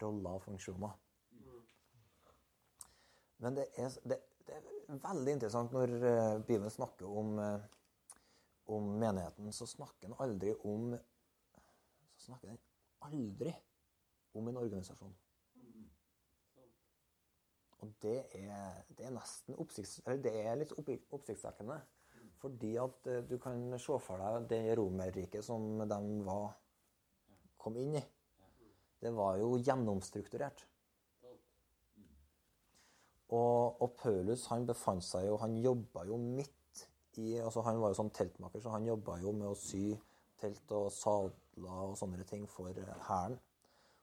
roller 0.00 0.38
og 0.38 0.44
funksjoner. 0.44 0.96
Men 3.40 3.56
det 3.56 3.68
er, 3.80 3.92
det, 4.04 4.18
det 4.48 4.56
er 4.56 5.02
veldig 5.04 5.36
interessant 5.36 5.72
når 5.72 5.94
uh, 6.02 6.40
Bibelen 6.44 6.72
snakker 6.72 7.08
om, 7.08 7.38
uh, 7.40 7.60
om, 8.70 8.92
menigheten, 9.00 9.52
så 9.52 9.66
snakker 9.68 10.08
den 10.08 10.16
aldri 10.22 10.54
om 10.68 10.92
så 12.20 12.30
snakker 12.30 12.50
den 12.50 12.58
aldri 13.06 13.52
om 14.36 14.48
en 14.48 14.60
organisasjon. 14.60 15.14
Og 17.80 17.92
det 18.04 18.18
er, 18.36 18.82
det 18.92 19.06
er 19.08 19.14
nesten 19.14 19.56
oppsikts, 19.56 20.02
det 20.20 20.34
er 20.42 20.58
litt 20.60 20.74
oppsiktsvekkende. 20.76 21.78
Fordi 22.40 22.74
at 22.80 23.08
eh, 23.08 23.22
du 23.28 23.36
kan 23.40 23.62
se 23.80 23.96
for 24.00 24.20
deg 24.20 24.48
det 24.48 24.76
Romerriket 24.78 25.44
som 25.44 25.80
de 25.80 26.00
var, 26.24 26.54
kom 27.60 27.76
inn 27.80 27.98
i. 28.00 28.02
Det 29.00 29.12
var 29.16 29.38
jo 29.40 29.54
gjennomstrukturert. 29.60 30.66
Og, 33.30 33.80
og 33.80 33.92
Paulus 34.00 34.46
han 34.50 34.64
befant 34.66 35.04
seg 35.06 35.28
jo 35.28 35.36
Han 35.38 35.52
jobba 35.62 36.02
jo 36.08 36.16
midt 36.18 36.80
i 37.18 37.40
altså 37.40 37.60
Han 37.66 37.80
var 37.80 37.88
jo 37.90 37.94
sånn 37.98 38.14
teltmaker, 38.14 38.60
så 38.62 38.70
han 38.74 38.86
jobba 38.86 39.18
jo 39.22 39.32
med 39.32 39.48
å 39.50 39.54
sy 39.58 39.98
telt 40.40 40.72
og 40.76 40.92
sadler 40.94 41.90
og 41.90 41.98
sånne 41.98 42.24
ting 42.28 42.44
for 42.48 42.68
hæren. 43.08 43.38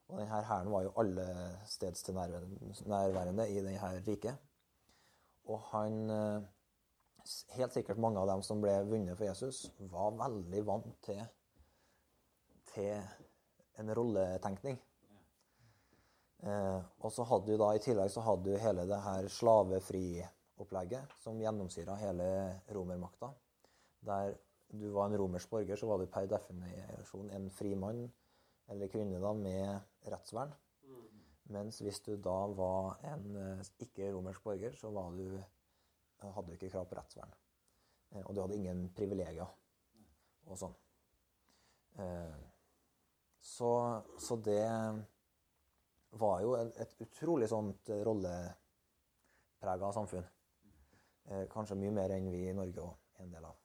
Og 0.08 0.14
denne 0.20 0.43
hæren 0.47 0.72
var 0.72 0.82
jo 0.86 0.95
allestedstilnærværende 1.01 3.45
i 3.51 3.64
denne 3.64 4.01
riket. 4.08 4.36
Og 5.47 5.60
han 5.72 5.93
Helt 7.58 7.74
sikkert 7.76 7.99
mange 7.99 8.20
av 8.22 8.28
dem 8.30 8.41
som 8.45 8.62
ble 8.64 8.74
vunnet 8.88 9.18
for 9.18 9.26
Jesus, 9.28 9.58
var 9.91 10.16
veldig 10.16 10.62
vant 10.64 10.93
til, 11.03 11.20
til 12.72 12.95
en 13.82 13.91
rolletenkning. 13.99 14.78
Eh, 16.47 16.80
og 17.01 17.12
så 17.12 17.24
hadde 17.28 17.49
du 17.49 17.60
da 17.60 17.74
i 17.76 17.84
tillegg 17.84 18.10
så 18.14 18.22
hadde 18.24 18.47
du 18.47 18.55
hele 18.62 18.84
det 18.88 18.99
her 19.03 19.28
slavefriopplegget 20.58 21.14
som 21.22 21.39
gjennomsyra 21.39 21.95
hele 21.95 22.62
romermakta. 22.70 23.34
Der 24.01 24.36
du 24.70 24.89
var 24.91 25.08
en 25.08 25.18
romersk 25.18 25.49
borger, 25.49 25.76
så 25.76 25.88
var 25.88 25.97
du 25.99 26.08
per 26.08 26.28
definisjon 26.28 27.30
en 27.32 27.49
fri 27.49 27.76
mann 27.76 28.12
eller 28.70 28.88
kvinne 28.88 29.20
da 29.20 29.34
med 29.34 29.80
rettsvern. 30.12 30.51
Mens 31.49 31.80
hvis 31.80 32.01
du 32.01 32.18
da 32.18 32.47
var 32.47 32.97
en 33.03 33.36
eh, 33.36 33.62
ikke-romersk 33.80 34.43
borger, 34.43 34.74
så 34.76 34.89
du, 34.89 35.41
hadde 36.20 36.47
du 36.47 36.53
ikke 36.53 36.70
krav 36.70 36.86
på 36.89 36.95
rettsvern. 36.97 37.32
Eh, 38.12 38.24
og 38.26 38.36
du 38.36 38.41
hadde 38.41 38.58
ingen 38.58 38.89
privilegier 38.93 39.47
og 40.47 40.58
sånn. 40.60 40.76
Eh, 42.03 42.36
så, 43.39 44.03
så 44.20 44.36
det 44.36 44.68
var 46.20 46.41
jo 46.41 46.58
et 46.60 46.99
utrolig 46.99 47.47
sånt 47.47 47.89
rolleprega 48.03 49.93
samfunn. 49.95 50.28
Eh, 51.28 51.45
kanskje 51.51 51.75
mye 51.80 51.91
mer 51.91 52.13
enn 52.15 52.30
vi 52.32 52.45
i 52.47 52.55
Norge 52.55 52.84
òg 52.84 53.23
en 53.23 53.32
del 53.34 53.45
av. 53.49 53.55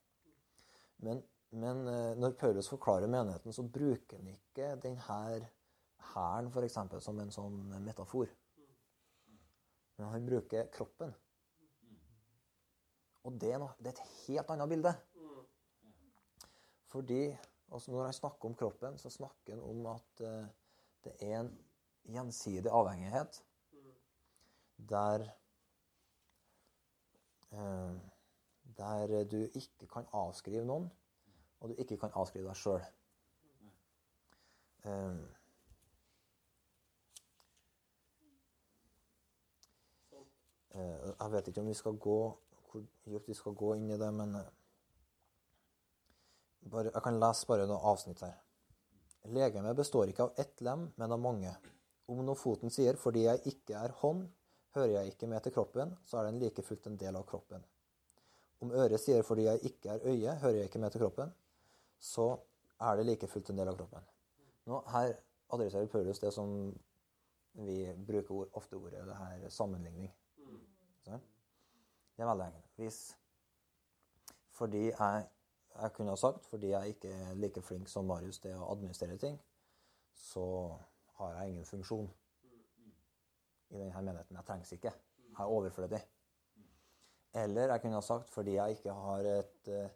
Men, 1.07 1.23
men, 1.55 1.83
eh, 1.89 2.13
når 2.19 2.37
Paulus 2.41 2.71
forklarer 2.73 3.11
menigheten, 3.11 3.55
så 3.55 3.63
bruker 3.63 4.19
han 4.19 4.31
ikke 4.33 4.73
denne 4.83 5.03
hæren 5.07 6.51
f.eks. 6.51 6.79
som 7.05 7.21
en 7.23 7.35
sånn 7.35 7.61
metafor. 7.85 8.33
Men 9.99 10.09
han 10.11 10.27
bruker 10.27 10.71
kroppen. 10.75 11.15
Og 13.23 13.39
det 13.39 13.53
er, 13.55 13.61
noe, 13.63 13.77
det 13.79 13.93
er 13.93 13.99
et 14.01 14.15
helt 14.27 14.51
annet 14.51 14.71
bilde. 14.73 14.93
Fordi 16.91 17.21
altså 17.73 17.93
når 17.93 18.09
han 18.09 18.17
snakker 18.17 18.51
om 18.51 18.57
kroppen, 18.59 18.99
så 18.99 19.13
snakker 19.13 19.55
han 19.55 19.63
om 19.63 19.87
at 19.93 20.25
uh, 20.27 20.49
det 21.07 21.15
er 21.23 21.39
en 21.39 21.53
gjensidig 22.13 22.73
avhengighet 22.75 23.39
der 24.91 25.23
eh, 25.23 25.31
der 27.53 29.25
du 29.31 29.39
ikke 29.55 29.87
kan 29.93 30.07
avskrive 30.13 30.65
noen, 30.65 30.89
og 31.61 31.69
du 31.71 31.75
ikke 31.79 31.99
kan 32.01 32.15
avskrive 32.17 32.49
deg 32.49 32.59
sjøl. 32.59 32.85
Eh, 34.85 35.19
eh, 40.75 41.11
jeg 41.21 41.33
vet 41.37 41.49
ikke 41.53 41.63
om 41.63 41.71
vi 41.71 41.77
skal 41.79 42.01
gå 42.03 42.19
hvor 42.73 42.83
dypt 43.05 43.29
vi 43.29 43.37
skal 43.37 43.55
gå 43.55 43.75
inn 43.77 43.91
i 43.93 43.99
det, 44.01 44.09
men 44.17 44.33
bare, 46.73 46.89
jeg 46.89 47.03
kan 47.05 47.21
lese 47.21 47.47
bare 47.47 47.69
noen 47.69 47.91
avsnitt 47.93 48.23
her. 48.25 48.39
Legemet 49.33 49.77
består 49.79 50.11
ikke 50.11 50.27
av 50.27 50.41
ett 50.41 50.63
lem, 50.65 50.89
men 50.99 51.15
av 51.15 51.21
mange. 51.21 51.53
Om 52.11 52.25
nå 52.27 52.35
foten 52.35 52.71
sier 52.71 52.97
'fordi 52.97 53.23
jeg 53.25 53.43
ikke 53.47 53.75
er 53.75 53.93
hånd, 54.01 54.27
hører 54.75 54.93
jeg 54.97 55.07
ikke 55.13 55.27
med 55.27 55.41
til 55.43 55.53
kroppen', 55.53 55.97
så 56.05 56.19
er 56.19 56.25
den 56.25 56.39
like 56.39 56.63
fullt 56.63 56.87
en 56.87 56.97
del 56.97 57.17
av 57.17 57.27
kroppen. 57.27 57.65
Om 58.61 58.71
øret 58.71 59.01
sier 59.01 59.23
'fordi 59.23 59.43
jeg 59.43 59.59
ikke 59.63 59.89
er 59.89 60.01
øye, 60.05 60.39
hører 60.39 60.55
jeg 60.55 60.65
ikke 60.65 60.79
med 60.79 60.91
til 60.91 61.01
kroppen', 61.01 61.33
så 61.99 62.39
er 62.81 62.97
det 62.97 63.07
like 63.07 63.27
fullt 63.27 63.51
en 63.51 63.59
del 63.59 63.69
av 63.69 63.77
kroppen. 63.77 64.01
Nå, 64.67 64.83
Her 64.87 65.15
adresserer 65.51 65.87
Paulus 65.87 66.19
det 66.19 66.33
som 66.33 66.79
vi 67.55 67.93
bruker 68.07 68.35
ord, 68.35 68.49
ofte 68.53 68.77
ordet 68.77 69.07
det 69.07 69.17
her 69.17 69.49
sammenligning. 69.49 70.15
Så, 71.05 71.19
det 72.17 72.23
er 72.23 72.27
veldig 72.27 72.47
enkelt. 72.47 72.71
Hvis 72.77 73.19
fordi 74.51 74.85
jeg, 74.87 75.29
jeg 75.83 75.93
kunne 75.93 76.11
ha 76.11 76.17
sagt 76.17 76.47
fordi 76.47 76.71
jeg 76.71 76.89
ikke 76.89 77.09
er 77.09 77.35
like 77.35 77.63
flink 77.63 77.89
som 77.89 78.05
Marius 78.05 78.39
til 78.39 78.55
å 78.55 78.71
administrere 78.73 79.17
ting, 79.19 79.39
så 80.15 80.45
har 81.19 81.35
jeg 81.35 81.49
ingen 81.49 81.65
funksjon 81.65 82.11
i 83.73 83.81
denne 83.81 84.03
menigheten. 84.03 84.37
Jeg 84.37 84.47
trengs 84.47 84.73
ikke. 84.77 84.93
Jeg 85.33 85.41
er 85.41 85.55
overflødig. 85.57 86.01
Eller 87.35 87.73
jeg 87.73 87.81
kunne 87.81 87.97
ha 87.97 88.05
sagt 88.05 88.31
fordi 88.31 88.57
jeg 88.59 88.77
ikke 88.77 88.93
har 88.93 89.29
et 89.39 89.71
uh, 89.73 89.87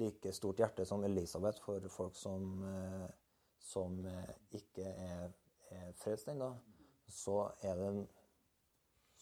like 0.00 0.32
stort 0.32 0.62
hjerte 0.62 0.86
som 0.88 1.04
Elisabeth 1.04 1.60
for 1.64 1.88
folk 1.92 2.16
som, 2.16 2.62
uh, 2.64 3.08
som 3.60 3.98
uh, 4.06 4.30
ikke 4.56 4.84
er, 4.84 5.34
er 5.70 5.92
frelst 6.00 6.32
ennå, 6.32 6.54
så 7.08 7.50
er 7.60 7.76
det, 7.80 7.90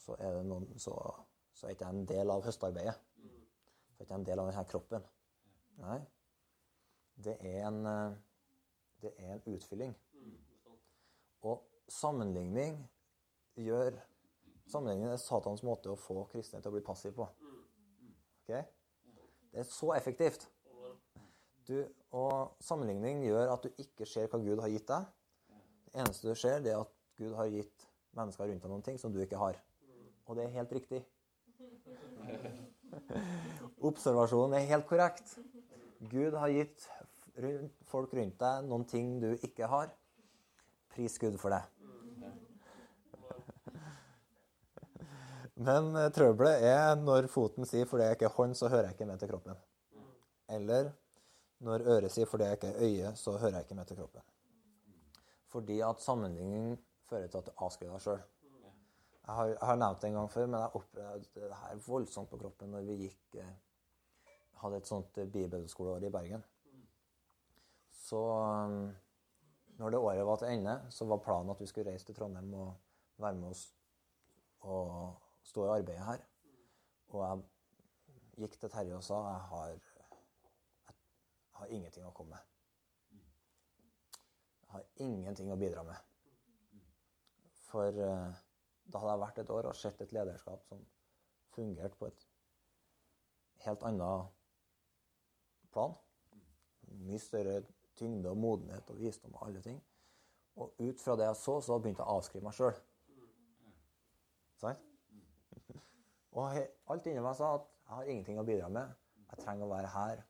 så 0.05 0.15
er 0.19 0.39
det 0.39 0.47
noen 0.47 0.71
så, 0.79 0.95
så 1.53 1.67
er 1.67 1.75
ikke 1.75 1.89
jeg 1.89 1.99
en 1.99 2.09
del 2.09 2.31
av 2.31 2.47
høstarbeidet. 2.47 2.95
Så 3.91 4.03
er 4.03 4.07
ikke 4.07 4.21
en 4.21 4.31
del 4.31 4.43
av 4.43 4.51
denne 4.53 4.65
kroppen. 4.71 5.11
Nei. 5.83 5.99
Det 7.25 7.37
er 7.47 7.67
en, 7.69 7.85
det 9.03 9.13
er 9.19 9.37
en 9.37 9.55
utfylling. 9.55 9.93
Og 11.47 11.63
sammenligning 11.91 12.79
gjør 13.61 14.01
Sammenligning 14.71 15.11
er 15.13 15.21
Satans 15.21 15.61
måte 15.67 15.91
å 15.93 15.99
få 16.01 16.23
kristne 16.31 16.61
til 16.63 16.71
å 16.71 16.75
bli 16.75 16.85
passiv 16.85 17.13
på. 17.19 17.27
Okay? 18.45 18.63
Det 19.53 19.61
er 19.61 19.69
så 19.69 19.91
effektivt. 19.93 20.47
Du, 21.69 21.77
og 22.17 22.57
sammenligning 22.65 23.23
gjør 23.25 23.53
at 23.55 23.65
du 23.65 23.81
ikke 23.81 24.09
ser 24.09 24.29
hva 24.33 24.41
Gud 24.43 24.61
har 24.65 24.73
gitt 24.73 24.89
deg. 24.89 25.07
Det 25.85 26.01
eneste 26.03 26.29
du 26.33 26.41
ser, 26.41 26.65
det 26.65 26.73
er 26.73 26.83
at 26.83 26.93
Gud 27.21 27.37
har 27.39 27.53
gitt 27.53 27.87
mennesker 28.17 28.51
rundt 28.51 28.65
deg 28.65 28.73
noen 28.73 28.85
ting 28.89 28.99
som 29.01 29.13
du 29.15 29.21
ikke 29.23 29.41
har. 29.41 29.61
Og 30.25 30.39
det 30.39 30.47
er 30.47 30.57
helt 30.57 30.75
riktig. 30.75 31.05
Observasjonen 33.89 34.59
er 34.59 34.69
helt 34.73 34.89
korrekt. 34.89 35.37
Gud 36.11 36.37
har 36.41 36.53
gitt 36.53 36.89
folk 37.91 38.13
rundt 38.17 38.41
deg 38.41 38.69
noen 38.69 38.89
ting 38.89 39.17
du 39.23 39.31
ikke 39.37 39.69
har. 39.71 39.93
Pris 40.95 41.19
Gud 41.21 41.39
for 41.43 41.55
det. 41.55 41.63
Men 45.55 45.97
eh, 45.97 46.11
trøbbelet 46.11 46.67
er 46.67 46.97
når 46.99 47.29
foten 47.31 47.67
sier 47.69 47.87
'fordi 47.87 48.05
jeg 48.05 48.19
ikke 48.19 48.31
er 48.31 48.37
hånd, 48.37 48.55
så 48.55 48.69
hører 48.69 48.89
jeg 48.89 48.97
ikke 48.97 49.07
med 49.07 49.19
til 49.19 49.29
kroppen'. 49.31 49.61
Eller 50.49 50.93
når 51.61 51.87
øret 51.97 52.13
sier 52.13 52.27
'fordi 52.27 52.45
jeg 52.45 52.53
ikke 52.53 52.73
er 52.73 52.83
øye, 52.83 53.17
så 53.17 53.37
hører 53.39 53.51
jeg 53.51 53.61
ikke 53.61 53.75
med 53.75 53.87
til 53.87 53.97
kroppen'. 53.97 54.31
Fordi 55.47 55.81
at 55.81 56.01
sammenligning 56.01 56.79
fører 57.03 57.27
til 57.27 57.39
at 57.39 57.47
du 57.47 57.53
avskriver 57.57 57.93
deg 57.93 58.01
sjøl. 58.01 58.23
Jeg 59.27 59.35
har, 59.35 59.47
jeg 59.47 59.59
har, 59.63 59.77
nevnt 59.77 60.03
det 60.03 60.09
en 60.09 60.15
gang 60.15 60.31
før, 60.31 60.47
men 60.47 60.61
jeg 60.61 60.75
opplevde 60.75 61.25
det 61.35 61.57
her 61.57 61.77
voldsomt 61.87 62.31
på 62.31 62.37
kroppen 62.37 62.71
når 62.71 62.81
vi 62.81 62.97
gikk 62.97 63.37
eh, 63.41 63.55
hadde 64.61 64.77
et 64.77 64.87
sånt 64.87 65.19
eh, 65.19 65.29
bibelskoleår 65.29 66.05
i 66.05 66.11
Bergen. 66.11 66.45
Så 67.91 68.21
når 69.79 69.91
det 69.91 69.99
året 69.99 70.27
var 70.27 70.37
til 70.37 70.49
ende, 70.49 70.75
så 70.91 71.05
var 71.05 71.23
planen 71.25 71.51
at 71.51 71.61
vi 71.61 71.67
skulle 71.67 71.91
reise 71.91 72.07
til 72.07 72.15
Trondheim 72.15 72.53
og 72.55 72.75
være 73.19 73.35
med 73.35 73.49
oss 73.49 73.75
og 74.61 75.24
stå 75.45 75.67
i 75.67 75.75
arbeidet 75.79 76.07
her. 76.07 76.25
Og 77.15 77.21
jeg 77.25 78.45
gikk 78.45 78.59
til 78.61 78.73
Terje 78.73 78.97
og 78.97 79.05
sa 79.07 79.21
jeg 79.29 79.43
har, 79.51 79.75
jeg 80.89 81.61
har 81.61 81.77
ingenting 81.77 82.09
å 82.09 82.15
komme 82.17 82.35
med. 82.35 82.51
Jeg 84.65 84.73
har 84.75 84.89
ingenting 85.07 85.53
å 85.55 85.59
bidra 85.61 85.85
med. 85.87 86.11
For 87.69 87.95
uh, 87.95 88.33
da 88.85 89.01
hadde 89.01 89.13
jeg 89.13 89.23
vært 89.23 89.43
et 89.43 89.53
år 89.55 89.69
og 89.71 89.79
sett 89.79 90.03
et 90.03 90.15
lederskap 90.15 90.65
som 90.69 90.83
fungerte 91.55 91.99
på 91.99 92.09
et 92.11 92.27
helt 93.65 93.85
annet 93.87 94.33
plan. 95.75 95.95
Mye 97.05 97.21
større 97.23 97.63
tyngde 97.99 98.31
og 98.31 98.39
modenhet 98.39 98.91
og 98.91 98.99
visdom 99.01 99.35
og 99.39 99.47
alle 99.49 99.63
ting. 99.63 99.79
Og 100.59 100.75
ut 100.79 101.01
fra 101.03 101.17
det 101.19 101.27
jeg 101.27 101.39
så, 101.41 101.61
så 101.63 101.79
begynte 101.79 102.03
jeg 102.03 102.11
å 102.11 102.19
avskrive 102.19 102.47
meg 102.47 102.59
sjøl. 102.59 102.77
Sant? 104.61 104.94
Og 106.35 106.59
alt 106.91 107.07
inni 107.07 107.23
meg 107.23 107.37
sa 107.39 107.55
at 107.59 107.67
jeg 107.85 107.95
har 107.95 108.11
ingenting 108.11 108.41
å 108.41 108.47
bidra 108.47 108.69
med. 108.73 108.95
Jeg 109.31 109.43
trenger 109.43 109.67
å 109.67 109.73
være 109.73 109.93
her 109.95 110.23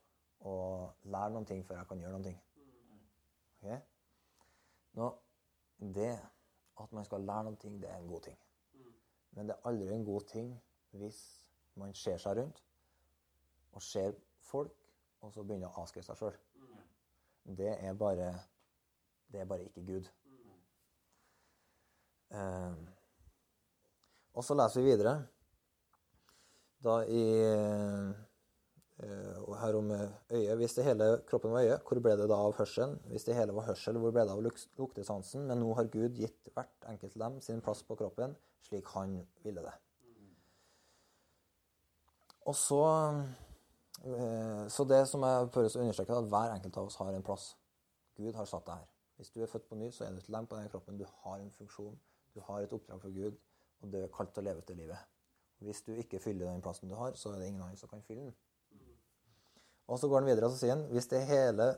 og 0.44 1.10
lære 1.14 1.32
noen 1.32 1.48
ting 1.48 1.62
før 1.64 1.80
jeg 1.80 1.88
kan 1.90 2.02
gjøre 2.02 2.16
noen 2.16 2.26
ting. 2.28 2.38
Okay? 3.60 3.80
Nå, 4.98 5.10
det 5.96 6.12
at 6.82 6.92
man 6.92 7.06
skal 7.06 7.24
lære 7.24 7.48
noen 7.48 7.60
ting, 7.60 7.78
det 7.80 7.90
er 7.90 8.00
en 8.00 8.10
god 8.10 8.26
ting. 8.28 8.38
Men 9.34 9.48
det 9.48 9.56
er 9.56 9.68
aldri 9.70 9.94
en 9.94 10.06
god 10.06 10.28
ting 10.30 10.52
hvis 10.94 11.20
man 11.80 11.94
ser 11.98 12.20
seg 12.22 12.38
rundt 12.38 12.60
og 13.74 13.82
ser 13.82 14.12
folk, 14.46 14.74
og 15.24 15.32
så 15.34 15.42
begynner 15.42 15.72
å 15.72 15.82
avskrive 15.82 16.06
seg 16.06 16.20
sjøl 16.20 16.36
det 17.44 17.76
er 17.84 17.92
bare 17.92 18.40
Det 19.32 19.40
er 19.40 19.44
bare 19.44 19.64
ikke 19.64 19.86
Gud. 19.86 20.04
Um, 22.30 22.88
og 24.34 24.44
så 24.44 24.54
leser 24.54 24.80
vi 24.80 24.90
videre. 24.90 25.26
Da 26.84 27.00
i 27.08 27.24
Eh, 29.02 29.56
her 29.58 29.74
om 29.74 29.90
øyet. 30.30 30.56
Hvis 30.56 30.74
det 30.74 30.84
hele 30.84 31.22
kroppen 31.26 31.52
var 31.52 31.62
øye, 31.62 31.78
hvor 31.88 31.98
ble 32.00 32.10
det 32.10 32.28
da 32.28 32.34
av 32.34 32.52
hørselen? 32.54 33.00
Hvis 33.10 33.24
det 33.24 33.34
hele 33.34 33.54
var 33.54 33.66
hørsel, 33.66 33.98
hvor 33.98 34.10
ble 34.14 34.22
det 34.22 34.30
av 34.30 34.42
luktesansen? 34.78 35.46
Men 35.48 35.58
nå 35.58 35.72
har 35.74 35.90
Gud 35.90 36.14
gitt 36.14 36.48
hvert 36.54 36.86
enkelt 36.86 37.18
dem 37.18 37.40
sin 37.40 37.60
plass 37.60 37.82
på 37.82 37.96
kroppen, 37.98 38.36
slik 38.62 38.86
han 38.94 39.16
ville 39.42 39.64
det. 39.66 39.72
Og 42.46 42.54
så, 42.54 42.84
eh, 44.04 44.68
så 44.68 44.84
det 44.84 45.08
som 45.08 45.26
jeg 45.26 45.50
prøver 45.50 45.76
å 45.76 45.80
understreke, 45.80 46.12
er 46.12 46.22
at 46.22 46.30
hver 46.30 46.54
enkelt 46.54 46.76
av 46.76 46.86
oss 46.86 46.96
har 46.96 47.12
en 47.12 47.22
plass. 47.22 47.56
Gud 48.16 48.34
har 48.34 48.44
satt 48.44 48.66
deg 48.66 48.74
her. 48.74 48.88
Hvis 49.16 49.30
du 49.30 49.42
er 49.42 49.46
født 49.46 49.68
på 49.68 49.74
ny, 49.74 49.90
så 49.90 50.04
er 50.04 50.10
du 50.10 50.16
et 50.18 50.28
lem 50.28 50.46
på 50.46 50.56
denne 50.56 50.70
kroppen. 50.70 50.98
Du 50.98 51.04
har 51.24 51.38
en 51.38 51.50
funksjon. 51.50 51.98
Du 52.34 52.40
har 52.40 52.60
et 52.60 52.72
oppdrag 52.72 53.00
for 53.00 53.10
Gud, 53.10 53.36
og 53.80 53.92
du 53.92 53.98
er 53.98 54.08
kalt 54.08 54.34
til 54.34 54.42
å 54.42 54.44
leve 54.44 54.60
dette 54.60 54.74
livet. 54.74 55.13
Hvis 55.64 55.82
du 55.86 55.94
ikke 55.96 56.20
fyller 56.20 56.50
den 56.50 56.62
plassen 56.62 56.90
du 56.90 56.94
har, 56.98 57.16
så 57.16 57.32
er 57.32 57.40
det 57.40 57.48
ingen 57.48 57.62
annen 57.64 57.80
som 57.80 57.90
kan 57.90 58.02
fylle 58.04 58.28
den. 58.28 58.34
Og 59.86 59.98
så 60.00 60.08
går 60.08 60.22
han 60.22 60.28
videre 60.28 60.48
og 60.48 60.56
sier 60.56 60.74
han, 60.74 60.86
hvis 60.92 61.10
det 61.10 61.24
hele 61.28 61.74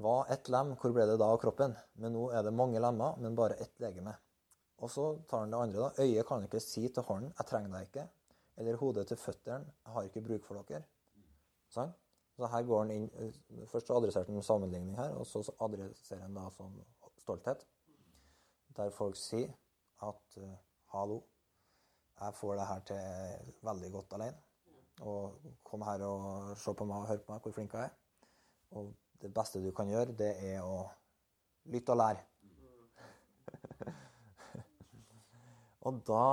var 0.00 0.28
ett 0.32 0.48
lem, 0.52 0.74
hvor 0.80 0.92
ble 0.94 1.06
det 1.08 1.16
da 1.20 1.30
av 1.32 1.38
kroppen? 1.42 1.74
Men 2.00 2.14
nå 2.14 2.28
er 2.36 2.44
det 2.46 2.52
mange 2.54 2.80
lemmer, 2.82 3.16
men 3.20 3.36
bare 3.38 3.56
ett 3.64 3.80
legeme. 3.82 4.14
Og 4.80 4.90
så 4.92 5.06
tar 5.28 5.44
han 5.44 5.52
det 5.52 5.60
andre. 5.60 5.80
da. 5.80 6.04
Øyet 6.04 6.26
kan 6.26 6.44
ikke 6.44 6.60
si 6.60 6.88
til 6.88 7.02
hånden 7.02 7.32
'jeg 7.32 7.46
trenger 7.46 7.70
deg 7.70 7.88
ikke', 7.88 8.08
eller 8.56 8.76
hodet 8.76 9.06
til 9.08 9.16
føttene 9.16 9.64
'jeg 9.64 9.92
har 9.94 10.02
ikke 10.02 10.20
bruk 10.28 10.44
for 10.44 10.62
dere'. 10.62 10.84
Sånn? 11.68 11.92
Så 12.36 12.46
her 12.46 12.62
går 12.62 12.78
han 12.78 12.90
inn, 12.90 13.10
Først 13.66 13.86
så 13.86 13.96
adresserte 13.96 14.32
han 14.32 14.42
sammenligning 14.42 14.96
her, 14.96 15.10
og 15.14 15.26
så 15.26 15.42
adresserer 15.60 16.22
han 16.22 16.34
da 16.34 16.48
sånn 16.50 16.84
stolthet. 17.18 17.66
Der 18.76 18.90
folk 18.90 19.16
sier 19.16 19.52
at 20.02 20.38
'hallo, 20.92 21.22
jeg 22.20 22.34
får 22.36 22.52
det 22.58 22.66
her 22.68 22.80
til 22.90 23.02
veldig 23.68 23.90
godt 23.92 24.10
alene'. 24.18 24.40
Og 25.00 25.20
kom 25.64 25.82
her 25.82 26.02
og 26.04 26.56
se 26.60 26.74
på 26.76 26.84
meg 26.84 26.96
og 26.96 27.08
høre 27.08 27.18
på 27.24 27.32
meg 27.32 27.40
hvor 27.44 27.52
flink 27.56 27.72
jeg 27.74 27.82
er. 27.88 27.92
Og 28.76 28.84
det 29.22 29.34
beste 29.34 29.64
du 29.64 29.70
kan 29.76 29.88
gjøre, 29.88 30.16
det 30.16 30.32
er 30.52 30.60
å 30.64 30.90
lytte 31.72 31.92
og 31.94 32.00
lære. 32.00 32.22
og 35.86 35.92
da 36.08 36.26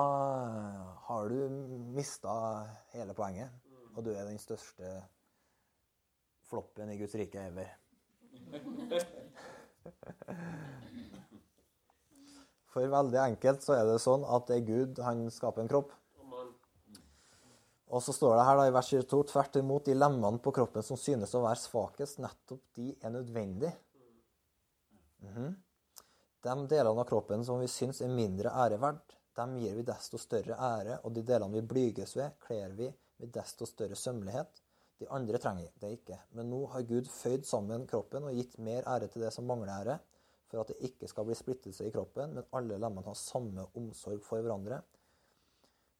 har 1.07 1.23
du 1.31 1.37
mista 1.95 2.33
hele 2.93 3.13
poenget. 3.13 3.49
Og 3.95 3.99
du 4.05 4.11
er 4.11 4.25
den 4.27 4.39
største 4.39 4.85
floppen 6.47 6.89
i 6.91 6.99
Guds 6.99 7.15
rike 7.15 7.39
ever. 7.47 7.67
For 12.77 12.91
veldig 12.93 13.17
enkelt 13.17 13.63
så 13.65 13.73
er 13.73 13.87
det 13.89 13.95
sånn 14.03 14.21
at 14.29 14.43
det 14.45 14.59
er 14.59 14.65
Gud 14.67 14.99
han 15.01 15.23
skaper 15.33 15.63
en 15.63 15.69
kropp. 15.71 15.95
Og 17.87 18.03
så 18.05 18.13
står 18.13 18.35
det 18.37 18.43
her 18.45 18.59
da 18.59 18.65
i 18.69 18.73
vers 18.75 18.89
22 18.91 19.21
tvert 19.31 19.55
imot 19.57 19.87
de 19.87 19.95
lemmene 19.95 20.37
på 20.43 20.51
kroppen 20.53 20.85
som 20.85 20.99
synes 21.01 21.33
å 21.33 21.41
være 21.41 21.57
svakest, 21.57 22.19
nettopp 22.21 22.61
de 22.77 22.91
er 23.01 23.15
nødvendige. 23.15 23.71
Mm 25.23 25.33
-hmm. 25.33 25.55
De 26.43 26.67
delene 26.75 27.01
av 27.01 27.07
kroppen 27.09 27.45
som 27.45 27.59
vi 27.59 27.67
syns 27.67 28.01
er 28.01 28.13
mindre 28.13 28.49
æreverd, 28.49 29.01
dem 29.35 29.57
gir 29.57 29.75
vi 29.75 29.81
desto 29.81 30.17
større 30.17 30.55
ære, 30.59 30.99
og 31.03 31.13
de 31.13 31.21
delene 31.21 31.53
vi 31.53 31.61
blyges 31.61 32.15
ved, 32.15 32.31
kler 32.39 32.69
vi 32.69 32.93
med 33.17 33.33
desto 33.33 33.65
større 33.65 33.95
sømmelighet. 33.95 34.61
De 34.99 35.09
andre 35.09 35.37
trenger 35.37 35.71
det 35.79 35.91
ikke. 35.91 36.19
Men 36.29 36.49
nå 36.49 36.65
har 36.67 36.81
Gud 36.81 37.07
føyd 37.07 37.43
sammen 37.45 37.87
kroppen 37.87 38.23
og 38.23 38.33
gitt 38.33 38.57
mer 38.59 38.83
ære 38.87 39.07
til 39.07 39.21
det 39.21 39.33
som 39.33 39.45
mangler 39.45 39.73
ære, 39.79 39.99
for 40.47 40.61
at 40.61 40.71
det 40.71 40.89
ikke 40.89 41.09
skal 41.11 41.27
bli 41.27 41.35
splittelse 41.35 41.87
i 41.87 41.93
kroppen, 41.93 42.35
men 42.37 42.47
alle 42.55 42.79
lemmene 42.79 43.07
har 43.07 43.19
samme 43.19 43.67
omsorg 43.77 44.21
for 44.25 44.43
hverandre. 44.43 44.81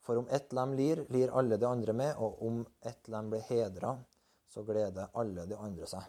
For 0.04 0.20
om 0.20 0.30
ett 0.32 0.54
lem 0.56 0.76
lir, 0.80 1.04
lir 1.12 1.34
alle 1.36 1.58
de 1.60 1.68
andre 1.68 1.94
med, 1.94 2.14
og 2.24 2.44
om 2.48 2.62
ett 2.88 3.10
lem 3.12 3.32
blir 3.34 3.44
hedra, 3.50 3.98
så 4.48 4.64
gleder 4.64 5.12
alle 5.20 5.44
de 5.50 5.58
andre 5.60 5.90
seg. 5.90 6.06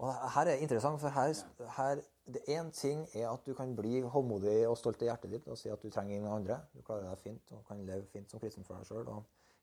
Og 0.00 0.14
Her 0.34 0.48
er 0.48 0.54
det 0.54 0.64
interessant, 0.64 1.00
for 1.00 1.12
her, 1.12 1.34
her 1.76 2.00
det 2.30 2.40
Én 2.48 2.70
ting 2.70 3.02
er 3.14 3.28
at 3.28 3.44
du 3.46 3.54
kan 3.54 3.74
bli 3.76 4.00
håndmodig 4.00 4.68
og 4.68 4.78
stolt 4.78 5.02
i 5.02 5.08
hjertet 5.08 5.32
ditt 5.32 5.48
og 5.50 5.58
si 5.58 5.70
at 5.72 5.82
du 5.82 5.90
trenger 5.90 6.16
ingen 6.16 6.30
andre. 6.30 6.60
Du 6.72 6.82
klarer 6.86 7.08
deg 7.08 7.18
fint 7.18 7.52
og 7.56 7.64
kan 7.68 7.80
leve 7.86 8.06
fint 8.12 8.30
som 8.30 8.40
kristen 8.40 8.64
for 8.64 8.78
deg 8.78 8.86
sjøl. 8.86 9.08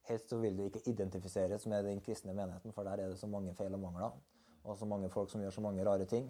Helst 0.10 0.30
så 0.32 0.40
vil 0.42 0.58
du 0.58 0.66
ikke 0.68 0.84
identifiseres 0.92 1.66
med 1.68 1.88
den 1.88 2.02
kristne 2.04 2.36
menigheten, 2.36 2.74
for 2.76 2.88
der 2.88 3.04
er 3.04 3.12
det 3.12 3.20
så 3.20 3.28
mange 3.28 3.54
feil 3.56 3.74
og 3.74 3.82
mangler. 3.82 4.20
Og 4.64 4.78
så 4.78 4.86
mange 4.86 5.10
folk 5.10 5.32
som 5.32 5.42
gjør 5.42 5.56
så 5.56 5.64
mange 5.64 5.86
rare 5.88 6.06
ting. 6.06 6.28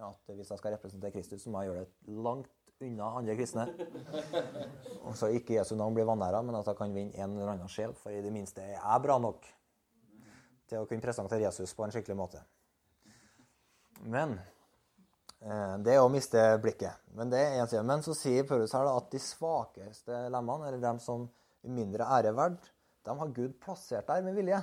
At 0.00 0.32
hvis 0.32 0.50
jeg 0.50 0.60
skal 0.60 0.74
representere 0.76 1.12
Kristus, 1.14 1.42
så 1.44 1.52
må 1.52 1.62
jeg 1.62 1.70
gjøre 1.70 1.84
det 1.84 2.16
langt 2.24 2.50
unna 2.80 3.10
andre 3.18 3.36
kristne. 3.36 3.66
Og 5.06 5.16
så 5.18 5.28
ikke 5.36 5.58
Jesu 5.58 5.74
navn 5.76 5.96
blir 5.96 6.08
vanæra, 6.08 6.40
men 6.42 6.56
at 6.56 6.70
jeg 6.70 6.78
kan 6.78 6.94
vinne 6.94 7.16
en 7.16 7.36
eller 7.36 7.54
annen 7.54 7.72
sjel. 7.72 7.92
For 7.98 8.14
i 8.14 8.22
det 8.24 8.32
minste 8.32 8.64
er 8.64 8.78
jeg 8.78 9.04
bra 9.04 9.18
nok 9.20 9.44
til 10.70 10.80
å 10.80 10.88
kunne 10.88 11.04
presentere 11.04 11.44
Jesus 11.44 11.74
på 11.76 11.84
en 11.84 11.92
skikkelig 11.92 12.16
måte. 12.16 12.40
Men 14.00 14.38
eh, 14.38 15.76
det 15.84 15.96
er 15.96 16.02
å 16.02 16.10
miste 16.12 16.40
blikket. 16.62 17.04
Men 17.18 17.32
det 17.32 17.42
er 17.42 17.60
en 17.60 17.70
side. 17.70 17.84
Men 17.86 18.04
så 18.06 18.16
sier 18.16 18.48
Paulus 18.48 18.74
her 18.76 18.88
at 18.88 19.10
de 19.12 19.20
svakeste 19.20 20.24
lemmene, 20.32 20.70
eller 20.70 20.84
dem 20.84 21.00
som 21.02 21.28
er 21.60 21.74
mindre 21.76 22.08
æreverd, 22.16 22.60
de 23.04 23.16
har 23.16 23.34
Gud 23.36 23.56
plassert 23.60 24.08
der 24.08 24.24
med 24.24 24.36
vilje. 24.36 24.60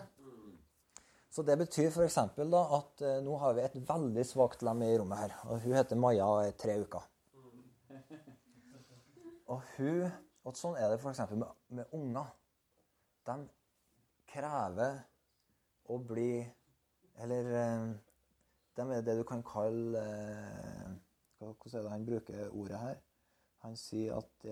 Så 1.38 1.44
det 1.46 1.54
betyr 1.60 1.92
f.eks. 1.92 2.16
at 2.18 3.02
eh, 3.06 3.20
nå 3.22 3.36
har 3.38 3.52
vi 3.54 3.62
et 3.62 3.76
veldig 3.86 4.24
svakt 4.26 4.64
lem 4.66 4.80
i 4.82 4.96
rommet 4.98 5.20
her. 5.22 5.34
og 5.46 5.60
Hun 5.62 5.76
heter 5.78 6.00
Maja 6.02 6.26
og 6.26 6.40
er 6.42 6.56
tre 6.58 6.74
uker. 6.82 7.04
Og 9.54 9.62
hun 9.76 10.08
og 10.48 10.58
Sånn 10.58 10.80
er 10.82 10.90
det 10.90 10.98
f.eks. 10.98 11.22
Med, 11.38 11.46
med 11.78 11.94
unger. 11.94 12.32
De 13.30 13.36
krever 14.34 14.98
å 15.94 16.00
bli 16.10 16.42
Eller 17.22 17.52
eh, 17.60 17.86
de 18.80 18.88
er 18.98 19.06
det 19.06 19.20
du 19.22 19.24
kan 19.28 19.46
kalle 19.46 20.02
eh, 20.02 20.90
Hvordan 21.38 21.78
er 21.84 21.86
det 21.86 21.94
han 21.94 22.10
bruker 22.10 22.42
ordet 22.50 22.82
her? 22.82 23.00
Han 23.68 23.78
sier 23.78 24.18
at 24.18 24.50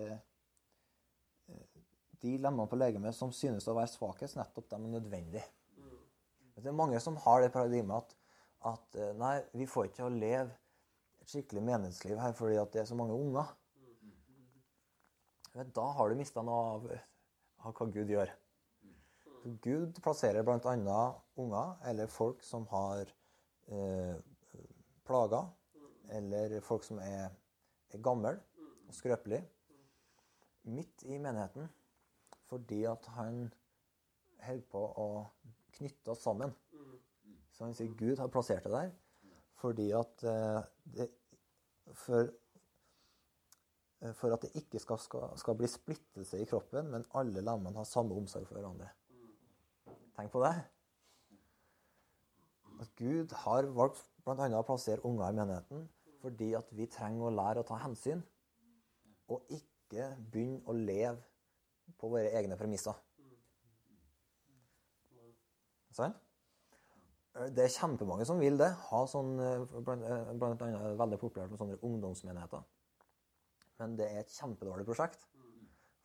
de 2.22 2.38
lemmene 2.38 2.70
på 2.70 2.78
legemet 2.78 3.14
som 3.16 3.34
synes 3.34 3.66
å 3.66 3.74
være 3.74 3.90
svakest, 3.90 4.38
nettopp 4.38 4.70
de 4.70 4.78
er 4.78 4.98
nødvendige. 4.98 5.46
Det 6.56 6.70
er 6.70 6.76
mange 6.76 7.00
som 7.04 7.18
har 7.20 7.42
det 7.42 7.52
paradigmet 7.52 7.98
at, 8.00 8.14
at 8.72 8.98
nei, 9.20 9.34
vi 9.52 9.68
får 9.68 9.88
ikke 9.88 9.98
til 9.98 10.08
å 10.08 10.14
leve 10.14 10.54
et 11.20 11.32
skikkelig 11.32 11.62
meningsliv 11.66 12.18
her 12.22 12.32
fordi 12.38 12.56
det 12.72 12.80
er 12.80 12.88
så 12.88 12.96
mange 12.98 13.16
unger. 13.16 13.50
Men 15.56 15.70
da 15.76 15.84
har 15.98 16.08
du 16.08 16.18
mista 16.18 16.44
noe 16.44 16.62
av, 16.72 16.88
av, 17.64 17.72
hva 17.76 17.86
Gud 17.92 18.12
gjør. 18.12 18.32
Gud 19.64 20.00
plasserer 20.02 20.44
bl.a. 20.44 21.00
unger 21.40 21.88
eller 21.90 22.10
folk 22.10 22.42
som 22.44 22.66
har 22.72 23.04
eh, 23.70 24.16
plager, 25.06 25.48
eller 26.16 26.58
folk 26.64 26.84
som 26.86 27.00
er, 27.02 27.30
er 27.92 28.02
gamle 28.02 28.34
og 28.86 28.94
skrøpelige, 28.96 29.44
midt 30.66 31.04
i 31.06 31.18
menigheten 31.18 31.68
fordi 32.46 32.84
at 32.86 33.06
han 33.16 33.46
holder 34.46 34.66
på 34.70 34.82
å 35.02 35.08
knytte 35.76 36.12
oss 36.12 36.24
sammen. 36.26 36.54
Så 37.56 37.64
han 37.64 37.76
sier 37.76 37.94
Gud 37.96 38.20
har 38.20 38.32
plassert 38.32 38.66
det 38.68 38.74
der 38.74 38.94
fordi 39.56 39.86
at 39.96 40.22
eh, 40.28 40.58
det, 40.92 41.06
for 41.96 42.28
Eh, 44.02 44.12
for 44.12 44.34
at 44.34 44.44
det 44.44 44.52
ikke 44.60 44.80
skal, 44.82 44.98
skal, 45.00 45.28
skal, 45.40 45.56
bli 45.56 45.68
splittelse 45.70 46.40
i 46.40 46.48
kroppen, 46.48 46.90
men 46.92 47.06
alle 47.16 47.40
lemmene 47.44 47.78
har 47.80 47.88
samme 47.88 48.16
omsorg 48.16 48.48
for 48.48 48.58
hverandre. 48.58 48.90
Tenk 50.16 50.32
på 50.32 50.42
det. 50.44 50.54
At 52.80 52.92
Gud 52.98 53.32
har 53.44 53.68
valgt 53.72 54.02
bl.a. 54.24 54.48
å 54.58 54.66
plassere 54.68 55.04
unger 55.08 55.30
i 55.30 55.38
menigheten 55.38 55.86
fordi 56.20 56.50
at 56.58 56.70
vi 56.74 56.88
trenger 56.90 57.28
å 57.28 57.30
lære 57.30 57.62
å 57.62 57.66
ta 57.68 57.76
hensyn, 57.78 58.22
og 59.30 59.44
ikke 59.52 60.08
begynne 60.32 60.64
å 60.66 60.74
leve 60.74 61.20
på 62.00 62.08
våre 62.10 62.32
egne 62.34 62.56
premisser. 62.58 62.96
Sånn? 65.96 66.14
Det 67.52 67.66
er 67.66 67.72
kjempemange 67.72 68.24
som 68.28 68.40
vil 68.40 68.56
det. 68.60 68.70
Ha 68.88 69.02
sånn, 69.10 69.34
blant, 69.84 70.04
blant 70.40 70.62
annet 70.64 70.96
veldig 71.00 71.18
populært 71.20 71.52
med 71.52 71.60
sånne 71.60 71.76
ungdomsmenigheter. 71.84 72.64
Men 73.80 73.96
det 73.98 74.06
er 74.08 74.22
et 74.22 74.32
kjempedårlig 74.32 74.86
prosjekt. 74.88 75.26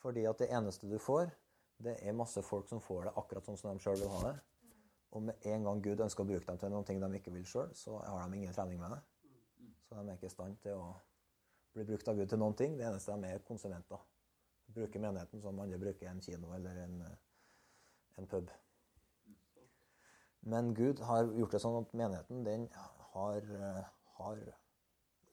Fordi 0.02 0.26
at 0.28 0.42
det 0.42 0.50
eneste 0.52 0.90
du 0.90 0.98
får, 1.00 1.30
det 1.82 1.96
er 2.02 2.18
masse 2.18 2.42
folk 2.46 2.68
som 2.70 2.82
får 2.84 3.08
det 3.08 3.14
akkurat 3.22 3.48
sånn 3.48 3.60
som 3.60 3.72
de 3.72 3.84
sjøl 3.84 4.00
vil 4.02 4.12
ha 4.16 4.24
det. 4.28 4.34
Og 5.12 5.24
med 5.28 5.48
en 5.54 5.68
gang 5.68 5.82
Gud 5.84 6.04
ønsker 6.04 6.24
å 6.24 6.28
bruke 6.28 6.48
dem 6.48 6.60
til 6.60 6.72
noen 6.74 6.88
ting 6.88 7.00
de 7.04 7.10
ikke 7.20 7.34
vil 7.36 7.48
sjøl, 7.48 7.72
så 7.76 7.98
har 8.00 8.28
de 8.28 8.40
ingen 8.40 8.56
trening 8.56 8.80
med 8.80 8.96
det. 8.96 9.02
Så 9.88 9.98
de 9.98 10.08
er 10.08 10.20
ikke 10.20 10.30
i 10.30 10.34
stand 10.34 10.60
til 10.64 10.80
å 10.80 10.90
bli 11.76 11.86
brukt 11.88 12.08
av 12.08 12.20
Gud 12.20 12.32
til 12.32 12.40
noen 12.40 12.58
ting. 12.60 12.78
Det 12.80 12.88
eneste 12.88 13.16
de 13.20 13.32
er 13.32 13.44
konsumenter. 13.48 14.04
Bruker 14.72 15.04
menigheten 15.04 15.44
som 15.44 15.60
andre 15.60 15.80
bruker 15.80 16.08
en 16.08 16.22
kino 16.24 16.54
eller 16.56 16.84
en, 16.86 17.02
en 18.20 18.30
pub. 18.32 18.52
Men 20.42 20.74
Gud 20.74 21.00
har 21.06 21.30
gjort 21.38 21.54
det 21.54 21.62
sånn 21.62 21.78
at 21.84 21.94
menigheten 21.94 22.46
den 22.46 22.68
har, 23.14 23.46
har 24.18 24.40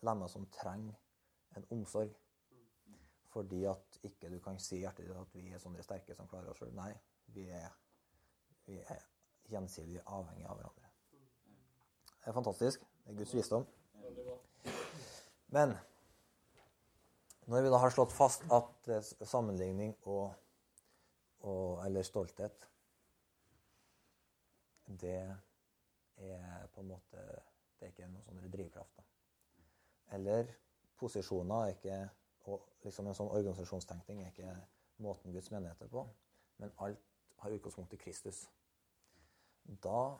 lemmer 0.04 0.28
som 0.28 0.46
trenger 0.52 0.96
en 1.56 1.68
omsorg. 1.74 2.12
Fordi 3.32 3.62
at 3.68 4.00
ikke 4.04 4.30
du 4.32 4.38
kan 4.44 4.58
si 4.60 4.78
i 4.78 4.82
hjertet 4.82 5.06
ditt 5.06 5.16
at 5.16 5.34
vi 5.36 5.52
er 5.52 5.62
sånne 5.62 5.84
sterke 5.84 6.16
som 6.16 6.28
klarer 6.28 6.52
oss 6.52 6.60
sjøl. 6.60 6.72
Nei, 6.76 6.90
vi 7.34 7.48
er, 7.52 7.72
vi 8.68 8.80
er, 8.80 9.04
gjensidig 9.48 10.00
avhengig 10.04 10.44
av 10.44 10.58
hverandre. 10.58 10.90
Det 12.18 12.28
er 12.28 12.34
fantastisk. 12.36 12.82
Det 13.04 13.14
er 13.14 13.16
Guds 13.16 13.30
visdom. 13.32 13.62
Men 15.56 15.72
når 17.48 17.64
vi 17.64 17.70
da 17.72 17.80
har 17.80 17.94
slått 17.94 18.12
fast 18.12 18.44
at 18.52 18.90
sammenligning 19.24 19.94
og, 20.04 20.34
og 21.48 21.80
eller 21.86 22.04
stolthet 22.04 22.68
det 24.88 25.20
er 26.16 26.68
på 26.74 26.82
en 26.82 26.90
måte 26.94 27.24
Det 27.78 27.86
er 27.86 27.92
ikke 27.92 28.08
noen 28.10 28.24
sånn 28.26 28.50
drivkraft. 28.50 29.02
Eller 30.16 30.48
posisjoner 30.98 31.68
er 31.68 31.74
ikke 31.76 31.98
og 32.48 32.64
liksom 32.84 33.10
En 33.10 33.16
sånn 33.16 33.30
organisasjonstenkning 33.30 34.22
er 34.24 34.32
ikke 34.32 34.54
måten 35.04 35.34
Guds 35.34 35.50
menighet 35.52 35.82
er 35.84 35.90
på, 35.92 36.02
men 36.58 36.72
alt 36.82 37.02
har 37.38 37.54
utgangspunkt 37.54 37.92
i 37.94 38.00
Kristus. 38.00 38.40
Da 39.84 40.16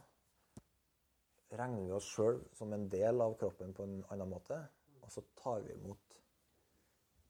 regner 1.59 1.87
vi 1.87 1.95
oss 1.97 2.07
sjøl 2.13 2.43
som 2.55 2.73
en 2.77 2.87
del 2.93 3.25
av 3.25 3.35
kroppen 3.41 3.73
på 3.75 3.87
en 3.89 3.97
annen 4.13 4.31
måte, 4.31 4.59
og 5.03 5.11
så 5.11 5.25
tar 5.41 5.65
vi 5.65 5.75
imot 5.75 6.19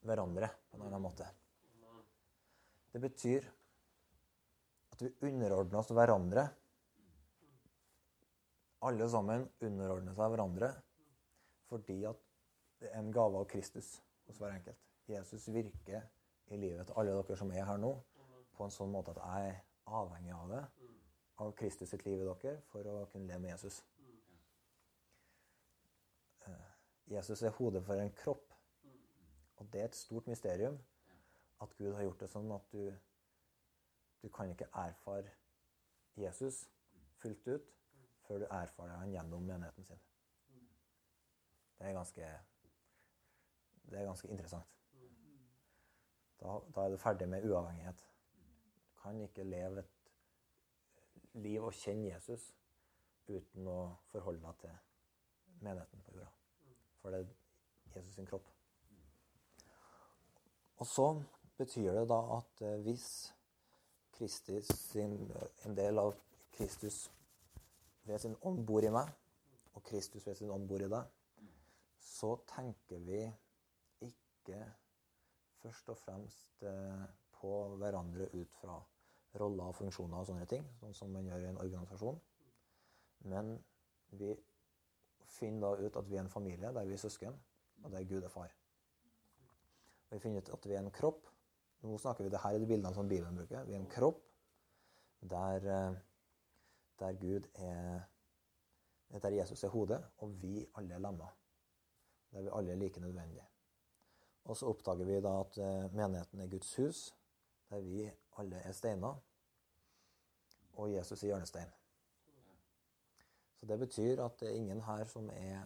hverandre 0.08 0.50
på 0.68 0.76
en 0.76 0.86
annen 0.88 1.04
måte. 1.04 1.28
Det 2.92 3.00
betyr 3.00 3.46
at 4.92 5.04
vi 5.04 5.30
underordner 5.30 5.80
oss 5.80 5.92
hverandre. 5.94 6.48
Alle 8.86 9.08
sammen 9.10 9.48
underordne 9.64 10.14
seg 10.14 10.30
hverandre 10.32 10.70
fordi 11.68 11.98
at 12.08 12.20
det 12.80 12.92
er 12.92 13.00
en 13.02 13.10
gave 13.12 13.40
av 13.40 13.48
Kristus 13.50 13.98
hos 14.28 14.38
hver 14.40 14.54
enkelt. 14.54 14.78
Jesus 15.08 15.48
virker 15.52 16.04
i 16.52 16.56
livet 16.56 16.86
til 16.86 17.00
alle 17.00 17.16
dere 17.16 17.36
som 17.36 17.50
er 17.52 17.66
her 17.66 17.80
nå, 17.80 17.90
på 18.54 18.64
en 18.64 18.72
sånn 18.72 18.92
måte 18.92 19.12
at 19.14 19.20
jeg 19.20 19.50
er 19.50 19.58
avhengig 19.98 20.34
av 20.36 20.52
det, 20.52 20.62
av 21.44 21.52
Kristus 21.58 21.90
sitt 21.92 22.04
liv 22.06 22.22
i 22.22 22.28
dere, 22.28 22.60
for 22.70 22.86
å 22.88 23.02
kunne 23.12 23.28
leve 23.28 23.42
med 23.44 23.52
Jesus. 23.52 23.80
Eh, 26.46 26.70
Jesus 27.14 27.42
er 27.42 27.56
hodet 27.58 27.84
for 27.86 28.00
en 28.00 28.14
kropp. 28.22 28.46
Og 29.58 29.66
det 29.72 29.82
er 29.82 29.90
et 29.90 29.98
stort 29.98 30.30
mysterium 30.30 30.78
at 31.62 31.74
Gud 31.78 31.94
har 31.94 32.06
gjort 32.06 32.20
det 32.22 32.30
sånn 32.30 32.50
at 32.54 32.68
du, 32.70 32.84
du 34.22 34.28
kan 34.34 34.50
ikke 34.52 34.70
erfare 34.70 35.32
Jesus 36.18 36.64
fullt 37.18 37.50
ut 37.50 37.74
før 38.28 38.42
du 38.42 38.46
erfarer 38.50 39.00
han 39.00 39.12
gjennom 39.12 39.46
menigheten 39.48 39.84
sin. 39.84 40.00
Det 41.78 41.86
er 41.86 41.92
ganske, 41.96 42.28
det 43.90 44.00
er 44.00 44.04
ganske 44.04 44.28
interessant. 44.28 44.74
Da, 46.38 46.58
da, 46.74 46.84
er 46.84 46.90
du 46.90 46.96
ferdig 46.96 47.28
med 47.28 47.46
uavhengighet. 47.50 48.04
Du 48.84 49.00
kan 49.02 49.20
ikke 49.20 49.46
leve 49.46 49.80
et 49.80 50.12
liv 51.32 51.64
og 51.64 51.74
kjenne 51.74 52.10
Jesus 52.12 52.52
uten 53.28 53.66
å 53.68 53.78
forholde 54.12 54.44
deg 54.44 54.60
til 54.62 55.64
menigheten 55.64 56.04
på 56.04 56.14
jorda. 56.14 56.30
For 57.00 57.14
det 57.14 57.24
er 57.24 57.96
Jesus 57.96 58.14
sin 58.14 58.28
kropp. 58.28 58.46
Og 60.78 60.86
så 60.86 61.08
betyr 61.58 61.92
det 61.96 62.06
da 62.10 62.20
at 62.36 62.62
eh, 62.62 62.78
hvis 62.86 63.08
Kristus 64.18 64.70
en 64.96 65.76
del 65.76 65.98
av 65.98 66.14
Kristus 66.54 67.06
ved 68.08 68.22
sin 68.22 68.36
ånd 68.48 68.64
bor 68.66 68.84
i 68.84 68.92
meg, 68.92 69.10
og 69.76 69.84
Kristus 69.86 70.26
ved 70.26 70.38
sin 70.38 70.50
ånd 70.50 70.66
bor 70.68 70.82
i 70.82 70.90
deg, 70.90 71.14
så 72.02 72.34
tenker 72.48 73.02
vi 73.04 73.22
ikke 74.06 74.62
først 75.62 75.90
og 75.92 75.98
fremst 76.00 76.64
eh, 76.66 77.04
på 77.38 77.52
hverandre 77.78 78.30
ut 78.34 78.54
fra 78.60 78.78
roller 79.38 79.70
og 79.70 79.76
funksjoner 79.76 80.20
og 80.20 80.28
sånne 80.30 80.46
ting, 80.50 80.64
sånn 80.80 80.96
som 80.96 81.12
man 81.14 81.26
gjør 81.28 81.44
i 81.44 81.50
en 81.50 81.60
organisasjon. 81.62 82.20
Men 83.28 83.56
vi 84.18 84.32
finner 85.28 85.66
da 85.66 85.86
ut 85.86 85.98
at 86.00 86.08
vi 86.08 86.16
er 86.16 86.24
en 86.24 86.32
familie 86.32 86.72
der 86.74 86.88
vi 86.88 86.96
er 86.96 87.02
søsken, 87.02 87.36
og 87.84 87.92
der 87.92 88.06
Gud 88.08 88.24
er 88.24 88.32
far. 88.32 88.54
Og 90.08 90.16
vi 90.16 90.22
finner 90.24 90.42
ut 90.42 90.54
at 90.56 90.66
vi 90.66 90.74
er 90.74 90.82
en 90.82 90.94
kropp. 90.94 91.28
Nå 91.84 91.98
snakker 92.00 92.26
vi 92.26 92.32
det 92.32 92.40
her 92.42 92.56
i 92.56 92.62
de 92.62 92.66
bildene 92.66 92.94
som 92.96 93.08
Bibelen 93.10 93.36
bruker. 93.36 93.66
Vi 93.68 93.76
er 93.76 93.82
en 93.82 93.90
kropp 93.92 94.24
der, 95.20 95.68
eh, 95.68 95.98
der 96.98 97.12
Gud 97.12 97.48
er 97.54 98.00
Der 99.22 99.30
Jesus 99.30 99.64
er 99.64 99.68
hodet, 99.68 100.04
og 100.18 100.42
vi 100.42 100.66
alle 100.74 100.94
er 100.94 100.98
lemmer. 100.98 101.36
Der 102.32 102.42
vi 102.42 102.48
alle 102.52 102.72
er 102.72 102.76
like 102.76 103.00
nødvendige. 103.00 103.46
Og 104.44 104.56
så 104.56 104.66
oppdager 104.66 105.04
vi 105.04 105.20
da 105.20 105.40
at 105.40 105.58
eh, 105.58 105.94
menigheten 105.94 106.40
er 106.40 106.46
Guds 106.46 106.76
hus, 106.76 107.16
der 107.70 107.80
vi 107.80 108.10
alle 108.38 108.56
er 108.56 108.72
steiner, 108.72 109.22
og 110.72 110.92
Jesus 110.92 111.22
er 111.22 111.26
hjørnestein. 111.26 111.70
Så 113.56 113.66
det 113.66 113.78
betyr 113.78 114.24
at 114.24 114.40
det 114.40 114.48
er 114.48 114.54
ingen 114.54 114.80
her 114.80 115.04
som 115.04 115.30
er 115.32 115.62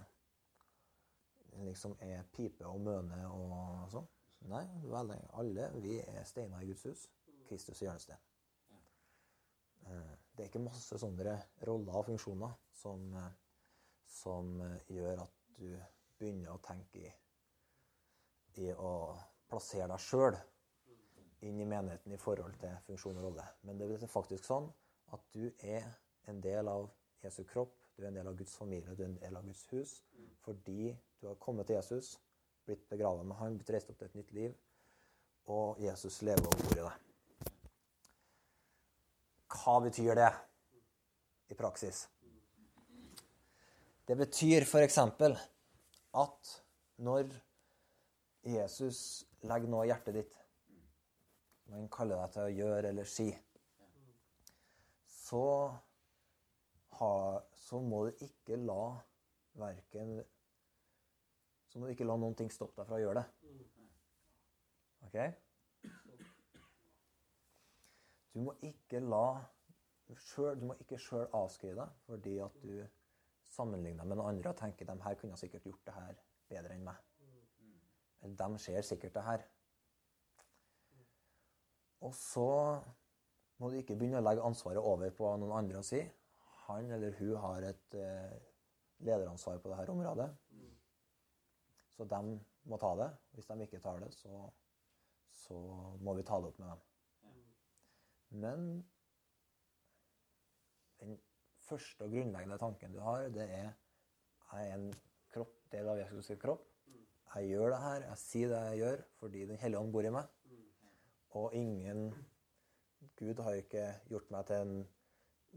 liksom 1.53 1.97
er 2.01 2.23
pipe 2.33 2.67
og 2.67 2.81
møne 2.81 3.29
og 3.29 3.91
sånn. 3.93 4.09
Nei, 4.51 4.65
alle 5.39 5.69
vi 5.85 6.01
er 6.01 6.25
steiner 6.25 6.63
i 6.63 6.73
Guds 6.73 6.83
hus. 6.89 7.07
Kristus 7.49 7.83
er 7.83 7.87
hjørnestein. 7.87 8.29
Det 10.33 10.45
er 10.45 10.49
ikke 10.49 10.65
masse 10.65 10.99
sånne 10.99 11.37
roller 11.69 11.99
og 11.99 12.07
funksjoner 12.09 12.55
som, 12.77 13.09
som 14.09 14.55
gjør 14.89 15.27
at 15.27 15.43
du 15.59 15.69
begynner 16.19 16.55
å 16.55 16.63
tenke 16.65 17.03
i 17.03 17.11
i 18.61 18.73
å 18.73 18.95
plassere 19.49 19.89
deg 19.91 20.03
sjøl 20.03 20.37
inn 21.47 21.61
i 21.61 21.67
menigheten 21.67 22.15
i 22.15 22.21
forhold 22.21 22.57
til 22.61 22.75
funksjon 22.87 23.19
og 23.19 23.29
rolle. 23.29 23.47
Men 23.67 23.81
det 23.81 23.89
er 23.97 24.11
faktisk 24.11 24.47
sånn 24.47 24.69
at 25.17 25.25
du 25.35 25.47
er 25.67 25.87
en 26.31 26.41
del 26.45 26.69
av 26.71 26.91
Jesu 27.23 27.43
kropp, 27.49 27.75
du 27.97 28.05
er 28.05 28.11
en 28.11 28.19
del 28.19 28.29
av 28.29 28.37
Guds 28.39 28.55
familie, 28.59 28.95
du 28.95 29.03
er 29.03 29.11
en 29.11 29.19
del 29.21 29.39
av 29.39 29.47
Guds 29.47 29.65
hus, 29.73 29.95
fordi 30.45 30.93
du 31.21 31.29
har 31.29 31.41
kommet 31.43 31.69
til 31.69 31.79
Jesus, 31.79 32.17
blitt 32.67 32.85
begravet 32.91 33.27
med 33.27 33.39
Han, 33.41 33.59
blitt 33.59 33.73
reist 33.75 33.91
opp 33.91 33.99
til 34.01 34.11
et 34.11 34.21
nytt 34.21 34.37
liv, 34.37 34.55
og 35.51 35.81
Jesus 35.83 36.21
lever 36.23 36.47
og 36.47 36.61
bor 36.63 36.77
i 36.79 36.85
deg. 36.85 37.12
Hva 39.63 39.77
betyr 39.79 40.17
det 40.19 40.31
i 41.55 41.55
praksis? 41.55 42.09
Det 44.07 44.17
betyr 44.19 44.65
f.eks. 44.67 44.99
at 46.19 46.49
når 47.07 47.29
Jesus 48.43 48.99
legger 49.47 49.71
noe 49.71 49.85
i 49.87 49.93
hjertet 49.93 50.19
ditt, 50.19 50.35
Når 51.71 51.79
han 51.79 51.93
kaller 51.95 52.19
deg 52.19 52.33
til 52.35 52.43
å 52.43 52.57
gjøre 52.59 52.89
eller 52.91 53.07
si, 53.09 53.29
så, 55.07 55.45
ha, 56.99 57.13
så 57.55 57.81
må 57.81 58.03
du 58.09 58.27
ikke 58.27 58.59
la 58.59 58.99
verken 59.63 60.19
Så 61.71 61.79
må 61.79 61.87
du 61.87 61.95
ikke 61.95 62.09
la 62.09 62.19
noen 62.19 62.35
ting 62.37 62.51
stoppe 62.53 62.83
deg 62.83 62.91
fra 62.91 62.99
å 62.99 63.01
gjøre 63.01 63.23
det. 63.23 63.55
OK? 65.07 65.17
Du 68.35 68.43
må 68.45 68.59
ikke 68.65 69.01
la 69.01 69.27
selv, 70.21 70.61
Du 70.61 70.67
må 70.67 70.77
ikke 70.81 70.99
sjøl 70.99 71.27
avskrive 71.33 71.79
deg 71.81 72.05
fordi 72.07 72.39
at 72.45 72.59
du 72.63 72.77
sammenligner 73.53 74.05
med 74.05 74.17
noen 74.17 74.35
andre 74.35 74.53
og 74.53 74.59
tenker 74.59 74.89
de 74.89 74.97
her 75.05 75.19
kunne 75.21 75.37
sikkert 75.37 75.67
gjort 75.69 75.87
det 75.87 75.95
her 75.95 76.23
bedre 76.49 76.77
enn 76.77 76.87
meg. 76.87 76.97
De 78.23 78.59
ser 78.63 78.81
sikkert 78.87 79.15
det 79.15 79.25
her. 79.27 79.45
Og 82.03 82.15
så 82.15 82.81
må 83.59 83.71
du 83.71 83.79
ikke 83.79 83.97
begynne 83.99 84.19
å 84.19 84.25
legge 84.25 84.45
ansvaret 84.47 84.83
over 84.83 85.11
på 85.15 85.29
noen 85.39 85.55
andre 85.59 85.83
og 85.83 85.87
si 85.87 86.01
han 86.67 86.91
eller 86.95 87.15
hun 87.19 87.37
har 87.43 87.67
et 87.69 87.95
eh, 87.99 88.35
lederansvar 89.07 89.59
på 89.59 89.71
dette 89.73 89.93
området. 89.93 90.29
Så 91.93 92.07
de 92.09 92.21
må 92.71 92.79
ta 92.81 92.93
det. 92.99 93.09
Hvis 93.37 93.51
de 93.51 93.67
ikke 93.67 93.81
tar 93.83 93.99
det, 94.01 94.13
så, 94.15 94.47
så 95.45 95.59
må 96.01 96.15
vi 96.19 96.25
ta 96.27 96.39
det 96.41 96.53
opp 96.53 96.61
med 96.63 96.71
dem. 96.73 96.87
Men 98.43 98.69
den 101.03 101.19
første 101.69 102.07
og 102.07 102.13
grunnleggende 102.15 102.59
tanken 102.61 102.95
du 102.95 103.01
har, 103.05 103.29
det 103.35 103.47
er 103.49 103.71
jeg 104.53 104.69
er 104.69 104.75
en 104.77 104.91
kropp, 105.33 105.53
del 105.73 105.89
av 105.89 106.01
Jesus' 106.03 106.37
kropp. 106.41 106.67
Jeg 107.33 107.49
gjør 107.49 107.73
det 107.73 107.81
her, 107.81 108.03
jeg 108.11 108.21
sier 108.21 108.51
det 108.53 108.59
jeg 108.67 108.81
gjør, 108.83 109.05
fordi 109.23 109.45
Den 109.49 109.61
hellige 109.63 109.81
ånd 109.81 109.93
bor 109.95 110.05
i 110.05 110.13
meg. 110.13 110.27
Og 111.41 111.55
ingen 111.57 112.11
Gud 113.17 113.41
har 113.41 113.57
ikke 113.57 113.87
gjort 114.11 114.29
meg 114.35 114.45
til 114.51 114.67
en, 114.67 114.75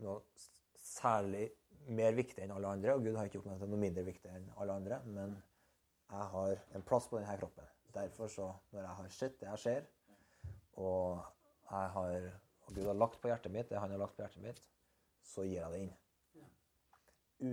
noe 0.03 0.21
særlig 0.79 1.49
mer 1.95 2.15
viktig 2.17 2.45
enn 2.45 2.53
alle 2.55 2.71
andre, 2.77 2.95
og 2.95 3.03
Gud 3.03 3.17
har 3.17 3.27
ikke 3.27 3.39
gjort 3.41 3.51
meg 3.51 3.59
til 3.61 3.73
noe 3.73 3.81
mindre 3.81 4.05
viktig 4.07 4.31
enn 4.31 4.47
alle 4.55 4.77
andre, 4.79 5.01
men 5.05 5.35
jeg 5.35 6.29
har 6.35 6.63
en 6.77 6.85
plass 6.87 7.09
på 7.11 7.19
denne 7.19 7.35
kroppen. 7.41 7.67
Derfor 7.95 8.31
så, 8.31 8.47
når 8.71 8.81
jeg 8.81 8.99
har 8.99 9.11
sett 9.17 9.37
det 9.41 9.49
jeg 9.49 9.63
ser, 9.65 9.91
og, 10.81 11.21
jeg 11.69 11.91
har, 11.97 12.29
og 12.65 12.73
Gud 12.77 12.87
har 12.87 12.97
lagt 12.97 13.21
på 13.21 13.31
hjertet 13.31 13.53
mitt 13.53 13.69
det 13.71 13.79
han 13.79 13.91
har 13.91 14.01
lagt 14.01 14.17
på 14.17 14.23
hjertet 14.23 14.43
mitt, 14.43 14.63
så 15.25 15.45
gir 15.47 15.59
jeg 15.59 15.71
det 15.73 15.81
inn. 15.85 15.95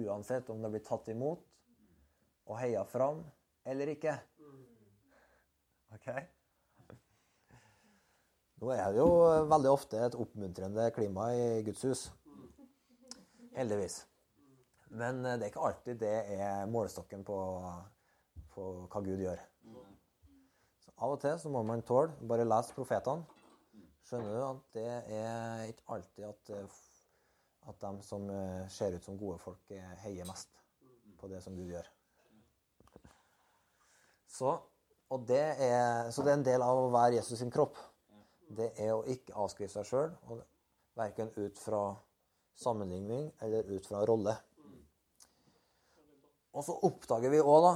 Uansett 0.02 0.50
om 0.52 0.62
det 0.62 0.70
blir 0.74 0.84
tatt 0.86 1.08
imot 1.12 1.42
og 2.46 2.58
heia 2.58 2.84
fram, 2.88 3.22
eller 3.68 3.92
ikke. 3.94 4.14
OK? 5.94 6.08
Nå 8.62 8.70
er 8.70 8.94
det 8.94 9.02
jo 9.02 9.10
veldig 9.50 9.70
ofte 9.72 9.98
et 10.06 10.14
oppmuntrende 10.14 10.86
klima 10.94 11.32
i 11.34 11.62
Guds 11.66 11.82
hus. 11.88 12.02
Heldigvis. 13.56 14.02
Men 14.92 15.24
eh, 15.24 15.38
det 15.38 15.48
er 15.48 15.50
ikke 15.50 15.66
alltid 15.66 15.98
det 16.00 16.12
er 16.36 16.68
målestokken 16.70 17.24
på, 17.26 17.38
på 18.54 18.68
hva 18.92 19.02
Gud 19.04 19.24
gjør. 19.24 19.42
Så 20.84 20.94
Av 20.94 21.14
og 21.14 21.20
til 21.24 21.38
så 21.40 21.52
må 21.52 21.64
man 21.66 21.82
tåle 21.86 22.14
bare 22.28 22.46
lese 22.46 22.76
profetene. 22.76 23.26
Skjønner 24.06 24.34
du 24.36 24.42
at 24.44 24.62
det 24.76 24.86
er 25.16 25.66
ikke 25.70 25.96
alltid 25.96 26.28
at, 26.28 26.52
eh, 26.54 26.78
at 27.70 27.78
de 27.80 27.92
som 28.02 28.28
eh, 28.30 28.68
ser 28.72 28.96
ut 28.96 29.04
som 29.04 29.18
gode 29.18 29.38
folk, 29.42 29.62
eh, 29.70 29.94
heier 30.02 30.26
mest 30.28 30.50
på 31.20 31.30
det 31.30 31.42
som 31.44 31.56
Gud 31.56 31.70
gjør. 31.70 31.88
Så, 34.32 34.54
det 35.28 35.42
er, 35.60 36.08
så 36.10 36.24
det 36.24 36.32
er 36.32 36.38
en 36.38 36.46
del 36.46 36.64
av 36.64 36.78
å 36.86 36.92
være 36.92 37.18
Jesus 37.18 37.38
sin 37.42 37.52
kropp. 37.52 37.76
Det 38.52 38.70
er 38.80 38.94
å 38.94 39.04
ikke 39.08 39.36
avskrive 39.44 39.70
seg 39.72 39.88
sjøl, 39.88 40.14
verken 40.96 41.30
ut 41.36 41.60
fra 41.60 41.82
sammenligning 42.58 43.28
eller 43.44 43.68
ut 43.68 43.86
fra 43.86 44.00
rolle. 44.08 44.34
Og 46.52 46.64
så 46.64 46.74
oppdager 46.88 47.32
vi 47.32 47.40
òg, 47.40 47.68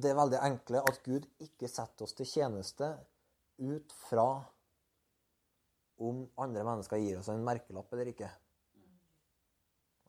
det 0.00 0.10
er 0.10 0.18
veldig 0.18 0.40
enkle, 0.48 0.82
at 0.84 0.98
Gud 1.04 1.28
ikke 1.44 1.68
setter 1.70 2.04
oss 2.04 2.16
til 2.16 2.28
tjeneste 2.28 2.90
ut 3.62 3.92
fra 4.08 4.26
om 6.04 6.26
andre 6.44 6.64
mennesker 6.66 7.00
gir 7.00 7.20
oss 7.20 7.30
en 7.32 7.44
merkelapp 7.44 7.92
eller 7.94 8.10
ikke. 8.12 8.28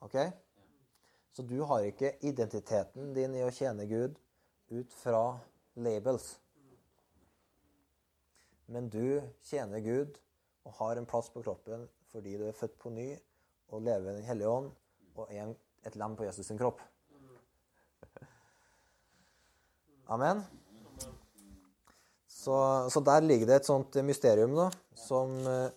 OK? 0.06 0.18
Så 1.34 1.46
du 1.46 1.60
har 1.70 1.86
ikke 1.86 2.16
identiteten 2.26 3.14
din 3.14 3.36
i 3.38 3.44
å 3.46 3.54
tjene 3.54 3.86
Gud 3.90 4.18
ut 4.74 4.94
fra 4.98 5.38
labels. 5.78 6.36
Men 8.68 8.90
du 8.92 9.22
tjener 9.48 9.80
Gud 9.86 10.18
og 10.68 10.76
har 10.82 11.00
en 11.00 11.08
plass 11.08 11.30
på 11.32 11.44
kroppen 11.46 11.88
fordi 12.12 12.36
du 12.40 12.48
er 12.48 12.58
født 12.58 12.78
på 12.82 12.92
ny 12.92 13.12
og 13.72 13.84
lever 13.84 14.12
i 14.12 14.16
Den 14.20 14.28
hellige 14.28 14.52
ånd 14.52 14.72
og 15.18 15.32
er 15.34 15.54
et 15.88 15.96
lem 16.00 16.16
på 16.18 16.26
Jesus 16.28 16.48
sin 16.50 16.60
kropp. 16.60 16.82
Amen. 20.14 20.44
Så, 22.28 22.90
så, 22.90 23.00
der 23.04 23.22
ligger 23.22 23.48
det 23.50 23.56
et 23.60 23.68
sånt 23.68 23.96
mysterium 24.08 24.54
da, 24.56 24.68
som, 24.96 25.34
eh, 25.52 25.72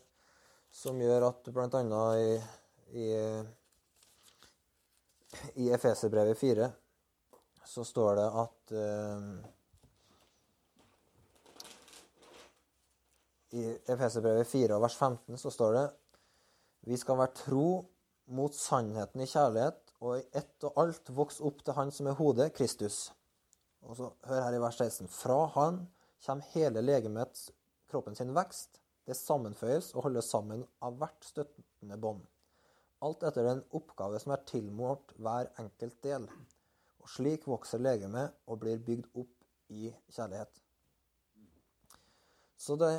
som 0.70 0.98
gjør 1.02 1.30
at 1.30 1.48
bl.a. 1.50 2.02
i, 2.20 2.36
i, 2.94 3.08
i 5.54 5.70
Efeserbrevet 5.70 6.38
4 6.38 6.70
så 7.70 7.84
står 7.86 8.16
det 8.18 8.28
at 8.42 8.72
uh, 8.74 9.22
I 13.50 13.64
Efeserbrevet 13.90 14.46
4 14.46 14.80
vers 14.82 14.96
15 14.96 15.38
så 15.38 15.50
står 15.54 15.76
det 15.76 15.86
vi 16.88 16.96
skal 16.96 17.18
være 17.20 17.36
tro 17.36 17.66
mot 18.32 18.54
sannheten 18.54 19.20
i 19.20 19.28
kjærlighet 19.28 19.90
og 20.00 20.16
i 20.16 20.26
ett 20.40 20.64
og 20.64 20.78
alt 20.80 21.10
vokse 21.12 21.44
opp 21.44 21.60
til 21.64 21.76
Han 21.76 21.90
som 21.92 22.08
er 22.08 22.16
hodet, 22.16 22.52
Kristus. 22.56 23.10
Og 23.84 23.96
så 23.98 24.10
Hør 24.24 24.42
her 24.46 24.56
i 24.56 24.62
vers 24.62 24.78
16. 24.80 25.08
Fra 25.12 25.44
Han 25.56 25.82
kommer 26.24 26.52
hele 26.54 26.80
legemets, 26.80 27.50
kroppen 27.90 28.16
sin, 28.16 28.32
vekst. 28.34 28.80
Det 29.06 29.16
sammenføyes 29.16 29.92
og 29.94 30.06
holdes 30.06 30.30
sammen 30.30 30.64
av 30.84 30.96
hvert 31.00 31.24
støttende 31.26 31.98
bånd. 32.00 32.22
Alt 33.00 33.22
etter 33.24 33.46
den 33.46 33.62
oppgave 33.76 34.18
som 34.20 34.34
er 34.34 34.44
tilmålt 34.48 35.14
hver 35.16 35.48
enkelt 35.62 36.00
del. 36.04 36.26
Og 37.00 37.08
slik 37.08 37.46
vokser 37.48 37.80
legemet 37.80 38.34
og 38.46 38.60
blir 38.60 38.82
bygd 38.84 39.08
opp 39.14 39.32
i 39.72 39.88
kjærlighet. 40.12 40.60
Så 42.60 42.76
det, 42.76 42.92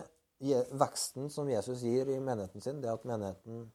veksten 0.74 1.30
som 1.30 1.50
Jesus 1.50 1.84
gir 1.86 2.10
i 2.10 2.18
menigheten 2.18 2.64
sin, 2.64 2.82
det 2.82 2.90
at 2.90 3.06
menigheten 3.06 3.68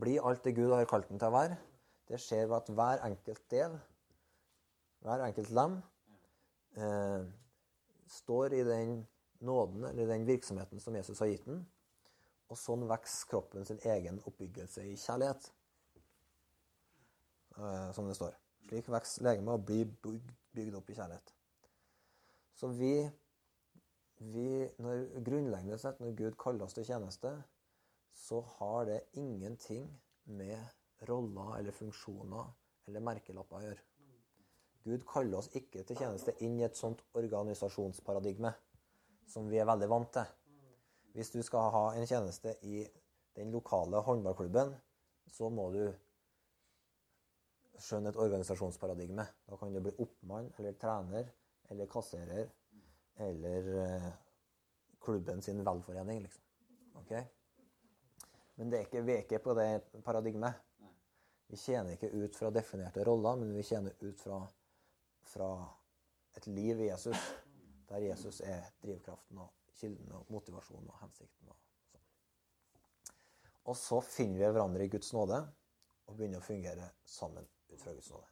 blir 0.00 0.22
alt 0.22 0.44
det 0.44 0.54
Gud 0.54 0.70
har 0.70 0.86
kalt 0.86 1.08
den 1.10 1.18
til 1.18 1.32
å 1.32 1.34
være, 1.34 1.58
det 2.06 2.20
skjer 2.22 2.46
ved 2.46 2.60
at 2.60 2.70
hver 2.78 3.02
enkelt 3.08 3.42
del, 3.50 3.74
hver 5.02 5.24
enkelt 5.26 5.50
lem, 5.50 5.80
eh, 6.78 7.26
står 8.06 8.54
i 8.54 8.62
den 8.66 9.00
nåden 9.40 9.84
eller 9.84 10.06
den 10.06 10.26
virksomheten 10.26 10.80
som 10.80 10.94
Jesus 10.94 11.18
har 11.18 11.32
gitt 11.32 11.46
den. 11.46 11.64
Og 12.46 12.58
sånn 12.58 12.86
vokser 12.86 13.26
kroppen 13.30 13.66
sin 13.66 13.82
egen 13.82 14.20
oppbyggelse 14.22 14.84
i 14.86 14.94
kjærlighet. 14.94 15.50
Eh, 17.56 17.92
som 17.92 18.08
det 18.08 18.14
står. 18.14 18.34
Slik 18.68 18.88
vokser 18.92 19.24
legemet 19.24 19.54
og 19.54 19.64
blir 19.64 19.88
bygd, 20.02 20.74
opp 20.76 20.90
i 20.90 20.96
kjærlighet. 20.96 21.32
Så 22.56 22.68
vi, 22.76 22.92
vi 24.32 24.48
når, 24.82 25.04
Grunnleggende 25.24 25.78
sett, 25.80 26.00
når 26.00 26.16
Gud 26.18 26.36
kaller 26.40 26.66
oss 26.66 26.76
til 26.76 26.84
tjeneste, 26.88 27.32
så 28.16 28.40
har 28.58 28.84
det 28.88 29.00
ingenting 29.20 29.88
med 30.24 31.08
roller 31.08 31.58
eller 31.58 31.76
funksjoner 31.76 32.52
eller 32.88 33.04
merkelapper 33.04 33.58
å 33.58 33.64
gjøre. 33.66 33.84
Gud 34.86 35.04
kaller 35.08 35.40
oss 35.40 35.50
ikke 35.58 35.84
til 35.84 35.98
tjeneste 35.98 36.36
inn 36.44 36.60
i 36.60 36.64
et 36.66 36.78
sånt 36.78 37.02
organisasjonsparadigme 37.18 38.52
som 39.28 39.48
vi 39.50 39.58
er 39.60 39.68
veldig 39.68 39.88
vant 39.90 40.12
til. 40.14 40.28
Hvis 41.16 41.32
du 41.32 41.40
skal 41.44 41.72
ha 41.72 41.86
en 41.96 42.08
tjeneste 42.08 42.54
i 42.68 42.84
den 43.36 43.52
lokale 43.52 44.00
håndballklubben, 44.04 44.74
så 45.32 45.48
må 45.52 45.70
du 45.74 45.82
skjønne 47.82 48.12
et 48.12 48.20
organisasjonsparadigme. 48.20 49.26
Da 49.46 49.58
kan 49.60 49.72
du 49.74 49.80
bli 49.84 49.94
oppmann 50.02 50.50
eller 50.58 50.76
trener 50.80 51.32
eller 51.70 51.90
kasserer 51.90 52.50
eller 53.26 53.72
eh, 53.82 54.10
klubben 55.02 55.42
sin 55.42 55.64
velforening, 55.64 56.22
liksom. 56.24 56.42
Okay? 57.02 57.24
Men 58.56 58.70
det 58.72 58.78
er 58.78 58.86
ikke, 58.86 59.36
er 59.36 59.42
på 59.44 59.54
det 59.56 59.68
paradigmet. 60.04 60.62
Vi 61.46 61.58
tjener 61.60 61.94
ikke 61.94 62.10
ut 62.10 62.36
fra 62.36 62.50
definerte 62.50 63.04
roller, 63.04 63.36
men 63.40 63.52
vi 63.54 63.64
tjener 63.66 63.92
ut 64.00 64.20
fra 64.20 64.40
fra 65.26 65.68
et 66.34 66.46
liv 66.46 66.80
i 66.80 66.88
Jesus, 66.88 67.16
der 67.88 67.98
Jesus 67.98 68.40
er 68.40 68.70
drivkraften 68.82 69.38
og 69.42 69.52
kilden 69.76 70.12
og 70.16 70.30
motivasjonen 70.32 70.88
og 70.90 71.00
hensikten. 71.00 71.50
Og, 71.50 71.58
sånn. 71.90 72.06
og 73.64 73.78
så 73.80 74.00
finner 74.04 74.40
vi 74.40 74.50
hverandre 74.50 74.86
i 74.86 74.92
Guds 74.92 75.12
nåde 75.16 75.42
og 76.06 76.16
begynner 76.16 76.42
å 76.42 76.46
fungere 76.46 76.90
sammen 77.08 77.48
ut 77.70 77.80
fra 77.82 77.92
Guds 77.92 78.10
nåde. 78.10 78.26